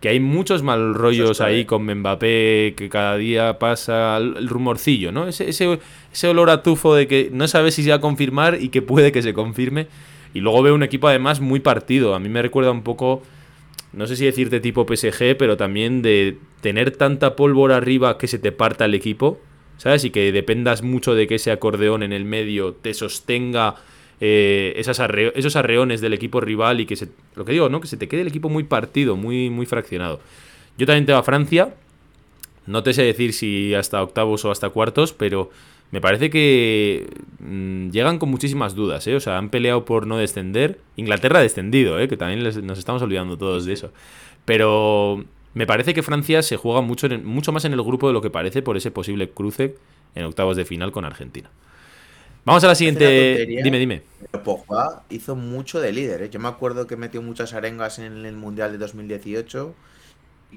que 0.00 0.08
hay 0.08 0.20
muchos 0.20 0.62
mal 0.62 0.94
rollos 0.94 1.40
ahí 1.40 1.64
con 1.64 1.84
Mbappé, 1.84 2.74
que 2.76 2.88
cada 2.88 3.16
día 3.16 3.58
pasa 3.58 4.16
el 4.16 4.48
rumorcillo, 4.48 5.10
¿no? 5.10 5.26
Ese, 5.26 5.48
ese, 5.48 6.28
olor 6.28 6.50
a 6.50 6.62
tufo 6.62 6.94
de 6.94 7.08
que 7.08 7.30
no 7.32 7.48
sabes 7.48 7.74
si 7.74 7.82
se 7.82 7.90
va 7.90 7.96
a 7.96 8.00
confirmar 8.00 8.58
y 8.60 8.68
que 8.68 8.80
puede 8.80 9.10
que 9.10 9.22
se 9.22 9.34
confirme. 9.34 9.88
Y 10.34 10.40
luego 10.40 10.62
veo 10.62 10.74
un 10.74 10.84
equipo 10.84 11.08
además 11.08 11.40
muy 11.40 11.58
partido. 11.58 12.14
A 12.14 12.20
mí 12.20 12.28
me 12.28 12.42
recuerda 12.42 12.70
un 12.70 12.82
poco, 12.82 13.22
no 13.92 14.06
sé 14.06 14.16
si 14.16 14.24
decirte 14.24 14.60
tipo 14.60 14.86
PSG, 14.86 15.36
pero 15.38 15.56
también 15.56 16.02
de 16.02 16.38
tener 16.60 16.90
tanta 16.90 17.36
pólvora 17.36 17.76
arriba 17.76 18.18
que 18.18 18.26
se 18.26 18.38
te 18.38 18.52
parta 18.52 18.84
el 18.84 18.94
equipo, 18.94 19.40
¿sabes? 19.78 20.04
Y 20.04 20.10
que 20.10 20.32
dependas 20.32 20.82
mucho 20.82 21.14
de 21.14 21.26
que 21.26 21.36
ese 21.36 21.50
acordeón 21.50 22.02
en 22.02 22.12
el 22.12 22.24
medio 22.24 22.74
te 22.74 22.92
sostenga 22.94 23.76
eh, 24.20 24.74
esos 24.76 25.56
arreones 25.56 26.00
del 26.00 26.12
equipo 26.12 26.40
rival 26.40 26.80
y 26.80 26.86
que 26.86 26.96
se, 26.96 27.08
lo 27.34 27.44
que 27.44 27.52
digo, 27.52 27.68
¿no? 27.68 27.80
Que 27.80 27.86
se 27.86 27.96
te 27.96 28.08
quede 28.08 28.22
el 28.22 28.28
equipo 28.28 28.48
muy 28.48 28.64
partido, 28.64 29.16
muy, 29.16 29.48
muy 29.48 29.64
fraccionado. 29.64 30.20
Yo 30.76 30.86
también 30.86 31.06
tengo 31.06 31.18
a 31.18 31.22
Francia. 31.22 31.74
No 32.66 32.82
te 32.82 32.92
sé 32.92 33.02
decir 33.02 33.32
si 33.32 33.74
hasta 33.74 34.02
octavos 34.02 34.44
o 34.44 34.50
hasta 34.50 34.68
cuartos, 34.68 35.12
pero 35.12 35.50
me 35.90 36.00
parece 36.00 36.28
que 36.30 37.08
mm, 37.38 37.90
llegan 37.90 38.18
con 38.18 38.30
muchísimas 38.30 38.74
dudas, 38.74 39.06
¿eh? 39.06 39.14
O 39.14 39.20
sea, 39.20 39.38
han 39.38 39.48
peleado 39.48 39.84
por 39.84 40.06
no 40.06 40.18
descender. 40.18 40.80
Inglaterra 40.96 41.38
ha 41.38 41.42
descendido, 41.42 41.98
¿eh? 41.98 42.08
Que 42.08 42.16
también 42.16 42.42
nos 42.66 42.78
estamos 42.78 43.00
olvidando 43.02 43.38
todos 43.38 43.64
de 43.64 43.72
eso. 43.72 43.92
Pero 44.44 45.24
me 45.54 45.66
parece 45.66 45.94
que 45.94 46.02
Francia 46.02 46.42
se 46.42 46.56
juega 46.56 46.82
mucho, 46.82 47.08
mucho 47.24 47.52
más 47.52 47.64
en 47.64 47.72
el 47.72 47.82
grupo 47.82 48.06
de 48.06 48.12
lo 48.12 48.20
que 48.20 48.30
parece 48.30 48.62
por 48.62 48.76
ese 48.76 48.90
posible 48.90 49.30
cruce 49.30 49.76
en 50.14 50.24
octavos 50.24 50.56
de 50.56 50.64
final 50.64 50.92
con 50.92 51.04
Argentina. 51.04 51.50
Vamos 52.44 52.64
a 52.64 52.68
la 52.68 52.74
siguiente. 52.74 53.46
Dime, 53.62 53.78
dime. 53.78 54.02
Pogba 54.44 55.02
hizo 55.10 55.36
mucho 55.36 55.80
de 55.80 55.92
líder. 55.92 56.22
¿eh? 56.22 56.30
Yo 56.30 56.40
me 56.40 56.48
acuerdo 56.48 56.86
que 56.86 56.96
metió 56.96 57.20
muchas 57.20 57.52
arengas 57.52 57.98
en 57.98 58.24
el 58.24 58.36
Mundial 58.36 58.72
de 58.72 58.78
2018. 58.78 59.74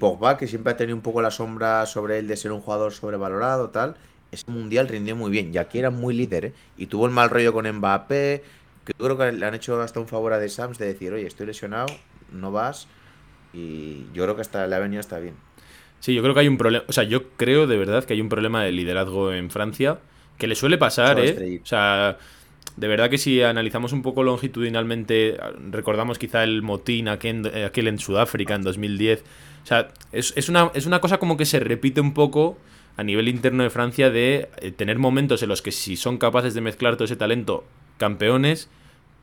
Pogba, 0.00 0.38
que 0.38 0.46
siempre 0.46 0.72
ha 0.72 0.76
tenido 0.76 0.96
un 0.96 1.02
poco 1.02 1.20
la 1.20 1.30
sombra 1.30 1.84
sobre 1.84 2.18
él 2.18 2.28
de 2.28 2.36
ser 2.36 2.52
un 2.52 2.60
jugador 2.60 2.92
sobrevalorado, 2.92 3.70
tal. 3.70 3.96
Ese 4.32 4.50
Mundial 4.50 4.88
rindió 4.88 5.14
muy 5.14 5.30
bien. 5.30 5.54
Y 5.54 5.58
aquí 5.58 5.78
era 5.78 5.90
muy 5.90 6.14
líder. 6.14 6.46
¿eh? 6.46 6.52
Y 6.76 6.86
tuvo 6.86 7.06
el 7.06 7.12
mal 7.12 7.30
rollo 7.30 7.52
con 7.52 7.70
Mbappé. 7.70 8.42
Que 8.84 8.92
yo 8.98 9.04
creo 9.04 9.16
que 9.16 9.30
le 9.30 9.46
han 9.46 9.54
hecho 9.54 9.80
hasta 9.80 10.00
un 10.00 10.08
favor 10.08 10.32
a 10.32 10.38
De 10.38 10.48
Sams 10.48 10.78
de 10.78 10.86
decir, 10.86 11.12
oye, 11.12 11.26
estoy 11.26 11.46
lesionado, 11.46 11.86
no 12.32 12.50
vas. 12.50 12.88
Y 13.52 14.06
yo 14.12 14.24
creo 14.24 14.34
que 14.34 14.40
hasta 14.40 14.66
le 14.66 14.74
ha 14.74 14.80
venido 14.80 14.98
hasta 14.98 15.20
bien. 15.20 15.34
Sí, 16.00 16.14
yo 16.14 16.22
creo 16.22 16.34
que 16.34 16.40
hay 16.40 16.48
un 16.48 16.58
problema. 16.58 16.84
O 16.88 16.92
sea, 16.92 17.04
yo 17.04 17.28
creo 17.36 17.68
de 17.68 17.76
verdad 17.76 18.02
que 18.04 18.14
hay 18.14 18.20
un 18.20 18.28
problema 18.28 18.64
de 18.64 18.72
liderazgo 18.72 19.32
en 19.32 19.50
Francia 19.50 20.00
que 20.36 20.48
le 20.48 20.56
suele 20.56 20.78
pasar, 20.78 21.20
¿eh? 21.20 21.60
O 21.62 21.66
sea, 21.66 22.18
de 22.76 22.88
verdad 22.88 23.10
que 23.10 23.18
si 23.18 23.42
analizamos 23.42 23.92
un 23.92 24.02
poco 24.02 24.24
longitudinalmente, 24.24 25.36
recordamos 25.70 26.18
quizá 26.18 26.42
el 26.42 26.62
motín 26.62 27.06
aquel, 27.06 27.46
en 27.86 27.98
Sudáfrica 27.98 28.54
en 28.54 28.62
2010. 28.62 29.22
O 29.62 29.66
sea, 29.66 29.88
es, 30.10 30.48
una, 30.48 30.72
es 30.74 30.86
una 30.86 31.00
cosa 31.00 31.18
como 31.18 31.36
que 31.36 31.44
se 31.44 31.60
repite 31.60 32.00
un 32.00 32.14
poco 32.14 32.58
a 32.96 33.02
nivel 33.02 33.28
interno 33.28 33.62
de 33.62 33.70
Francia 33.70 34.10
de 34.10 34.48
eh, 34.58 34.70
tener 34.70 34.98
momentos 34.98 35.42
en 35.42 35.48
los 35.48 35.62
que 35.62 35.72
si 35.72 35.96
son 35.96 36.18
capaces 36.18 36.54
de 36.54 36.60
mezclar 36.60 36.96
todo 36.96 37.04
ese 37.04 37.16
talento, 37.16 37.64
campeones, 37.98 38.68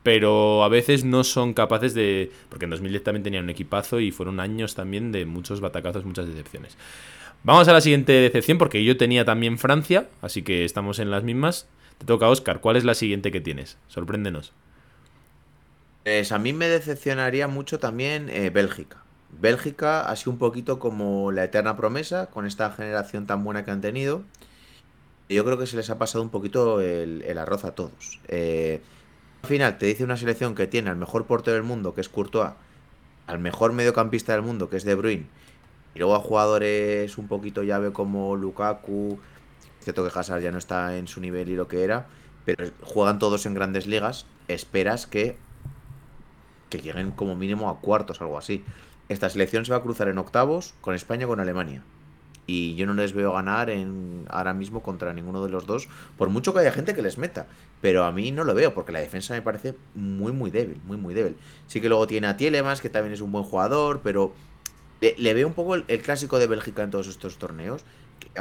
pero 0.02 0.64
a 0.64 0.68
veces 0.68 1.04
no 1.04 1.24
son 1.24 1.52
capaces 1.52 1.94
de... 1.94 2.32
Porque 2.48 2.64
en 2.64 2.70
2010 2.70 3.04
también 3.04 3.22
tenían 3.22 3.44
un 3.44 3.50
equipazo 3.50 4.00
y 4.00 4.10
fueron 4.10 4.40
años 4.40 4.74
también 4.74 5.12
de 5.12 5.26
muchos 5.26 5.60
batacazos, 5.60 6.04
muchas 6.04 6.26
decepciones. 6.26 6.76
Vamos 7.42 7.68
a 7.68 7.72
la 7.72 7.80
siguiente 7.80 8.12
decepción 8.12 8.58
porque 8.58 8.84
yo 8.84 8.96
tenía 8.96 9.24
también 9.24 9.58
Francia, 9.58 10.08
así 10.22 10.42
que 10.42 10.64
estamos 10.64 10.98
en 10.98 11.10
las 11.10 11.22
mismas. 11.22 11.68
Te 11.98 12.06
toca, 12.06 12.28
Oscar. 12.28 12.60
¿Cuál 12.60 12.76
es 12.76 12.84
la 12.84 12.94
siguiente 12.94 13.30
que 13.30 13.40
tienes? 13.40 13.76
Sorpréndenos. 13.88 14.52
Pues 16.04 16.32
a 16.32 16.38
mí 16.38 16.52
me 16.52 16.68
decepcionaría 16.68 17.46
mucho 17.46 17.78
también 17.78 18.30
eh, 18.30 18.50
Bélgica. 18.50 19.04
Bélgica 19.38 20.02
ha 20.08 20.16
sido 20.16 20.32
un 20.32 20.38
poquito 20.38 20.78
como 20.78 21.32
la 21.32 21.44
eterna 21.44 21.76
promesa 21.76 22.26
con 22.26 22.46
esta 22.46 22.70
generación 22.72 23.26
tan 23.26 23.44
buena 23.44 23.64
que 23.64 23.70
han 23.70 23.80
tenido. 23.80 24.22
Yo 25.28 25.44
creo 25.44 25.58
que 25.58 25.66
se 25.66 25.76
les 25.76 25.88
ha 25.90 25.98
pasado 25.98 26.22
un 26.24 26.30
poquito 26.30 26.80
el, 26.80 27.38
arroz 27.38 27.64
a 27.64 27.74
todos. 27.74 28.20
Eh, 28.28 28.80
al 29.42 29.48
final 29.48 29.78
te 29.78 29.86
dice 29.86 30.04
una 30.04 30.16
selección 30.16 30.54
que 30.54 30.66
tiene 30.66 30.90
al 30.90 30.96
mejor 30.96 31.26
portero 31.26 31.54
del 31.54 31.62
mundo, 31.62 31.94
que 31.94 32.00
es 32.00 32.08
Courtois, 32.08 32.52
al 33.26 33.38
mejor 33.38 33.72
mediocampista 33.72 34.32
del 34.32 34.42
mundo, 34.42 34.68
que 34.68 34.76
es 34.76 34.84
De 34.84 34.94
Bruyne, 34.94 35.26
y 35.94 35.98
luego 35.98 36.16
a 36.16 36.20
jugadores 36.20 37.16
un 37.16 37.28
poquito 37.28 37.62
llave 37.62 37.92
como 37.92 38.36
Lukaku, 38.36 39.18
cierto 39.80 40.04
que 40.04 40.18
Hazard 40.18 40.42
ya 40.42 40.50
no 40.50 40.58
está 40.58 40.96
en 40.96 41.08
su 41.08 41.20
nivel 41.20 41.48
y 41.48 41.56
lo 41.56 41.68
que 41.68 41.84
era, 41.84 42.06
pero 42.44 42.66
juegan 42.82 43.18
todos 43.18 43.46
en 43.46 43.54
grandes 43.54 43.86
ligas, 43.86 44.26
esperas 44.48 45.06
que, 45.06 45.36
que 46.68 46.80
lleguen 46.80 47.12
como 47.12 47.36
mínimo 47.36 47.70
a 47.70 47.80
cuartos, 47.80 48.20
algo 48.20 48.36
así. 48.36 48.64
Esta 49.10 49.28
selección 49.28 49.64
se 49.64 49.72
va 49.72 49.78
a 49.78 49.82
cruzar 49.82 50.06
en 50.06 50.18
octavos 50.18 50.72
con 50.80 50.94
España 50.94 51.26
con 51.26 51.40
Alemania. 51.40 51.82
Y 52.46 52.76
yo 52.76 52.86
no 52.86 52.94
les 52.94 53.12
veo 53.12 53.32
ganar 53.32 53.68
en, 53.68 54.24
ahora 54.30 54.54
mismo 54.54 54.84
contra 54.84 55.12
ninguno 55.12 55.44
de 55.44 55.50
los 55.50 55.66
dos, 55.66 55.88
por 56.16 56.28
mucho 56.28 56.54
que 56.54 56.60
haya 56.60 56.70
gente 56.70 56.94
que 56.94 57.02
les 57.02 57.18
meta. 57.18 57.48
Pero 57.80 58.04
a 58.04 58.12
mí 58.12 58.30
no 58.30 58.44
lo 58.44 58.54
veo, 58.54 58.72
porque 58.72 58.92
la 58.92 59.00
defensa 59.00 59.34
me 59.34 59.42
parece 59.42 59.74
muy, 59.96 60.30
muy 60.30 60.52
débil, 60.52 60.80
muy, 60.84 60.96
muy 60.96 61.12
débil. 61.12 61.36
Sí 61.66 61.80
que 61.80 61.88
luego 61.88 62.06
tiene 62.06 62.28
a 62.28 62.36
Tielemas, 62.36 62.80
que 62.80 62.88
también 62.88 63.12
es 63.12 63.20
un 63.20 63.32
buen 63.32 63.42
jugador, 63.42 64.00
pero 64.04 64.32
le, 65.00 65.34
veo 65.34 65.48
un 65.48 65.54
poco 65.54 65.74
el, 65.74 66.02
clásico 66.02 66.38
de 66.38 66.46
Bélgica 66.46 66.84
en 66.84 66.92
todos 66.92 67.08
estos 67.08 67.36
torneos. 67.36 67.82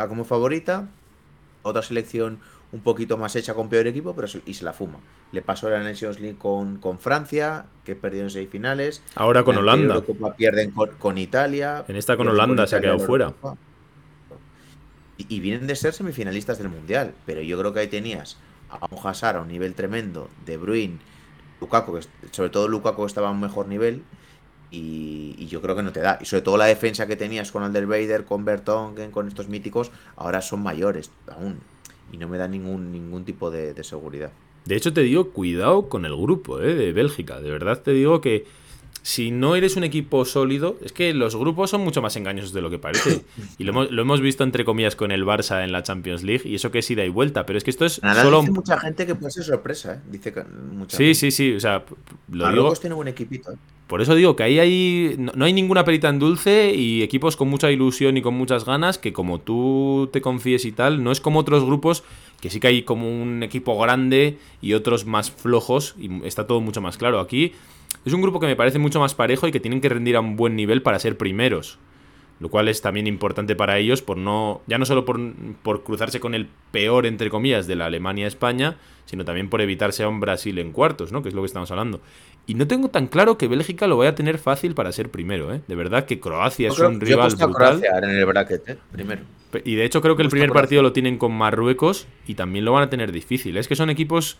como 0.08 0.24
favorita, 0.24 0.88
otra 1.64 1.82
selección 1.82 2.38
un 2.72 2.82
poquito 2.82 3.18
más 3.18 3.36
hecha 3.36 3.54
con 3.54 3.70
peor 3.70 3.88
equipo, 3.88 4.14
pero 4.16 4.28
y 4.46 4.54
se 4.54 4.64
la 4.64 4.74
fuma. 4.74 5.00
Le 5.32 5.42
pasó 5.42 5.70
la 5.70 5.82
Nations 5.82 6.20
League 6.20 6.38
con, 6.38 6.78
con 6.78 7.00
Francia, 7.00 7.66
que 7.84 7.96
perdió 7.96 8.28
en 8.28 8.48
finales 8.48 9.02
Ahora 9.16 9.44
con 9.44 9.58
Holanda. 9.58 10.02
pierden 10.38 10.72
con, 10.72 11.18
Italia. 11.18 11.84
En 11.88 11.96
esta 11.96 12.16
con 12.16 12.28
Holanda 12.28 12.68
se 12.68 12.76
ha 12.76 12.82
quedado 12.82 13.00
fuera. 13.00 13.34
Y, 15.18 15.36
y, 15.36 15.40
vienen 15.40 15.68
de 15.68 15.76
ser 15.76 15.94
semifinalistas 15.94 16.60
del 16.60 16.70
Mundial, 16.70 17.14
pero 17.26 17.42
yo 17.42 17.60
creo 17.60 17.74
que 17.74 17.82
ahí 17.82 17.88
tenías 17.88 18.38
a 18.70 18.86
un 18.90 19.06
Hazard 19.06 19.38
a 19.38 19.42
un 19.42 19.50
nivel 19.50 19.74
tremendo, 19.74 20.30
De 20.46 20.56
Bruyne, 20.56 21.00
Lukaku, 21.60 22.00
sobre 22.32 22.50
todo 22.50 22.68
Lukaku 22.68 23.06
estaba 23.06 23.28
a 23.28 23.32
un 23.32 23.42
mejor 23.42 23.68
nivel, 23.68 24.04
y, 24.72 25.48
yo 25.48 25.62
creo 25.62 25.76
que 25.76 25.84
no 25.84 25.92
te 25.92 26.00
da. 26.00 26.20
Y 26.22 26.26
sobre 26.26 26.42
todo 26.42 26.58
la 26.58 26.66
defensa 26.66 27.08
que 27.08 27.16
tenías 27.16 27.52
con 27.52 27.64
Alderweider, 27.64 28.26
con 28.26 28.46
Bertongen, 28.46 29.12
con 29.12 29.28
estos 29.28 29.48
míticos, 29.48 29.92
ahora 30.16 30.42
son 30.42 30.62
mayores 30.62 31.12
aún. 31.28 31.60
Y 32.12 32.18
no 32.18 32.28
me 32.28 32.38
da 32.38 32.48
ningún, 32.48 32.92
ningún 32.92 33.26
tipo 33.26 33.52
de, 33.52 33.84
seguridad. 33.84 34.32
De 34.66 34.76
hecho, 34.76 34.94
te 34.94 35.02
digo, 35.02 35.30
cuidado 35.32 35.90
con 35.90 36.06
el 36.06 36.16
grupo 36.16 36.62
¿eh? 36.62 36.76
de 36.76 36.92
Bélgica. 36.92 37.40
De 37.40 37.50
verdad 37.50 37.82
te 37.82 37.92
digo 37.92 38.22
que 38.22 38.46
si 39.02 39.32
no 39.32 39.56
eres 39.56 39.76
un 39.76 39.84
equipo 39.84 40.26
sólido, 40.26 40.78
es 40.84 40.92
que 40.92 41.14
los 41.14 41.36
grupos 41.36 41.70
son 41.70 41.82
mucho 41.82 42.02
más 42.02 42.16
engañosos 42.16 42.54
de 42.54 42.62
lo 42.62 42.70
que 42.70 42.80
parece. 42.80 43.24
Y 43.58 43.64
lo 43.64 44.02
hemos, 44.02 44.22
visto, 44.22 44.44
entre 44.44 44.66
comillas, 44.66 44.96
con 44.96 45.12
el 45.12 45.26
Barça 45.26 45.64
en 45.64 45.72
la 45.72 45.84
Champions 45.84 46.24
League, 46.24 46.44
y 46.46 46.56
eso 46.56 46.72
que 46.72 46.80
es 46.80 46.92
ida 46.92 47.06
y 47.06 47.10
vuelta, 47.10 47.46
pero 47.46 47.58
es 47.58 47.64
que 47.64 47.72
esto 47.72 47.86
es 47.86 47.94
solo. 47.94 48.42
Dice 48.42 48.52
mucha 48.52 48.80
gente 48.80 49.06
que 49.06 49.16
puede 49.16 49.32
ser 49.32 49.44
sorpresa, 49.44 49.96
¿eh? 49.96 50.00
Dice 50.10 50.34
que 50.34 50.44
mucha 50.44 50.98
Sí, 50.98 51.16
sí, 51.16 51.32
sí. 51.32 51.54
O 51.54 51.60
sea, 51.60 51.84
lo 52.32 52.52
digo. 52.52 52.74
tiene 52.74 52.96
un 52.96 53.08
equipito. 53.08 53.52
¿eh? 53.52 53.56
Por 53.88 54.02
eso 54.02 54.14
digo 54.14 54.36
que 54.36 54.44
ahí 54.44 54.60
hay, 54.60 55.16
no, 55.18 55.46
hay 55.46 55.52
ninguna 55.52 55.84
perita 55.84 56.10
en 56.10 56.20
dulce 56.20 56.76
y 56.76 57.02
equipos 57.02 57.36
con 57.36 57.50
mucha 57.50 57.72
ilusión 57.72 58.18
y 58.18 58.22
con 58.22 58.36
muchas 58.36 58.64
ganas 58.64 59.00
que 59.00 59.14
como 59.14 59.40
tú 59.40 60.10
te 60.14 60.22
confíes 60.22 60.66
y 60.66 60.72
tal, 60.72 61.04
no 61.04 61.12
es 61.12 61.20
como 61.20 61.40
otros 61.40 61.66
grupos 61.66 62.04
que 62.40 62.52
sí 62.52 62.60
que 62.60 62.68
hay 62.68 62.84
como 62.84 63.10
un 63.10 63.42
equipo 63.42 63.78
grande 63.80 64.38
y 64.62 64.74
otros 64.74 65.08
más 65.08 65.32
flojos 65.32 65.96
y 65.98 66.24
está 66.24 66.46
todo 66.46 66.62
mucho 66.62 66.82
más 66.82 66.98
claro. 66.98 67.20
Aquí 67.20 67.54
es 68.06 68.14
un 68.14 68.22
grupo 68.22 68.40
que 68.40 68.48
me 68.48 68.56
parece 68.56 68.80
mucho 68.80 69.00
más 69.00 69.16
parejo 69.16 69.48
y 69.48 69.52
que 69.52 69.60
tienen 69.60 69.82
que 69.82 69.90
rendir 69.90 70.16
a 70.16 70.20
un 70.20 70.36
buen 70.36 70.56
nivel 70.56 70.82
para 70.82 71.00
ser 71.00 71.18
primeros. 71.18 71.80
Lo 72.40 72.50
cual 72.50 72.70
es 72.70 72.82
también 72.82 73.06
importante 73.06 73.56
para 73.56 73.78
ellos 73.80 74.02
por 74.02 74.16
no. 74.16 74.62
Ya 74.66 74.78
no 74.78 74.86
solo 74.86 75.04
por, 75.04 75.20
por 75.62 75.84
cruzarse 75.84 76.22
con 76.22 76.34
el 76.34 76.48
peor, 76.72 77.06
entre 77.06 77.30
comillas, 77.30 77.68
de 77.68 77.76
la 77.76 77.88
Alemania-España, 77.88 78.78
sino 79.06 79.26
también 79.26 79.50
por 79.50 79.60
evitarse 79.60 80.04
a 80.04 80.08
un 80.08 80.22
Brasil 80.22 80.58
en 80.58 80.72
cuartos, 80.72 81.12
¿no? 81.12 81.22
Que 81.22 81.30
es 81.30 81.36
lo 81.36 81.42
que 81.42 81.48
estamos 81.48 81.70
hablando. 81.72 82.00
Y 82.48 82.54
no 82.54 82.66
tengo 82.66 82.90
tan 82.90 83.08
claro 83.08 83.38
que 83.38 83.50
Bélgica 83.50 83.88
lo 83.88 83.98
vaya 83.98 84.12
a 84.12 84.16
tener 84.16 84.38
fácil 84.38 84.74
para 84.74 84.92
ser 84.94 85.12
primero, 85.12 85.54
¿eh? 85.54 85.62
De 85.68 85.76
verdad 85.76 86.06
que 86.06 86.22
Croacia 86.22 86.70
es 86.70 86.80
un 86.80 87.02
rival 87.02 87.36
brutal. 87.36 87.84
en 87.84 88.10
el 88.10 88.26
bracket, 88.26 88.70
¿eh? 88.70 88.78
Primero. 88.92 89.22
Y 89.66 89.76
de 89.76 89.84
hecho 89.84 90.02
creo 90.02 90.16
que 90.16 90.24
el 90.24 90.30
primer 90.30 90.52
partido 90.52 90.82
lo 90.82 90.94
tienen 90.94 91.18
con 91.18 91.34
Marruecos 91.34 92.08
y 92.26 92.36
también 92.36 92.64
lo 92.64 92.72
van 92.72 92.84
a 92.84 92.90
tener 92.90 93.12
difícil. 93.12 93.58
Es 93.58 93.68
que 93.68 93.76
son 93.76 93.90
equipos 93.90 94.38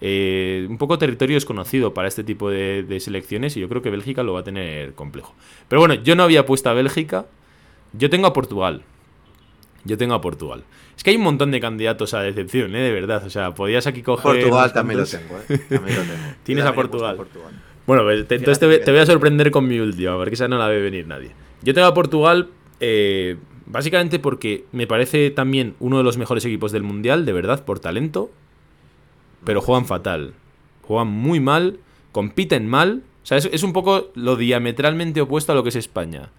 eh, 0.00 0.66
un 0.68 0.78
poco 0.78 0.98
territorio 0.98 1.36
desconocido 1.36 1.94
para 1.94 2.08
este 2.08 2.24
tipo 2.24 2.50
de, 2.50 2.98
selecciones 3.00 3.56
y 3.56 3.60
yo 3.60 3.68
creo 3.68 3.82
que 3.82 3.90
Bélgica 3.90 4.22
lo 4.22 4.34
va 4.34 4.40
a 4.40 4.44
tener 4.44 4.94
complejo. 4.94 5.34
Pero 5.68 5.80
bueno, 5.80 5.94
yo 5.94 6.14
no 6.16 6.24
había 6.24 6.46
puesto 6.46 6.70
a 6.70 6.74
Bélgica, 6.74 7.26
yo 7.92 8.10
tengo 8.10 8.26
a 8.26 8.32
Portugal. 8.32 8.82
Yo 9.84 9.98
tengo 9.98 10.14
a 10.14 10.20
Portugal. 10.20 10.64
Es 10.96 11.04
que 11.04 11.10
hay 11.10 11.16
un 11.16 11.22
montón 11.22 11.50
de 11.50 11.60
candidatos 11.60 12.14
a 12.14 12.22
decepción, 12.22 12.74
¿eh? 12.74 12.80
De 12.80 12.92
verdad. 12.92 13.22
O 13.26 13.30
sea, 13.30 13.54
podías 13.54 13.86
aquí 13.86 14.02
coger. 14.02 14.40
Portugal 14.40 14.72
también 14.72 15.00
lo 15.00 15.06
tengo, 15.06 15.38
¿eh? 15.38 15.58
También 15.68 15.96
lo 15.96 16.02
tengo. 16.02 16.34
Tienes 16.42 16.64
a 16.64 16.74
Portugal. 16.74 17.18
Bueno, 17.86 18.02
pues, 18.02 18.20
entonces 18.30 18.58
te, 18.58 18.90
voy 18.90 19.00
a 19.00 19.06
sorprender 19.06 19.50
con 19.50 19.68
mi 19.68 19.78
última, 19.78 20.16
porque 20.16 20.34
esa 20.34 20.48
no 20.48 20.56
la 20.56 20.68
ve 20.68 20.80
venir 20.80 21.06
nadie. 21.06 21.32
Yo 21.62 21.74
tengo 21.74 21.86
a 21.86 21.92
Portugal, 21.92 22.48
eh, 22.80 23.36
básicamente 23.66 24.18
porque 24.18 24.64
me 24.72 24.86
parece 24.86 25.30
también 25.30 25.74
uno 25.80 25.98
de 25.98 26.04
los 26.04 26.16
mejores 26.16 26.44
equipos 26.46 26.72
del 26.72 26.82
mundial, 26.82 27.26
de 27.26 27.32
verdad, 27.34 27.62
por 27.64 27.80
talento 27.80 28.30
pero 29.44 29.60
juegan 29.60 29.86
fatal. 29.86 30.34
Juegan 30.82 31.08
muy 31.08 31.40
mal, 31.40 31.78
compiten 32.12 32.68
mal. 32.68 33.02
O 33.22 33.26
sea, 33.26 33.38
es, 33.38 33.62
un 33.62 33.72
poco 33.72 34.10
lo 34.14 34.36
diametralmente 34.36 35.20
opuesto 35.20 35.52
a 35.52 35.54
lo 35.54 35.62
que 35.62 35.70
es 35.70 35.76
España. 35.76 36.30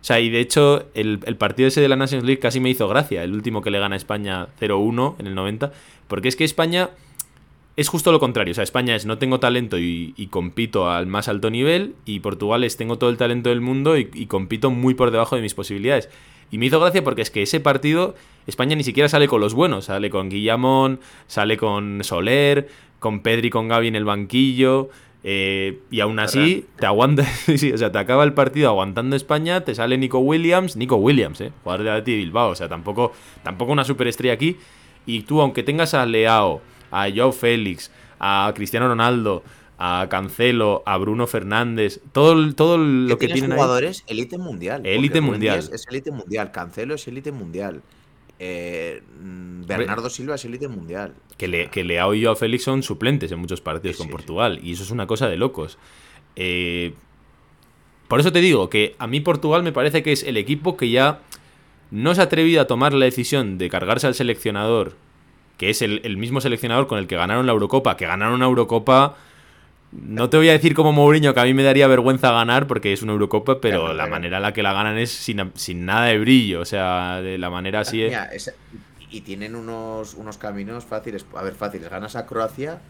O 0.00 0.04
sea, 0.04 0.18
y 0.20 0.30
de 0.30 0.40
hecho, 0.40 0.86
el, 0.94 1.18
partido 1.36 1.68
ese 1.68 1.80
de 1.80 1.88
la 1.88 1.96
Nations 1.96 2.24
League 2.24 2.40
casi 2.40 2.58
me 2.58 2.70
hizo 2.70 2.88
gracia, 2.88 3.22
el 3.22 3.32
último 3.32 3.62
que 3.62 3.70
le 3.70 3.78
gana 3.78 3.94
a 3.94 3.98
España 3.98 4.48
0-1 4.60 5.16
en 5.18 5.26
el 5.26 5.34
90, 5.34 5.72
porque 6.08 6.28
es 6.28 6.34
que 6.34 6.44
España 6.44 6.90
es 7.76 7.88
justo 7.88 8.10
lo 8.10 8.18
contrario. 8.18 8.52
O 8.52 8.54
sea, 8.54 8.64
España 8.64 8.96
es 8.96 9.06
no 9.06 9.18
tengo 9.18 9.38
talento 9.38 9.78
y, 9.78 10.28
compito 10.30 10.90
al 10.90 11.06
más 11.06 11.28
alto 11.28 11.50
nivel, 11.50 11.94
y 12.04 12.20
Portugal 12.20 12.64
es 12.64 12.76
tengo 12.76 12.98
todo 12.98 13.10
el 13.10 13.16
talento 13.16 13.50
del 13.50 13.60
mundo 13.60 13.96
y, 13.96 14.10
y 14.12 14.26
compito 14.26 14.70
muy 14.70 14.94
por 14.94 15.10
debajo 15.10 15.36
de 15.36 15.42
mis 15.42 15.54
posibilidades. 15.54 16.08
Y 16.50 16.58
me 16.58 16.66
hizo 16.66 16.80
gracia 16.80 17.02
porque 17.02 17.22
es 17.22 17.30
que 17.30 17.42
ese 17.42 17.60
partido 17.60 18.14
España 18.46 18.76
ni 18.76 18.84
siquiera 18.84 19.08
sale 19.08 19.28
con 19.28 19.40
los 19.40 19.54
buenos, 19.54 19.86
sale 19.86 20.10
con 20.10 20.28
Guillamón, 20.28 21.00
sale 21.26 21.56
con 21.56 22.02
Soler, 22.02 22.68
con 22.98 23.20
Pedri 23.20 23.50
con 23.50 23.68
Gaby 23.68 23.88
en 23.88 23.96
el 23.96 24.04
banquillo. 24.04 24.90
Eh, 25.24 25.78
y 25.90 26.00
aún 26.00 26.18
así, 26.18 26.66
te 26.78 26.86
aguanta, 26.86 27.22
o 27.48 27.78
sea, 27.78 27.92
te 27.92 27.98
acaba 27.98 28.24
el 28.24 28.34
partido 28.34 28.68
aguantando 28.68 29.14
España, 29.14 29.60
te 29.60 29.72
sale 29.72 29.96
Nico 29.96 30.18
Williams, 30.18 30.74
Nico 30.74 30.96
Williams, 30.96 31.40
eh, 31.40 31.52
jugador 31.62 31.84
de 31.84 31.90
Atleti 31.92 32.16
Bilbao, 32.16 32.50
o 32.50 32.54
sea, 32.56 32.68
tampoco, 32.68 33.12
tampoco 33.44 33.70
una 33.70 33.84
superestrella 33.84 34.34
aquí. 34.34 34.56
Y 35.06 35.22
tú, 35.22 35.40
aunque 35.40 35.62
tengas 35.62 35.94
a 35.94 36.04
Leao, 36.06 36.60
a 36.90 37.06
Joao 37.14 37.30
Félix, 37.30 37.92
a 38.18 38.52
Cristiano 38.54 38.88
Ronaldo, 38.88 39.44
a 39.84 40.08
Cancelo, 40.08 40.84
a 40.86 40.96
Bruno 40.96 41.26
Fernández, 41.26 42.00
todo, 42.12 42.54
todo 42.54 42.78
lo 42.78 43.18
que 43.18 43.26
tienen 43.26 43.50
jugadores 43.50 44.04
élite 44.06 44.38
mundial. 44.38 44.86
Élite 44.86 45.20
mundial. 45.20 45.58
Es 45.58 45.88
élite 45.90 46.12
mundial. 46.12 46.52
Cancelo 46.52 46.94
es 46.94 47.08
élite 47.08 47.32
mundial. 47.32 47.82
Eh, 48.38 49.02
Bernardo 49.66 50.08
Silva 50.08 50.36
es 50.36 50.44
élite 50.44 50.68
mundial. 50.68 51.14
Que, 51.36 51.48
le, 51.48 51.68
que 51.68 51.82
Leao 51.82 52.14
y 52.14 52.24
a 52.26 52.36
Félix 52.36 52.62
son 52.62 52.84
suplentes 52.84 53.32
en 53.32 53.40
muchos 53.40 53.60
partidos 53.60 53.96
con 53.96 54.08
Portugal. 54.08 54.60
Y 54.62 54.70
eso 54.70 54.84
es 54.84 54.92
una 54.92 55.08
cosa 55.08 55.26
de 55.26 55.36
locos. 55.36 55.78
Eh, 56.36 56.94
por 58.06 58.20
eso 58.20 58.30
te 58.30 58.40
digo 58.40 58.70
que 58.70 58.94
a 59.00 59.08
mí 59.08 59.18
Portugal 59.18 59.64
me 59.64 59.72
parece 59.72 60.04
que 60.04 60.12
es 60.12 60.22
el 60.22 60.36
equipo 60.36 60.76
que 60.76 60.90
ya 60.90 61.22
no 61.90 62.14
se 62.14 62.20
ha 62.20 62.24
atrevido 62.24 62.62
a 62.62 62.68
tomar 62.68 62.92
la 62.92 63.06
decisión 63.06 63.58
de 63.58 63.68
cargarse 63.68 64.06
al 64.06 64.14
seleccionador, 64.14 64.94
que 65.58 65.70
es 65.70 65.82
el, 65.82 66.02
el 66.04 66.18
mismo 66.18 66.40
seleccionador 66.40 66.86
con 66.86 67.00
el 67.00 67.08
que 67.08 67.16
ganaron 67.16 67.46
la 67.46 67.52
Eurocopa, 67.52 67.96
que 67.96 68.06
ganaron 68.06 68.38
la 68.38 68.46
Eurocopa 68.46 69.16
no 69.92 70.30
te 70.30 70.38
voy 70.38 70.48
a 70.48 70.52
decir 70.52 70.74
como 70.74 70.92
Mourinho 70.92 71.34
que 71.34 71.40
a 71.40 71.44
mí 71.44 71.54
me 71.54 71.62
daría 71.62 71.86
vergüenza 71.86 72.32
ganar 72.32 72.66
porque 72.66 72.92
es 72.92 73.02
una 73.02 73.12
Eurocopa, 73.12 73.60
pero 73.60 73.92
la 73.92 74.06
manera 74.06 74.38
en 74.38 74.42
la 74.42 74.52
que 74.52 74.62
la 74.62 74.72
ganan 74.72 74.98
es 74.98 75.10
sin, 75.10 75.84
nada 75.84 76.06
de 76.06 76.18
brillo. 76.18 76.60
O 76.60 76.64
sea, 76.64 77.20
de 77.20 77.38
la 77.38 77.50
manera 77.50 77.80
así 77.80 78.02
es... 78.02 78.52
Y 79.10 79.20
tienen 79.20 79.54
unos, 79.54 80.14
unos 80.14 80.38
caminos 80.38 80.86
fáciles. 80.86 81.26
A 81.34 81.42
ver, 81.42 81.54
fáciles. 81.54 81.90
Ganas 81.90 82.16
a 82.16 82.24
Croacia 82.24 82.80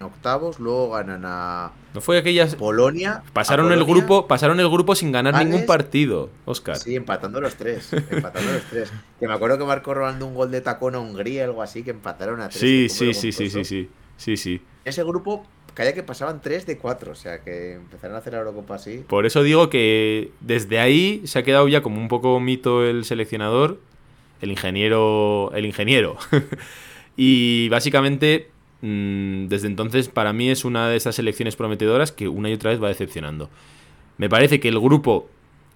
en 0.00 0.06
octavos, 0.06 0.58
luego 0.58 0.90
ganan 0.90 1.22
a. 1.24 1.70
No 1.94 2.00
fue 2.00 2.18
aquellas. 2.18 2.56
Polonia. 2.56 3.22
Pasaron 3.32 3.70
el 3.70 3.84
grupo, 3.84 4.26
pasaron 4.26 4.58
el 4.58 4.68
grupo 4.68 4.96
sin 4.96 5.12
ganar 5.12 5.44
ningún 5.44 5.66
partido, 5.66 6.30
Oscar. 6.44 6.76
Sí, 6.76 6.96
empatando 6.96 7.40
los 7.40 7.54
tres. 7.54 7.92
empatando 7.92 8.50
los 8.52 8.62
tres. 8.64 8.92
Que 9.20 9.28
me 9.28 9.34
acuerdo 9.34 9.58
que 9.58 9.64
marcó 9.64 9.94
robando 9.94 10.26
un 10.26 10.34
gol 10.34 10.50
de 10.50 10.60
tacón 10.60 10.96
a 10.96 10.98
Hungría, 10.98 11.44
algo 11.44 11.62
así, 11.62 11.84
que 11.84 11.90
empataron 11.90 12.40
a 12.40 12.48
tres. 12.48 12.60
Sí, 12.60 12.88
sí, 12.88 13.14
sí, 13.14 13.30
sí, 13.30 13.48
sí, 13.48 13.64
sí. 13.64 13.90
Sí, 14.16 14.36
sí. 14.36 14.60
Ese 14.84 15.04
grupo 15.04 15.46
Calla 15.74 15.92
que 15.92 16.02
pasaban 16.02 16.40
3 16.40 16.66
de 16.66 16.78
4, 16.78 17.12
o 17.12 17.14
sea 17.14 17.40
que 17.40 17.74
empezaron 17.74 18.16
a 18.16 18.18
hacer 18.18 18.32
la 18.32 18.74
así. 18.74 19.04
Por 19.06 19.26
eso 19.26 19.42
digo 19.42 19.70
que 19.70 20.30
desde 20.40 20.78
ahí 20.78 21.22
se 21.24 21.38
ha 21.38 21.42
quedado 21.42 21.68
ya 21.68 21.82
como 21.82 22.00
un 22.00 22.08
poco 22.08 22.38
mito 22.40 22.84
el 22.84 23.04
seleccionador, 23.04 23.78
el 24.40 24.50
ingeniero, 24.50 25.52
el 25.54 25.66
ingeniero. 25.66 26.16
y 27.16 27.68
básicamente 27.68 28.50
mm, 28.82 29.46
desde 29.46 29.68
entonces 29.68 30.08
para 30.08 30.32
mí 30.32 30.50
es 30.50 30.64
una 30.64 30.88
de 30.88 30.96
esas 30.96 31.14
selecciones 31.14 31.56
prometedoras 31.56 32.12
que 32.12 32.28
una 32.28 32.50
y 32.50 32.54
otra 32.54 32.70
vez 32.70 32.82
va 32.82 32.88
decepcionando. 32.88 33.48
Me 34.18 34.28
parece 34.28 34.60
que 34.60 34.68
el 34.68 34.78
grupo 34.78 35.28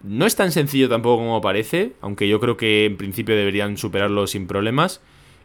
no 0.02 0.26
es 0.26 0.36
tan 0.36 0.52
sencillo 0.52 0.88
tampoco 0.88 1.22
como 1.22 1.40
parece, 1.40 1.92
aunque 2.02 2.28
yo 2.28 2.38
creo 2.40 2.56
que 2.56 2.84
en 2.84 2.96
principio 2.96 3.34
deberían 3.34 3.78
superarlo 3.78 4.26
sin 4.26 4.46
problemas. 4.46 5.00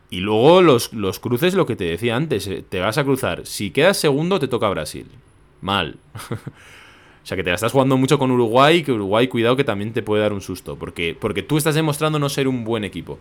Y 0.09 0.21
luego 0.21 0.61
los, 0.61 0.89
cruces, 1.19 1.53
lo 1.53 1.65
que 1.65 1.75
te 1.75 1.83
decía 1.83 2.15
antes, 2.15 2.47
eh, 2.47 2.63
te 2.67 2.79
vas 2.79 2.97
a 2.97 3.03
cruzar. 3.03 3.45
Si 3.45 3.69
quedas 3.69 3.97
segundo, 3.97 4.39
te 4.39 4.47
toca 4.47 4.67
Brasil. 4.69 5.05
Mal. 5.61 5.97
o 6.31 7.25
sea 7.25 7.37
que 7.37 7.43
te 7.43 7.51
la 7.51 7.55
estás 7.55 7.71
jugando 7.71 7.95
mucho 7.95 8.17
con 8.17 8.31
Uruguay, 8.31 8.81
que 8.81 8.91
Uruguay, 8.91 9.27
cuidado 9.27 9.55
que 9.55 9.63
también 9.63 9.93
te 9.93 10.01
puede 10.01 10.23
dar 10.23 10.33
un 10.33 10.41
susto. 10.41 10.77
Porque, 10.77 11.15
porque 11.19 11.43
tú 11.43 11.57
estás 11.57 11.75
demostrando 11.75 12.17
no 12.17 12.27
ser 12.27 12.47
un 12.47 12.63
buen 12.63 12.83
equipo. 12.83 13.19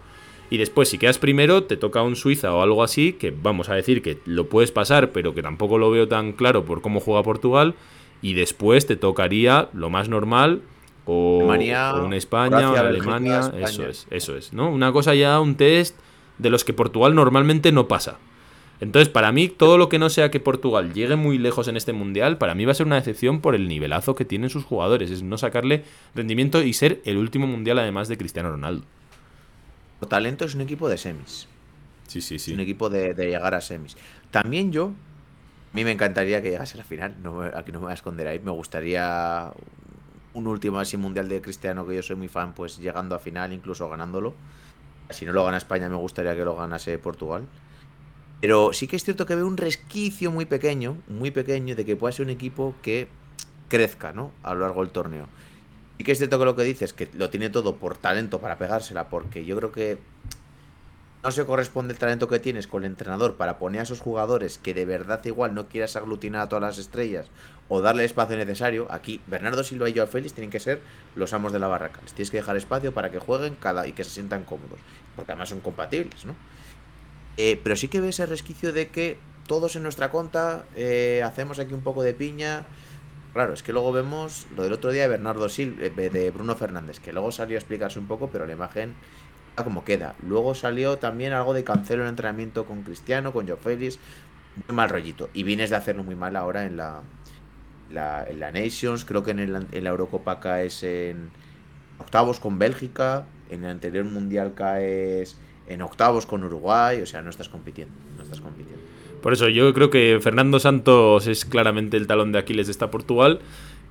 Y 0.50 0.56
después, 0.56 0.88
si 0.88 0.96
quedas 0.96 1.18
primero, 1.18 1.64
te 1.64 1.76
toca 1.76 2.02
un 2.02 2.16
Suiza 2.16 2.54
o 2.54 2.62
algo 2.62 2.82
así, 2.82 3.12
que 3.12 3.30
vamos 3.30 3.68
a 3.68 3.74
decir 3.74 4.00
que 4.00 4.18
lo 4.24 4.48
puedes 4.48 4.72
pasar, 4.72 5.10
pero 5.10 5.34
que 5.34 5.42
tampoco 5.42 5.76
lo 5.76 5.90
veo 5.90 6.08
tan 6.08 6.32
claro 6.32 6.64
por 6.64 6.80
cómo 6.80 7.00
juega 7.00 7.22
Portugal. 7.22 7.74
Y 8.22 8.32
después 8.32 8.86
te 8.86 8.96
tocaría 8.96 9.68
lo 9.74 9.90
más 9.90 10.08
normal, 10.08 10.62
o, 11.04 11.38
una 11.38 12.16
España, 12.16 12.70
o 12.70 12.72
una 12.72 12.80
Alemania, 12.80 13.52
eso 13.60 13.86
es, 13.86 14.06
eso 14.10 14.36
es, 14.36 14.52
¿no? 14.52 14.70
Una 14.70 14.92
cosa 14.92 15.14
ya, 15.14 15.38
un 15.40 15.54
test 15.54 15.96
de 16.38 16.50
los 16.50 16.64
que 16.64 16.72
Portugal 16.72 17.14
normalmente 17.14 17.72
no 17.72 17.88
pasa. 17.88 18.18
Entonces, 18.80 19.08
para 19.08 19.32
mí, 19.32 19.48
todo 19.48 19.76
lo 19.76 19.88
que 19.88 19.98
no 19.98 20.08
sea 20.08 20.30
que 20.30 20.38
Portugal 20.38 20.92
llegue 20.94 21.16
muy 21.16 21.38
lejos 21.38 21.66
en 21.66 21.76
este 21.76 21.92
mundial, 21.92 22.38
para 22.38 22.54
mí 22.54 22.64
va 22.64 22.72
a 22.72 22.74
ser 22.76 22.86
una 22.86 22.94
decepción 22.96 23.40
por 23.40 23.56
el 23.56 23.66
nivelazo 23.66 24.14
que 24.14 24.24
tienen 24.24 24.50
sus 24.50 24.64
jugadores. 24.64 25.10
Es 25.10 25.22
no 25.22 25.36
sacarle 25.36 25.84
rendimiento 26.14 26.62
y 26.62 26.72
ser 26.72 27.02
el 27.04 27.16
último 27.16 27.46
mundial, 27.46 27.80
además 27.80 28.06
de 28.08 28.16
Cristiano 28.16 28.50
Ronaldo. 28.50 28.84
Por 29.98 30.08
talento 30.08 30.44
es 30.44 30.54
un 30.54 30.60
equipo 30.60 30.88
de 30.88 30.96
semis. 30.96 31.48
Sí, 32.06 32.20
sí, 32.20 32.38
sí. 32.38 32.52
Es 32.52 32.54
un 32.54 32.60
equipo 32.60 32.88
de, 32.88 33.14
llegar 33.14 33.54
a 33.54 33.60
semis. 33.60 33.96
También 34.30 34.70
yo, 34.70 34.92
a 35.72 35.76
mí 35.76 35.84
me 35.84 35.90
encantaría 35.90 36.40
que 36.40 36.50
llegase 36.50 36.74
a 36.74 36.78
la 36.78 36.84
final. 36.84 37.16
No, 37.20 37.42
aquí 37.42 37.72
no 37.72 37.80
me 37.80 37.86
voy 37.86 37.90
a 37.90 37.94
esconder 37.94 38.28
ahí. 38.28 38.38
Me 38.38 38.52
gustaría 38.52 39.50
un 40.34 40.46
último 40.46 40.78
así 40.78 40.96
mundial 40.96 41.28
de 41.28 41.40
Cristiano, 41.40 41.84
que 41.84 41.96
yo 41.96 42.02
soy 42.02 42.14
muy 42.14 42.28
fan, 42.28 42.54
pues 42.54 42.78
llegando 42.78 43.16
a 43.16 43.18
final, 43.18 43.52
incluso 43.52 43.88
ganándolo. 43.88 44.34
Si 45.10 45.24
no 45.24 45.32
lo 45.32 45.44
gana 45.44 45.56
España, 45.56 45.88
me 45.88 45.96
gustaría 45.96 46.34
que 46.34 46.44
lo 46.44 46.56
ganase 46.56 46.98
Portugal. 46.98 47.46
Pero 48.40 48.72
sí 48.72 48.86
que 48.86 48.96
es 48.96 49.04
cierto 49.04 49.26
que 49.26 49.34
veo 49.34 49.46
un 49.46 49.56
resquicio 49.56 50.30
muy 50.30 50.44
pequeño, 50.44 50.96
muy 51.08 51.30
pequeño, 51.30 51.74
de 51.74 51.84
que 51.84 51.96
pueda 51.96 52.12
ser 52.12 52.26
un 52.26 52.30
equipo 52.30 52.74
que 52.82 53.08
crezca, 53.68 54.12
¿no? 54.12 54.32
A 54.42 54.54
lo 54.54 54.60
largo 54.60 54.82
del 54.82 54.90
torneo. 54.90 55.26
Y 55.98 56.04
que 56.04 56.12
es 56.12 56.18
cierto 56.18 56.38
que 56.38 56.44
lo 56.44 56.54
que 56.54 56.62
dices, 56.62 56.92
que 56.92 57.08
lo 57.14 57.30
tiene 57.30 57.50
todo 57.50 57.76
por 57.76 57.96
talento 57.96 58.40
para 58.40 58.56
pegársela, 58.56 59.08
porque 59.08 59.44
yo 59.44 59.56
creo 59.56 59.72
que 59.72 59.98
no 61.22 61.30
se 61.32 61.44
corresponde 61.44 61.92
el 61.92 61.98
talento 61.98 62.28
que 62.28 62.38
tienes 62.38 62.66
con 62.66 62.84
el 62.84 62.90
entrenador 62.90 63.36
para 63.36 63.58
poner 63.58 63.80
a 63.80 63.84
esos 63.84 64.00
jugadores 64.00 64.58
que 64.58 64.74
de 64.74 64.84
verdad 64.84 65.24
igual 65.24 65.54
no 65.54 65.68
quieras 65.68 65.96
aglutinar 65.96 66.42
a 66.42 66.48
todas 66.48 66.62
las 66.62 66.78
estrellas 66.78 67.26
o 67.68 67.80
darle 67.80 68.02
el 68.02 68.06
espacio 68.06 68.36
necesario. 68.36 68.86
Aquí 68.90 69.20
Bernardo 69.26 69.64
Silva 69.64 69.88
y 69.88 69.94
Joao 69.94 70.06
Félix 70.06 70.34
tienen 70.34 70.50
que 70.50 70.60
ser 70.60 70.80
los 71.16 71.32
amos 71.32 71.52
de 71.52 71.58
la 71.58 71.66
barraca. 71.66 72.00
Les 72.02 72.12
tienes 72.12 72.30
que 72.30 72.38
dejar 72.38 72.56
espacio 72.56 72.92
para 72.94 73.10
que 73.10 73.18
jueguen 73.18 73.56
cada 73.56 73.86
y 73.86 73.92
que 73.92 74.04
se 74.04 74.10
sientan 74.10 74.44
cómodos, 74.44 74.78
porque 75.16 75.32
además 75.32 75.48
son 75.48 75.60
compatibles, 75.60 76.24
¿no? 76.24 76.36
Eh, 77.36 77.60
pero 77.62 77.76
sí 77.76 77.88
que 77.88 78.00
ve 78.00 78.08
ese 78.08 78.26
resquicio 78.26 78.72
de 78.72 78.88
que 78.88 79.18
todos 79.46 79.76
en 79.76 79.82
nuestra 79.82 80.10
conta 80.10 80.64
eh, 80.76 81.22
hacemos 81.24 81.58
aquí 81.58 81.74
un 81.74 81.82
poco 81.82 82.02
de 82.02 82.14
piña. 82.14 82.64
Claro, 83.32 83.52
es 83.52 83.62
que 83.62 83.72
luego 83.72 83.92
vemos 83.92 84.46
lo 84.56 84.62
del 84.62 84.72
otro 84.72 84.90
día 84.90 85.02
de 85.02 85.08
Bernardo 85.08 85.48
Silva, 85.48 85.84
eh, 85.84 86.10
de 86.10 86.30
Bruno 86.30 86.56
Fernández, 86.56 86.98
que 86.98 87.12
luego 87.12 87.30
salió 87.30 87.56
a 87.56 87.60
explicarse 87.60 87.98
un 87.98 88.06
poco, 88.06 88.28
pero 88.30 88.46
la 88.46 88.52
imagen 88.52 88.94
como 89.64 89.84
queda. 89.84 90.14
Luego 90.26 90.54
salió 90.54 90.98
también 90.98 91.32
algo 91.32 91.54
de 91.54 91.64
cancelo 91.64 92.02
en 92.02 92.10
entrenamiento 92.10 92.64
con 92.64 92.82
Cristiano, 92.82 93.32
con 93.32 93.46
Joe 93.46 93.56
Félix, 93.56 93.98
muy 94.66 94.76
mal 94.76 94.88
rollito. 94.88 95.28
Y 95.34 95.42
vienes 95.42 95.70
de 95.70 95.76
hacerlo 95.76 96.04
muy 96.04 96.14
mal 96.14 96.36
ahora 96.36 96.64
en 96.64 96.76
la, 96.76 97.02
en 97.90 98.40
la 98.40 98.52
Nations, 98.52 99.04
creo 99.04 99.22
que 99.22 99.30
en, 99.32 99.38
el, 99.38 99.66
en 99.72 99.84
la 99.84 99.90
Eurocopa 99.90 100.40
caes 100.40 100.82
en 100.82 101.30
octavos 101.98 102.40
con 102.40 102.58
Bélgica, 102.58 103.26
en 103.50 103.64
el 103.64 103.70
anterior 103.70 104.04
mundial 104.04 104.54
caes 104.54 105.38
en 105.66 105.82
octavos 105.82 106.26
con 106.26 106.44
Uruguay, 106.44 107.00
o 107.02 107.06
sea, 107.06 107.22
no 107.22 107.30
estás 107.30 107.48
compitiendo, 107.48 107.94
no 108.16 108.22
estás 108.22 108.40
compitiendo. 108.40 108.82
Por 109.22 109.32
eso 109.32 109.48
yo 109.48 109.72
creo 109.74 109.90
que 109.90 110.18
Fernando 110.22 110.60
Santos 110.60 111.26
es 111.26 111.44
claramente 111.44 111.96
el 111.96 112.06
talón 112.06 112.32
de 112.32 112.38
Aquiles 112.38 112.66
de 112.66 112.72
esta 112.72 112.90
Portugal 112.90 113.40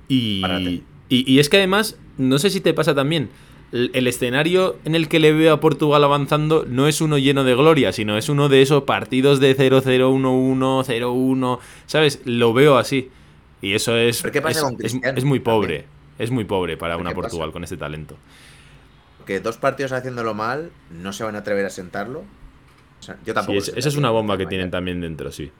y, 0.08 0.82
y, 1.08 1.38
es 1.38 1.48
que 1.48 1.58
además, 1.58 1.98
no 2.16 2.38
sé 2.38 2.50
si 2.50 2.60
te 2.60 2.72
pasa 2.72 2.94
también, 2.94 3.28
el, 3.72 4.06
escenario 4.06 4.76
en 4.84 4.94
el 4.94 5.08
que 5.08 5.18
le 5.18 5.32
veo 5.32 5.54
a 5.54 5.60
Portugal 5.60 6.02
avanzando 6.04 6.64
no 6.66 6.88
es 6.88 7.00
uno 7.00 7.18
lleno 7.18 7.44
de 7.44 7.54
gloria, 7.54 7.92
sino 7.92 8.16
es 8.16 8.28
uno 8.28 8.48
de 8.48 8.62
esos 8.62 8.84
partidos 8.84 9.40
de 9.40 9.56
0-0, 9.56 9.82
1-1, 9.84 10.84
0-1, 10.84 11.58
¿sabes? 11.86 12.20
Lo 12.24 12.52
veo 12.52 12.78
así. 12.78 13.10
Y 13.60 13.74
eso 13.74 13.96
es, 13.96 14.24
es, 14.24 15.24
muy 15.24 15.40
pobre. 15.40 15.86
Es 16.18 16.30
muy 16.30 16.44
pobre 16.44 16.76
para 16.76 16.96
una 16.96 17.12
Portugal 17.12 17.52
con 17.52 17.64
este 17.64 17.76
talento 17.76 18.16
que 19.28 19.40
dos 19.40 19.58
partidos 19.58 19.92
haciéndolo 19.92 20.32
mal 20.32 20.70
no 20.90 21.12
se 21.12 21.22
van 21.22 21.36
a 21.36 21.40
atrever 21.40 21.66
a 21.66 21.68
sentarlo. 21.68 22.24
yo 23.26 23.34
tampoco. 23.34 23.58
esa 23.58 23.88
es 23.88 23.96
una 23.96 24.08
bomba 24.08 24.38
que 24.38 24.46
tienen 24.46 24.70
también 24.70 25.02
dentro, 25.02 25.30
sí. 25.30 25.52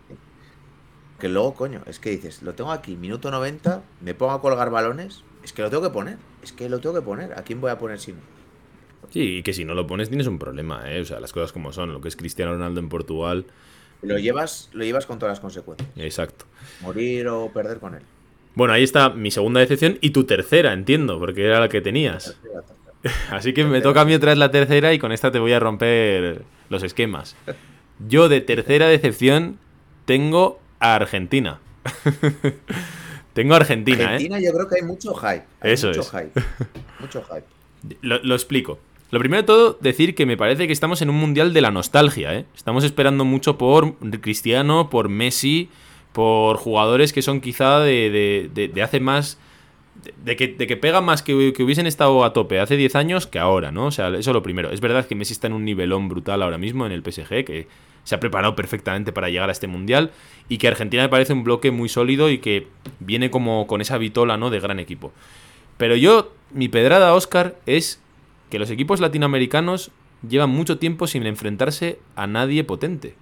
Que 1.20 1.28
luego, 1.28 1.52
coño, 1.52 1.82
es 1.84 1.98
que 1.98 2.08
dices, 2.08 2.40
lo 2.40 2.54
tengo 2.54 2.72
aquí, 2.72 2.96
minuto 2.96 3.30
90, 3.30 3.82
me 4.00 4.14
pongo 4.14 4.32
a 4.32 4.40
colgar 4.40 4.70
balones, 4.70 5.22
es 5.42 5.52
que 5.52 5.62
lo 5.62 5.70
tengo 5.70 5.82
que 5.82 5.90
poner, 5.90 6.16
es 6.42 6.52
que 6.52 6.68
lo 6.68 6.80
tengo 6.80 6.94
que 6.94 7.02
poner. 7.02 7.32
¿A 7.38 7.42
quién 7.42 7.60
voy 7.60 7.70
a 7.70 7.78
poner 7.78 7.98
si 7.98 8.12
no? 8.12 8.20
Sí, 9.10 9.38
y 9.38 9.42
que 9.42 9.52
si 9.52 9.64
no 9.64 9.74
lo 9.74 9.86
pones 9.86 10.08
tienes 10.08 10.26
un 10.26 10.38
problema, 10.38 10.90
¿eh? 10.90 11.00
O 11.00 11.04
sea, 11.04 11.20
las 11.20 11.32
cosas 11.32 11.52
como 11.52 11.72
son, 11.72 11.92
lo 11.92 12.00
que 12.00 12.08
es 12.08 12.16
Cristiano 12.16 12.52
Ronaldo 12.52 12.80
en 12.80 12.88
Portugal. 12.88 13.46
Lo 14.02 14.18
llevas, 14.18 14.70
lo 14.72 14.84
llevas 14.84 15.06
con 15.06 15.18
todas 15.18 15.32
las 15.32 15.40
consecuencias. 15.40 15.88
Exacto. 15.96 16.44
Morir 16.82 17.28
o 17.28 17.50
perder 17.52 17.78
con 17.78 17.94
él. 17.94 18.02
Bueno, 18.54 18.74
ahí 18.74 18.82
está 18.82 19.10
mi 19.10 19.30
segunda 19.30 19.60
decepción 19.60 19.98
y 20.00 20.10
tu 20.10 20.24
tercera, 20.24 20.72
entiendo, 20.72 21.18
porque 21.18 21.44
era 21.44 21.60
la 21.60 21.68
que 21.68 21.80
tenías. 21.80 22.36
Así 23.30 23.54
que 23.54 23.64
me 23.64 23.80
toca 23.80 24.02
a 24.02 24.04
mí 24.04 24.14
otra 24.14 24.32
vez 24.32 24.38
la 24.38 24.50
tercera 24.50 24.92
y 24.92 24.98
con 24.98 25.12
esta 25.12 25.30
te 25.30 25.38
voy 25.38 25.52
a 25.52 25.60
romper 25.60 26.42
los 26.68 26.82
esquemas. 26.82 27.36
Yo 28.08 28.28
de 28.28 28.40
tercera 28.40 28.88
decepción 28.88 29.58
tengo 30.04 30.60
a 30.80 30.94
Argentina. 30.94 31.60
tengo 33.38 33.54
Argentina, 33.54 34.02
¿eh? 34.02 34.06
Argentina 34.06 34.40
yo 34.40 34.52
creo 34.52 34.66
que 34.66 34.74
hay 34.80 34.82
mucho 34.82 35.14
hype. 35.14 35.44
Eso 35.62 35.86
mucho 35.86 36.00
es. 36.00 36.10
Hype. 36.10 36.40
Mucho 36.98 37.22
hype. 37.22 37.44
Lo, 38.02 38.20
lo, 38.24 38.34
explico. 38.34 38.80
Lo 39.12 39.20
primero 39.20 39.42
de 39.42 39.46
todo, 39.46 39.78
decir 39.80 40.16
que 40.16 40.26
me 40.26 40.36
parece 40.36 40.66
que 40.66 40.72
estamos 40.72 41.02
en 41.02 41.10
un 41.10 41.14
mundial 41.14 41.54
de 41.54 41.60
la 41.60 41.70
nostalgia, 41.70 42.34
¿eh? 42.34 42.46
Estamos 42.56 42.82
esperando 42.82 43.24
mucho 43.24 43.56
por 43.56 43.94
Cristiano, 44.20 44.90
por 44.90 45.08
Messi, 45.08 45.68
por 46.12 46.56
jugadores 46.56 47.12
que 47.12 47.22
son 47.22 47.40
quizá 47.40 47.78
de, 47.78 48.50
de, 48.52 48.66
de 48.66 48.82
hace 48.82 48.98
más 48.98 49.38
de 50.24 50.34
que, 50.34 50.48
de 50.48 50.66
que 50.66 50.76
pega 50.76 51.00
más 51.00 51.22
que, 51.22 51.32
hubiesen 51.34 51.86
estado 51.86 52.24
a 52.24 52.32
tope 52.32 52.58
hace 52.58 52.76
10 52.76 52.96
años 52.96 53.26
que 53.28 53.38
ahora, 53.38 53.70
¿no? 53.70 53.86
O 53.86 53.90
sea, 53.92 54.08
eso 54.08 54.30
es 54.30 54.34
lo 54.34 54.42
primero. 54.42 54.72
Es 54.72 54.80
verdad 54.80 55.06
que 55.06 55.14
Messi 55.14 55.32
está 55.32 55.46
en 55.46 55.52
un 55.52 55.64
nivelón 55.64 56.08
brutal 56.08 56.42
ahora 56.42 56.58
mismo 56.58 56.86
en 56.86 56.92
el 56.92 57.02
PSG, 57.02 57.44
que 57.44 57.68
se 58.08 58.14
ha 58.14 58.20
preparado 58.20 58.56
perfectamente 58.56 59.12
para 59.12 59.28
llegar 59.28 59.50
a 59.50 59.52
este 59.52 59.66
mundial 59.66 60.12
y 60.48 60.56
que 60.56 60.66
Argentina 60.66 61.02
me 61.02 61.10
parece 61.10 61.34
un 61.34 61.44
bloque 61.44 61.70
muy 61.70 61.90
sólido 61.90 62.30
y 62.30 62.38
que 62.38 62.66
viene 63.00 63.30
como 63.30 63.66
con 63.66 63.82
esa 63.82 63.98
vitola, 63.98 64.38
¿no? 64.38 64.48
De 64.48 64.60
gran 64.60 64.78
equipo. 64.78 65.12
Pero 65.76 65.94
yo, 65.94 66.32
mi 66.50 66.70
pedrada, 66.70 67.12
Oscar, 67.12 67.56
es 67.66 68.00
que 68.48 68.58
los 68.58 68.70
equipos 68.70 69.00
latinoamericanos 69.00 69.90
llevan 70.26 70.48
mucho 70.48 70.78
tiempo 70.78 71.06
sin 71.06 71.26
enfrentarse 71.26 71.98
a 72.16 72.26
nadie 72.26 72.64
potente. 72.64 73.14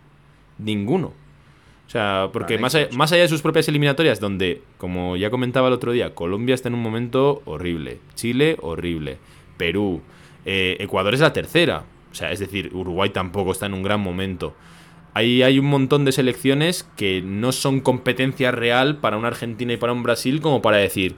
Ninguno. 0.57 1.09
O 1.09 1.91
sea, 1.91 2.31
porque 2.33 2.57
más 2.57 2.77
allá, 2.77 2.89
más 2.93 3.11
allá, 3.11 3.23
de 3.23 3.29
sus 3.29 3.43
propias 3.43 3.67
eliminatorias, 3.67 4.21
donde, 4.21 4.63
como 4.79 5.17
ya 5.17 5.31
comentaba 5.31 5.67
el 5.67 5.75
otro 5.75 5.91
día, 5.91 6.15
Colombia 6.15 6.55
está 6.55 6.69
en 6.69 6.75
un 6.75 6.83
momento 6.83 7.43
horrible, 7.45 7.99
Chile 8.15 8.57
horrible, 8.61 9.19
Perú, 9.57 10.01
eh, 10.45 10.77
Ecuador 10.79 11.13
es 11.15 11.21
la 11.21 11.33
tercera, 11.33 11.85
o 12.13 12.15
sea, 12.15 12.33
es 12.33 12.39
decir, 12.39 12.71
Uruguay 12.73 13.11
tampoco 13.11 13.53
está 13.53 13.67
en 13.67 13.75
un 13.75 13.83
gran 13.83 14.01
momento. 14.01 14.55
Ahí 15.17 15.43
hay 15.43 15.59
un 15.59 15.65
montón 15.65 16.05
de 16.05 16.13
selecciones 16.13 16.87
que 16.95 17.23
no 17.23 17.51
son 17.53 17.81
competencia 17.81 18.51
real 18.51 18.99
para 18.99 19.17
una 19.17 19.29
Argentina 19.29 19.73
y 19.73 19.79
para 19.79 19.95
un 19.95 20.03
Brasil 20.03 20.43
como 20.43 20.61
para 20.61 20.77
decir 20.77 21.15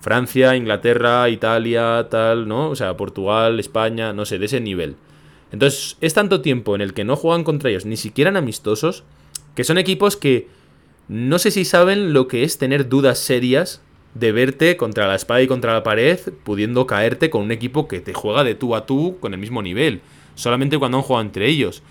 Francia, 0.00 0.56
Inglaterra, 0.56 1.28
Italia, 1.28 2.08
tal, 2.10 2.48
¿no? 2.48 2.70
O 2.70 2.74
sea, 2.74 2.96
Portugal, 2.96 3.60
España, 3.60 4.12
no 4.12 4.24
sé, 4.24 4.40
de 4.40 4.46
ese 4.46 4.60
nivel. 4.60 4.96
Entonces, 5.52 5.96
es 6.00 6.12
tanto 6.12 6.40
tiempo 6.40 6.74
en 6.74 6.80
el 6.80 6.92
que 6.92 7.04
no 7.04 7.14
juegan 7.14 7.44
contra 7.44 7.70
ellos, 7.70 7.86
ni 7.86 7.96
siquiera 7.96 8.30
en 8.30 8.36
amistosos, 8.36 9.04
que 9.54 9.62
son 9.62 9.78
equipos 9.78 10.16
que 10.16 10.48
no 11.06 11.38
sé 11.38 11.52
si 11.52 11.64
saben 11.64 12.14
lo 12.14 12.26
que 12.26 12.42
es 12.42 12.58
tener 12.58 12.88
dudas 12.88 13.20
serias 13.20 13.80
de 14.14 14.32
verte 14.32 14.76
contra 14.76 15.06
la 15.06 15.14
espada 15.14 15.40
y 15.40 15.46
contra 15.46 15.72
la 15.72 15.84
pared, 15.84 16.18
pudiendo 16.42 16.88
caerte 16.88 17.30
con 17.30 17.42
un 17.42 17.52
equipo 17.52 17.86
que 17.86 18.00
te 18.00 18.12
juega 18.12 18.42
de 18.42 18.56
tú 18.56 18.74
a 18.74 18.86
tú 18.86 19.18
con 19.20 19.34
el 19.34 19.38
mismo 19.38 19.62
nivel. 19.62 20.00
Solamente 20.34 20.80
cuando 20.80 20.98
han 20.98 21.04
jugado 21.04 21.24
entre 21.24 21.46
ellos. 21.46 21.84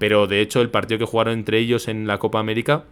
Pero 0.00 0.26
de 0.26 0.40
hecho, 0.40 0.62
el 0.62 0.70
partido 0.70 0.98
que 0.98 1.04
jugaron 1.04 1.34
entre 1.34 1.58
ellos 1.58 1.86
en 1.86 2.06
la 2.06 2.16
Copa 2.16 2.40
América 2.40 2.84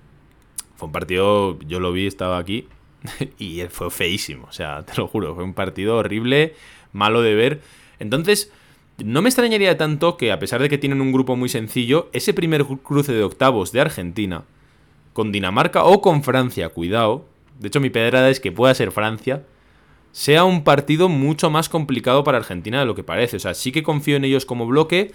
fue 0.77 0.89
un 0.89 0.93
partido, 0.93 1.59
yo 1.61 1.81
lo 1.81 1.91
vi, 1.91 2.07
estaba 2.07 2.37
aquí, 2.37 2.69
y 3.39 3.63
fue 3.71 3.91
feísimo. 3.91 4.47
O 4.47 4.53
sea, 4.53 4.85
te 4.85 4.95
lo 4.99 5.09
juro, 5.09 5.35
fue 5.35 5.43
un 5.43 5.55
partido 5.55 5.97
horrible, 5.97 6.55
malo 6.93 7.23
de 7.23 7.35
ver. 7.35 7.63
Entonces, 7.99 8.53
no 8.99 9.23
me 9.23 9.31
extrañaría 9.31 9.79
tanto 9.79 10.19
que, 10.19 10.33
a 10.33 10.39
pesar 10.39 10.61
de 10.61 10.69
que 10.69 10.77
tienen 10.77 11.01
un 11.01 11.11
grupo 11.11 11.35
muy 11.35 11.49
sencillo, 11.49 12.11
ese 12.13 12.35
primer 12.35 12.67
cruce 12.67 13.15
de 13.15 13.23
octavos 13.23 13.73
de 13.73 13.81
Argentina, 13.81 14.45
con 15.15 15.33
Dinamarca 15.33 15.85
o 15.85 16.03
con 16.03 16.23
Francia, 16.23 16.69
cuidado, 16.69 17.25
de 17.59 17.69
hecho 17.69 17.81
mi 17.81 17.89
pedrada 17.89 18.29
es 18.29 18.39
que 18.39 18.53
pueda 18.53 18.75
ser 18.75 18.93
Francia, 18.93 19.47
sea 20.13 20.45
un 20.45 20.63
partido 20.63 21.09
mucho 21.09 21.49
más 21.49 21.71
complicado 21.71 22.23
para 22.23 22.37
Argentina 22.37 22.81
de 22.81 22.87
lo 22.87 22.95
que 22.95 23.03
parece. 23.03 23.39
O 23.39 23.41
sea, 23.41 23.55
sí 23.55 23.73
que 23.73 23.83
confío 23.83 24.17
en 24.17 24.27
ellos 24.27 24.45
como 24.45 24.67
bloque, 24.67 25.15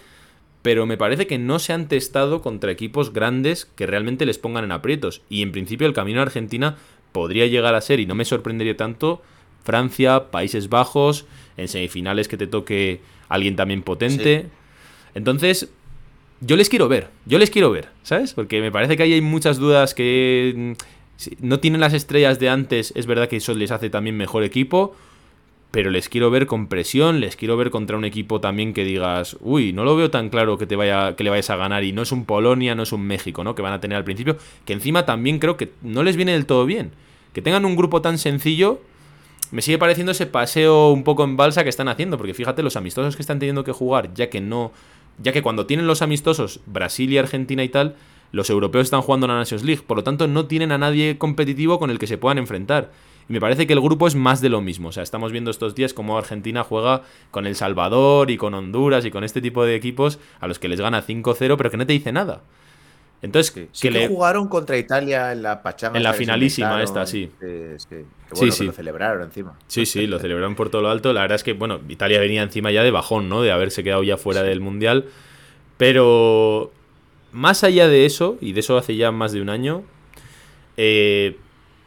pero 0.63 0.85
me 0.85 0.97
parece 0.97 1.27
que 1.27 1.37
no 1.37 1.59
se 1.59 1.73
han 1.73 1.87
testado 1.87 2.41
contra 2.41 2.71
equipos 2.71 3.13
grandes 3.13 3.65
que 3.75 3.85
realmente 3.85 4.25
les 4.25 4.39
pongan 4.39 4.63
en 4.63 4.71
aprietos. 4.71 5.21
Y 5.29 5.43
en 5.43 5.51
principio 5.51 5.85
el 5.85 5.93
camino 5.93 6.21
a 6.21 6.23
Argentina 6.23 6.77
podría 7.11 7.45
llegar 7.45 7.75
a 7.75 7.81
ser, 7.81 7.99
y 7.99 8.05
no 8.05 8.15
me 8.15 8.25
sorprendería 8.25 8.75
tanto, 8.75 9.21
Francia, 9.63 10.31
Países 10.31 10.69
Bajos, 10.69 11.25
en 11.57 11.67
semifinales 11.67 12.27
que 12.27 12.37
te 12.37 12.47
toque 12.47 13.01
alguien 13.27 13.57
también 13.57 13.83
potente. 13.83 14.47
Entonces, 15.13 15.69
yo 16.39 16.55
les 16.55 16.69
quiero 16.69 16.87
ver, 16.87 17.09
yo 17.25 17.37
les 17.37 17.49
quiero 17.49 17.69
ver, 17.69 17.89
¿sabes? 18.03 18.33
Porque 18.33 18.61
me 18.61 18.71
parece 18.71 18.95
que 18.95 19.03
ahí 19.03 19.13
hay 19.13 19.21
muchas 19.21 19.57
dudas 19.57 19.93
que 19.93 20.53
mm, 20.55 21.45
no 21.45 21.59
tienen 21.59 21.81
las 21.81 21.93
estrellas 21.93 22.39
de 22.39 22.49
antes, 22.49 22.93
es 22.95 23.05
verdad 23.05 23.27
que 23.27 23.37
eso 23.37 23.53
les 23.53 23.71
hace 23.71 23.89
también 23.89 24.15
mejor 24.15 24.43
equipo, 24.43 24.95
pero 25.73 25.89
les 25.89 26.07
quiero 26.07 26.29
ver 26.29 26.45
con 26.45 26.67
presión, 26.67 27.19
les 27.19 27.35
quiero 27.35 27.57
ver 27.57 27.71
contra 27.71 27.97
un 27.97 28.05
equipo 28.05 28.39
también 28.39 28.75
que 28.75 28.83
digas, 28.83 29.37
uy, 29.41 29.73
no 29.73 29.83
lo 29.83 29.95
veo 29.95 30.11
tan 30.11 30.29
claro 30.29 30.59
que 30.59 30.67
te 30.67 30.75
vaya 30.75 31.15
que 31.15 31.23
le 31.23 31.31
vayas 31.31 31.49
a 31.49 31.55
ganar 31.55 31.83
y 31.83 31.91
no 31.91 32.03
es 32.03 32.11
un 32.11 32.25
Polonia, 32.25 32.75
no 32.75 32.83
es 32.83 32.91
un 32.91 33.01
México, 33.01 33.43
¿no? 33.43 33.55
Que 33.55 33.63
van 33.63 33.73
a 33.73 33.81
tener 33.81 33.97
al 33.97 34.03
principio, 34.03 34.37
que 34.65 34.73
encima 34.73 35.07
también 35.07 35.39
creo 35.39 35.57
que 35.57 35.71
no 35.81 36.03
les 36.03 36.15
viene 36.15 36.33
del 36.33 36.45
todo 36.45 36.67
bien. 36.67 36.91
Que 37.33 37.41
tengan 37.41 37.65
un 37.65 37.75
grupo 37.75 38.03
tan 38.03 38.19
sencillo, 38.19 38.81
me 39.49 39.63
sigue 39.63 39.79
pareciendo 39.79 40.11
ese 40.11 40.27
paseo 40.27 40.91
un 40.91 41.03
poco 41.03 41.23
en 41.23 41.37
balsa 41.37 41.63
que 41.63 41.71
están 41.71 41.87
haciendo, 41.87 42.19
porque 42.19 42.35
fíjate 42.35 42.61
los 42.61 42.75
amistosos 42.75 43.15
que 43.15 43.23
están 43.23 43.39
teniendo 43.39 43.63
que 43.63 43.71
jugar, 43.71 44.13
ya 44.13 44.29
que 44.29 44.41
no 44.41 44.73
ya 45.23 45.31
que 45.31 45.41
cuando 45.41 45.65
tienen 45.65 45.87
los 45.87 46.03
amistosos 46.03 46.59
Brasil 46.67 47.11
y 47.11 47.17
Argentina 47.17 47.63
y 47.63 47.69
tal, 47.69 47.95
los 48.31 48.51
europeos 48.51 48.83
están 48.83 49.01
jugando 49.01 49.25
la 49.25 49.37
Nations 49.37 49.63
League, 49.63 49.81
por 49.81 49.97
lo 49.97 50.03
tanto 50.03 50.27
no 50.27 50.45
tienen 50.45 50.71
a 50.71 50.77
nadie 50.77 51.17
competitivo 51.17 51.79
con 51.79 51.89
el 51.89 51.97
que 51.97 52.05
se 52.05 52.19
puedan 52.19 52.37
enfrentar. 52.37 52.91
Y 53.29 53.33
me 53.33 53.39
parece 53.39 53.67
que 53.67 53.73
el 53.73 53.81
grupo 53.81 54.07
es 54.07 54.15
más 54.15 54.41
de 54.41 54.49
lo 54.49 54.61
mismo. 54.61 54.89
O 54.89 54.91
sea, 54.91 55.03
estamos 55.03 55.31
viendo 55.31 55.51
estos 55.51 55.75
días 55.75 55.93
cómo 55.93 56.17
Argentina 56.17 56.63
juega 56.63 57.03
con 57.31 57.45
El 57.45 57.55
Salvador 57.55 58.31
y 58.31 58.37
con 58.37 58.53
Honduras 58.53 59.05
y 59.05 59.11
con 59.11 59.23
este 59.23 59.41
tipo 59.41 59.63
de 59.63 59.75
equipos 59.75 60.19
a 60.39 60.47
los 60.47 60.59
que 60.59 60.67
les 60.67 60.79
gana 60.79 61.05
5-0, 61.05 61.55
pero 61.57 61.71
que 61.71 61.77
no 61.77 61.85
te 61.85 61.93
dice 61.93 62.11
nada. 62.11 62.41
Entonces, 63.23 63.69
que, 63.79 63.89
le... 63.89 64.09
jugaron 64.09 64.49
contra 64.49 64.77
Italia 64.77 65.31
en 65.31 65.43
la 65.43 65.63
pachanga. 65.63 65.95
En 65.95 66.03
la 66.03 66.11
finalísima 66.11 66.83
esta, 66.83 67.05
sí. 67.05 67.31
Sí, 68.33 68.51
sí. 68.51 68.65
lo 68.65 68.73
celebraron 68.73 69.23
encima. 69.23 69.57
Sí, 69.67 69.85
sí, 69.85 70.07
lo 70.07 70.19
celebraron 70.19 70.55
por 70.55 70.69
todo 70.69 70.81
lo 70.81 70.89
alto. 70.89 71.13
La 71.13 71.21
verdad 71.21 71.37
es 71.37 71.43
que, 71.45 71.53
bueno, 71.53 71.79
Italia 71.87 72.19
venía 72.19 72.43
encima 72.43 72.69
ya 72.71 72.83
de 72.83 72.91
bajón, 72.91 73.29
¿no? 73.29 73.41
De 73.41 73.53
haberse 73.53 73.81
quedado 73.81 74.03
ya 74.03 74.17
fuera 74.17 74.43
del 74.43 74.59
Mundial. 74.59 75.05
Pero 75.77 76.73
más 77.31 77.63
allá 77.63 77.87
de 77.87 78.05
eso, 78.05 78.37
y 78.41 78.51
de 78.51 78.59
eso 78.59 78.77
hace 78.77 78.97
ya 78.97 79.13
más 79.13 79.31
de 79.31 79.41
un 79.41 79.49
año, 79.49 79.83
eh, 80.75 81.37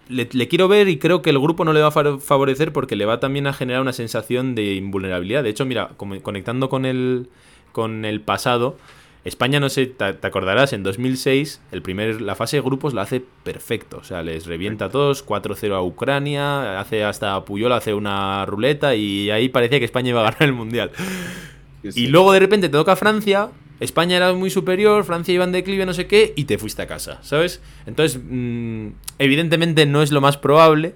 le, 0.09 0.49
quiero 0.49 0.69
ver 0.69 0.89
y 0.89 0.99
creo 0.99 1.23
que 1.23 1.31
el 1.31 1.39
grupo 1.39 1.65
no 1.65 1.73
le 1.73 1.81
va 1.81 1.89
a 1.89 2.19
favorecer 2.19 2.73
porque 2.73 2.97
le 2.97 3.05
va 3.05 3.21
también 3.21 3.47
a 3.47 3.53
generar 3.53 3.83
una 3.83 3.93
sensación 3.93 4.55
de 4.55 4.75
invulnerabilidad. 4.75 5.43
De 5.43 5.51
hecho, 5.51 5.65
mira, 5.65 5.91
conectando 5.97 6.69
con 6.69 6.85
el, 6.85 7.29
con 7.73 8.05
el 8.05 8.21
pasado, 8.21 8.77
España, 9.27 9.59
no 9.59 9.69
sé, 9.69 9.87
te, 9.87 10.05
acordarás, 10.05 10.73
en 10.73 10.85
2006 10.85 11.61
el 11.73 11.83
primer, 11.83 12.21
la 12.21 12.37
fase 12.37 12.59
de 12.59 12.63
grupos 12.63 12.95
la 12.95 13.03
hace 13.03 13.21
perfecto. 13.43 13.99
O 13.99 14.05
sea, 14.05 14.23
les 14.23 14.47
revienta 14.47 14.85
a 14.85 14.91
todos, 14.91 15.27
4-0 15.27 15.75
a 15.75 15.83
Ucrania, 15.83 16.79
hace 16.79 17.03
hasta 17.03 17.45
Puyol, 17.45 17.73
hace 17.73 17.93
una 17.93 18.47
ruleta 18.47 18.95
y 18.95 19.31
ahí 19.31 19.49
parecía 19.49 19.81
que 19.81 19.85
España 19.85 20.11
iba 20.11 20.21
a 20.21 20.31
ganar 20.31 20.43
el 20.43 20.53
Mundial. 20.53 20.93
Y 21.83 22.07
luego 22.07 22.33
de 22.33 22.39
repente 22.39 22.69
te 22.69 22.73
toca 22.73 22.95
Francia, 22.95 23.51
España 23.81 24.17
era 24.17 24.33
muy 24.33 24.51
superior, 24.51 25.05
Francia 25.05 25.35
iba 25.35 25.45
en 25.45 25.53
declive, 25.53 25.85
no 25.85 25.95
sé 25.95 26.07
qué, 26.07 26.33
y 26.37 26.45
te 26.45 26.59
fuiste 26.59 26.83
a 26.83 26.87
casa, 26.87 27.19
¿sabes? 27.23 27.61
Entonces, 27.87 28.21
mm, 28.23 28.89
evidentemente 29.19 29.87
no 29.87 30.03
es 30.03 30.13
lo 30.13 30.21
más 30.21 30.37
probable, 30.39 30.95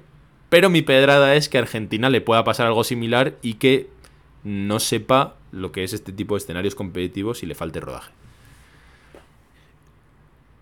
pero 0.48 0.70
mi 0.70 0.82
pedrada 0.82 1.34
es 1.34 1.48
que 1.48 1.58
a 1.58 1.60
Argentina 1.60 2.10
le 2.10 2.20
pueda 2.20 2.42
pasar 2.44 2.66
algo 2.66 2.84
similar 2.84 3.34
y 3.42 3.54
que 3.54 3.88
no 4.44 4.80
sepa 4.80 5.36
lo 5.52 5.72
que 5.72 5.84
es 5.84 5.92
este 5.92 6.12
tipo 6.12 6.34
de 6.34 6.38
escenarios 6.38 6.74
competitivos 6.74 7.42
y 7.42 7.46
le 7.46 7.54
falte 7.54 7.80
rodaje. 7.80 8.12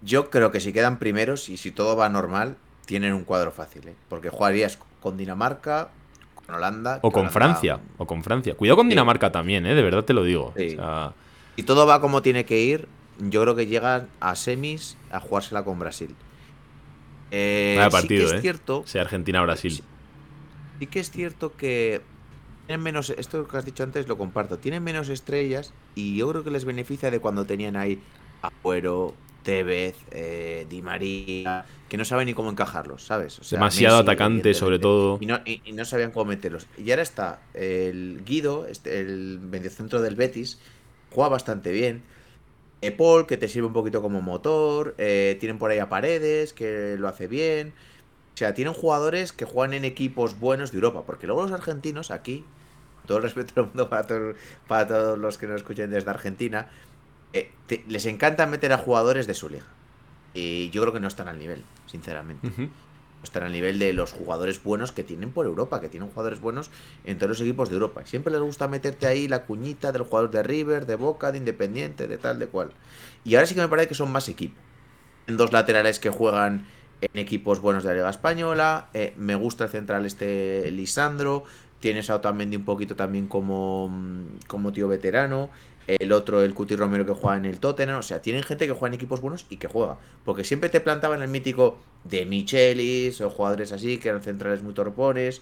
Yo 0.03 0.31
creo 0.31 0.53
que 0.53 0.61
si 0.61 0.73
quedan 0.73 0.99
primeros 0.99 1.49
y 1.49 1.57
si 1.57 1.71
todo 1.71 1.97
va 1.97 2.09
normal, 2.09 2.57
tienen 2.87 3.13
un 3.15 3.25
cuadro 3.25 3.51
fácil, 3.51 3.89
¿eh? 3.89 3.95
porque 4.09 4.31
jugarías 4.31 4.79
con 5.01 5.17
Dinamarca, 5.17 5.91
con 6.35 6.55
Holanda. 6.55 7.01
O 7.03 7.11
con 7.11 7.31
Francia, 7.31 7.81
o 7.99 8.07
con 8.07 8.23
Francia. 8.23 8.55
Cuidado 8.55 8.77
con 8.77 8.89
Dinamarca 8.89 9.33
también, 9.33 9.67
¿eh? 9.67 9.75
de 9.75 9.83
verdad 9.83 10.05
te 10.05 10.15
lo 10.15 10.23
digo. 10.25 10.55
Si 11.59 11.65
todo 11.65 11.89
va 11.89 12.01
como 12.01 12.23
tiene 12.23 12.45
que 12.45 12.61
ir, 12.61 12.87
yo 13.19 13.43
creo 13.43 13.57
que 13.57 13.67
llegan 13.67 14.07
a 14.21 14.37
semis 14.37 14.97
a 15.11 15.19
jugársela 15.19 15.65
con 15.65 15.77
Brasil. 15.81 16.15
Eh, 17.33 17.85
partido, 17.91 18.29
es 18.29 18.35
¿eh? 18.35 18.41
cierto. 18.41 18.85
Sea 18.87 19.03
Argentina-Brasil. 19.03 19.83
sí 20.79 20.87
que 20.87 21.01
es 21.01 21.11
cierto 21.11 21.57
que 21.57 22.01
tienen 22.69 22.85
menos, 22.85 23.11
esto 23.11 23.49
que 23.49 23.57
has 23.57 23.65
dicho 23.65 23.83
antes 23.83 24.07
lo 24.07 24.17
comparto, 24.17 24.59
tienen 24.59 24.85
menos 24.85 25.09
estrellas 25.09 25.73
y 25.97 26.17
yo 26.17 26.29
creo 26.31 26.45
que 26.45 26.53
les 26.53 26.65
beneficia 26.65 27.11
de 27.11 27.19
cuando 27.19 27.45
tenían 27.45 27.75
ahí 27.75 28.01
Agüero, 28.41 29.17
Tevez, 29.43 29.97
eh, 30.13 30.65
Di 30.71 30.81
María, 30.81 31.67
que 31.89 31.97
no 31.97 32.05
saben 32.05 32.27
ni 32.27 32.35
cómo 32.35 32.51
encajarlos, 32.51 33.03
¿sabes? 33.03 33.41
Demasiado 33.51 33.99
atacante 33.99 34.55
sobre 34.55 34.79
todo. 34.79 35.19
Y 35.21 35.27
no, 35.27 35.41
y, 35.45 35.73
no, 35.73 35.85
sabían 35.85 36.13
cómo 36.13 36.27
meterlos. 36.27 36.69
Y 36.77 36.89
ahora 36.93 37.03
está 37.03 37.41
el 37.53 38.23
Guido, 38.25 38.69
este, 38.69 39.01
el 39.01 39.41
mediocentro 39.41 40.01
del 40.01 40.15
Betis, 40.15 40.61
juega 41.19 41.31
bastante 41.31 41.73
bien. 41.73 42.05
Paul, 42.97 43.27
que 43.27 43.37
te 43.37 43.49
sirve 43.49 43.67
un 43.67 43.73
poquito 43.73 44.01
como 44.01 44.23
motor. 44.23 44.95
Eh, 44.99 45.37
tienen 45.41 45.59
por 45.59 45.73
ahí 45.73 45.81
a 45.81 45.89
Paredes, 45.89 46.53
que 46.53 46.95
lo 46.97 47.09
hace 47.09 47.27
bien. 47.27 47.73
O 48.35 48.37
sea, 48.37 48.55
tienen 48.55 48.73
jugadores 48.73 49.33
que 49.33 49.45
juegan 49.45 49.75
en 49.75 49.85
equipos 49.85 50.39
buenos 50.39 50.71
de 50.71 50.77
Europa. 50.77 51.03
Porque 51.05 51.27
luego 51.27 51.43
los 51.43 51.51
argentinos 51.51 52.13
aquí, 52.13 52.45
todo 53.05 53.19
el 53.19 53.25
respeto 53.25 53.53
del 53.57 53.65
mundo 53.65 53.89
para, 53.89 54.07
para 54.69 54.87
todos 54.87 55.19
los 55.19 55.39
que 55.39 55.49
nos 55.49 55.57
escuchen 55.57 55.91
desde 55.91 56.09
Argentina, 56.09 56.69
eh, 57.33 57.51
les 57.89 58.07
encanta 58.07 58.47
meter 58.47 58.73
a 58.73 58.79
jugadores 58.79 59.27
de 59.27 59.35
su 59.35 59.49
liga. 59.49 59.67
Y 60.35 60.71
yo 60.71 60.83
creo 60.83 60.93
que 60.93 61.01
no 61.01 61.09
están 61.09 61.27
al 61.27 61.41
nivel, 61.41 61.65
sinceramente. 61.87 62.49
No 62.49 62.88
están 63.23 63.43
al 63.43 63.53
nivel 63.53 63.79
de 63.79 63.93
los 63.93 64.13
jugadores 64.13 64.63
buenos 64.63 64.93
que 64.93 65.03
tienen 65.03 65.31
por 65.31 65.47
Europa, 65.47 65.81
que 65.81 65.89
tienen 65.89 66.09
jugadores 66.09 66.41
buenos 66.41 66.71
en 67.05 67.19
todos 67.19 67.31
los 67.31 67.41
equipos 67.41 67.69
de 67.69 67.75
Europa. 67.75 68.03
Siempre 68.05 68.33
les 68.33 68.41
gusta 68.41 68.69
meterte 68.69 69.07
ahí 69.07 69.29
la 69.29 69.45
cuñita 69.45 69.93
del 69.93 70.03
jugador 70.03 70.31
de 70.31 70.43
River, 70.43 70.87
de 70.87 70.97
Boca, 70.97 71.33
de 71.33 71.39
Independiente, 71.39 72.07
de 72.07 72.19
tal, 72.19 72.39
de 72.39 72.47
cual. 72.47 72.71
Y 73.25 73.35
ahora 73.35 73.47
sí 73.47 73.55
que 73.55 73.61
me 73.61 73.69
parece 73.69 73.89
que 73.89 73.95
son 73.95 74.13
más 74.13 74.29
equipos. 74.29 74.59
En 75.27 75.37
dos 75.37 75.53
laterales 75.53 75.99
que 75.99 76.11
juegan 76.11 76.67
en 77.01 77.19
equipos 77.19 77.61
buenos 77.61 77.83
de 77.85 77.91
la 77.91 77.97
Liga 77.97 78.11
Española. 78.11 78.89
Eh, 78.95 79.13
me 79.17 79.35
gusta 79.35 79.65
el 79.65 79.71
central 79.71 80.07
este 80.07 80.71
Lisandro. 80.71 81.45
Tienes 81.81 82.11
a 82.11 82.17
Otamendi 82.17 82.57
un 82.57 82.65
poquito 82.65 82.97
también 82.97 83.29
como, 83.29 83.89
mm, 83.89 84.47
como 84.47 84.73
tío 84.73 84.89
veterano. 84.89 85.51
El 85.89 86.13
otro, 86.13 86.43
el 86.43 86.53
Cuti 86.53 86.77
Romero 86.77 87.07
que 87.07 87.15
juega 87.15 87.39
en 87.39 87.47
el 87.47 87.59
Tottenham. 87.59 87.99
O 87.99 88.03
sea, 88.03 88.21
tienen 88.21 88.43
gente 88.43 88.67
que 88.67 88.73
juega 88.73 88.89
en 88.89 88.95
equipos 88.95 89.23
buenos 89.23 89.47
y 89.49 89.57
que 89.57 89.69
juega. 89.69 89.97
Porque 90.25 90.45
siempre 90.45 90.69
te 90.69 90.81
plantaban 90.81 91.23
el 91.23 91.29
mítico 91.29 91.79
de 92.05 92.27
Michelis 92.27 93.21
o 93.23 93.31
jugadores 93.31 93.73
así, 93.73 93.97
que 93.97 94.11
eran 94.11 94.23
centrales 94.23 94.63
muy 94.63 94.75
torpones. 94.75 95.41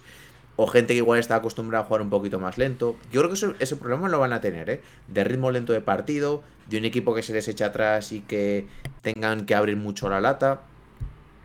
O 0.55 0.65
gente 0.65 0.93
que 0.93 0.99
igual 0.99 1.19
está 1.19 1.35
acostumbrada 1.35 1.83
a 1.83 1.87
jugar 1.87 2.01
un 2.01 2.09
poquito 2.09 2.39
más 2.39 2.57
lento. 2.57 2.95
Yo 3.11 3.21
creo 3.21 3.33
que 3.33 3.63
ese 3.63 3.75
problema 3.75 4.07
lo 4.07 4.19
van 4.19 4.31
a 4.31 4.39
tener, 4.39 4.69
¿eh? 4.69 4.81
De 5.07 5.23
ritmo 5.23 5.51
lento 5.51 5.73
de 5.73 5.81
partido, 5.81 6.43
de 6.67 6.77
un 6.77 6.85
equipo 6.85 7.13
que 7.13 7.23
se 7.23 7.33
les 7.33 7.47
echa 7.47 7.67
atrás 7.67 8.13
y 8.13 8.21
que 8.21 8.65
tengan 9.01 9.45
que 9.45 9.53
abrir 9.53 9.75
mucho 9.75 10.09
la 10.09 10.21
lata. 10.21 10.61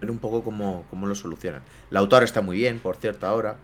Ver 0.00 0.10
un 0.10 0.18
poco 0.18 0.44
cómo, 0.44 0.86
cómo 0.90 1.08
lo 1.08 1.14
solucionan. 1.14 1.62
Lautaro 1.90 2.24
está 2.24 2.40
muy 2.40 2.56
bien, 2.56 2.78
por 2.78 2.96
cierto, 2.96 3.26
ahora. 3.26 3.56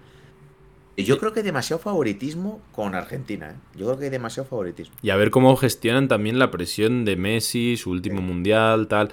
Yo 1.05 1.19
creo 1.19 1.33
que 1.33 1.41
hay 1.41 1.47
demasiado 1.47 1.81
favoritismo 1.81 2.61
con 2.73 2.95
Argentina. 2.95 3.51
¿eh? 3.51 3.79
Yo 3.79 3.87
creo 3.87 3.99
que 3.99 4.05
hay 4.07 4.11
demasiado 4.11 4.49
favoritismo. 4.49 4.95
Y 5.03 5.11
a 5.11 5.17
ver 5.17 5.31
cómo 5.31 5.55
gestionan 5.57 6.09
también 6.09 6.39
la 6.39 6.51
presión 6.51 7.05
de 7.05 7.17
Messi, 7.17 7.77
su 7.77 7.91
último 7.91 8.21
mundial, 8.21 8.89
tal. 8.89 9.11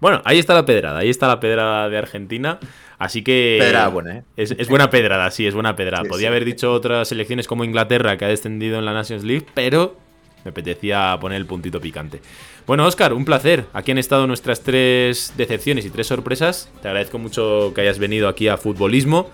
Bueno, 0.00 0.22
ahí 0.24 0.38
está 0.38 0.54
la 0.54 0.64
pedrada, 0.64 1.00
ahí 1.00 1.10
está 1.10 1.28
la 1.28 1.40
pedrada 1.40 1.88
de 1.88 1.98
Argentina. 1.98 2.58
Así 2.98 3.22
que. 3.22 3.58
Pedrada 3.60 3.88
buena, 3.88 4.18
¿eh? 4.18 4.24
Es, 4.36 4.68
buena 4.68 4.90
pedrada, 4.90 5.30
sí, 5.30 5.46
es 5.46 5.54
buena 5.54 5.76
pedrada. 5.76 6.04
Podía 6.04 6.28
haber 6.28 6.44
dicho 6.44 6.72
otras 6.72 7.08
selecciones 7.08 7.46
como 7.46 7.64
Inglaterra, 7.64 8.16
que 8.16 8.24
ha 8.24 8.28
descendido 8.28 8.78
en 8.78 8.84
la 8.84 8.92
Nations 8.92 9.24
League, 9.24 9.46
pero 9.54 9.96
me 10.44 10.50
apetecía 10.50 11.16
poner 11.20 11.36
el 11.36 11.46
puntito 11.46 11.80
picante. 11.80 12.20
Bueno, 12.66 12.86
Oscar, 12.86 13.12
un 13.12 13.24
placer. 13.24 13.66
Aquí 13.72 13.90
han 13.90 13.98
estado 13.98 14.26
nuestras 14.26 14.62
tres 14.62 15.34
decepciones 15.36 15.84
y 15.84 15.90
tres 15.90 16.06
sorpresas. 16.06 16.70
Te 16.82 16.88
agradezco 16.88 17.18
mucho 17.18 17.72
que 17.74 17.82
hayas 17.82 17.98
venido 17.98 18.28
aquí 18.28 18.48
a 18.48 18.56
Futbolismo. 18.56 19.30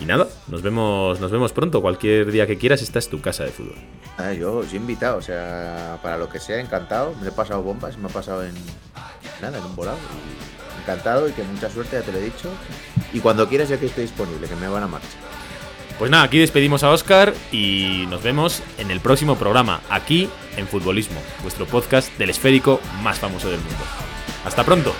Y 0.00 0.04
nada, 0.04 0.28
nos 0.46 0.62
vemos, 0.62 1.20
nos 1.20 1.30
vemos 1.30 1.52
pronto. 1.52 1.82
Cualquier 1.82 2.30
día 2.30 2.46
que 2.46 2.56
quieras, 2.56 2.82
esta 2.82 2.98
es 2.98 3.08
tu 3.08 3.20
casa 3.20 3.44
de 3.44 3.50
fútbol. 3.50 3.74
Ah, 4.16 4.32
yo 4.32 4.58
os 4.58 4.72
he 4.72 4.76
invitado, 4.76 5.18
o 5.18 5.22
sea, 5.22 5.98
para 6.02 6.16
lo 6.16 6.28
que 6.28 6.38
sea, 6.38 6.60
encantado. 6.60 7.14
Me 7.20 7.28
he 7.28 7.32
pasado 7.32 7.62
bombas, 7.62 7.96
me 7.98 8.06
ha 8.06 8.10
pasado 8.10 8.44
en 8.44 8.54
nada, 9.40 9.58
en 9.58 9.64
un 9.64 9.74
volado. 9.74 9.98
encantado 10.80 11.28
y 11.28 11.32
que 11.32 11.42
mucha 11.42 11.68
suerte, 11.68 11.96
ya 11.96 12.02
te 12.02 12.12
lo 12.12 12.18
he 12.18 12.22
dicho. 12.22 12.50
Y 13.12 13.20
cuando 13.20 13.48
quieras, 13.48 13.68
ya 13.68 13.78
que 13.78 13.86
estoy 13.86 14.04
disponible, 14.04 14.48
que 14.48 14.56
me 14.56 14.68
van 14.68 14.84
a 14.84 14.88
marcha. 14.88 15.08
Pues 15.98 16.12
nada, 16.12 16.22
aquí 16.22 16.38
despedimos 16.38 16.84
a 16.84 16.90
Oscar 16.90 17.34
y 17.50 18.06
nos 18.08 18.22
vemos 18.22 18.62
en 18.78 18.92
el 18.92 19.00
próximo 19.00 19.36
programa, 19.36 19.80
aquí 19.90 20.28
en 20.56 20.68
Futbolismo, 20.68 21.20
vuestro 21.42 21.66
podcast 21.66 22.16
del 22.18 22.30
esférico 22.30 22.80
más 23.02 23.18
famoso 23.18 23.50
del 23.50 23.58
mundo. 23.58 23.84
Hasta 24.44 24.62
pronto. 24.62 24.94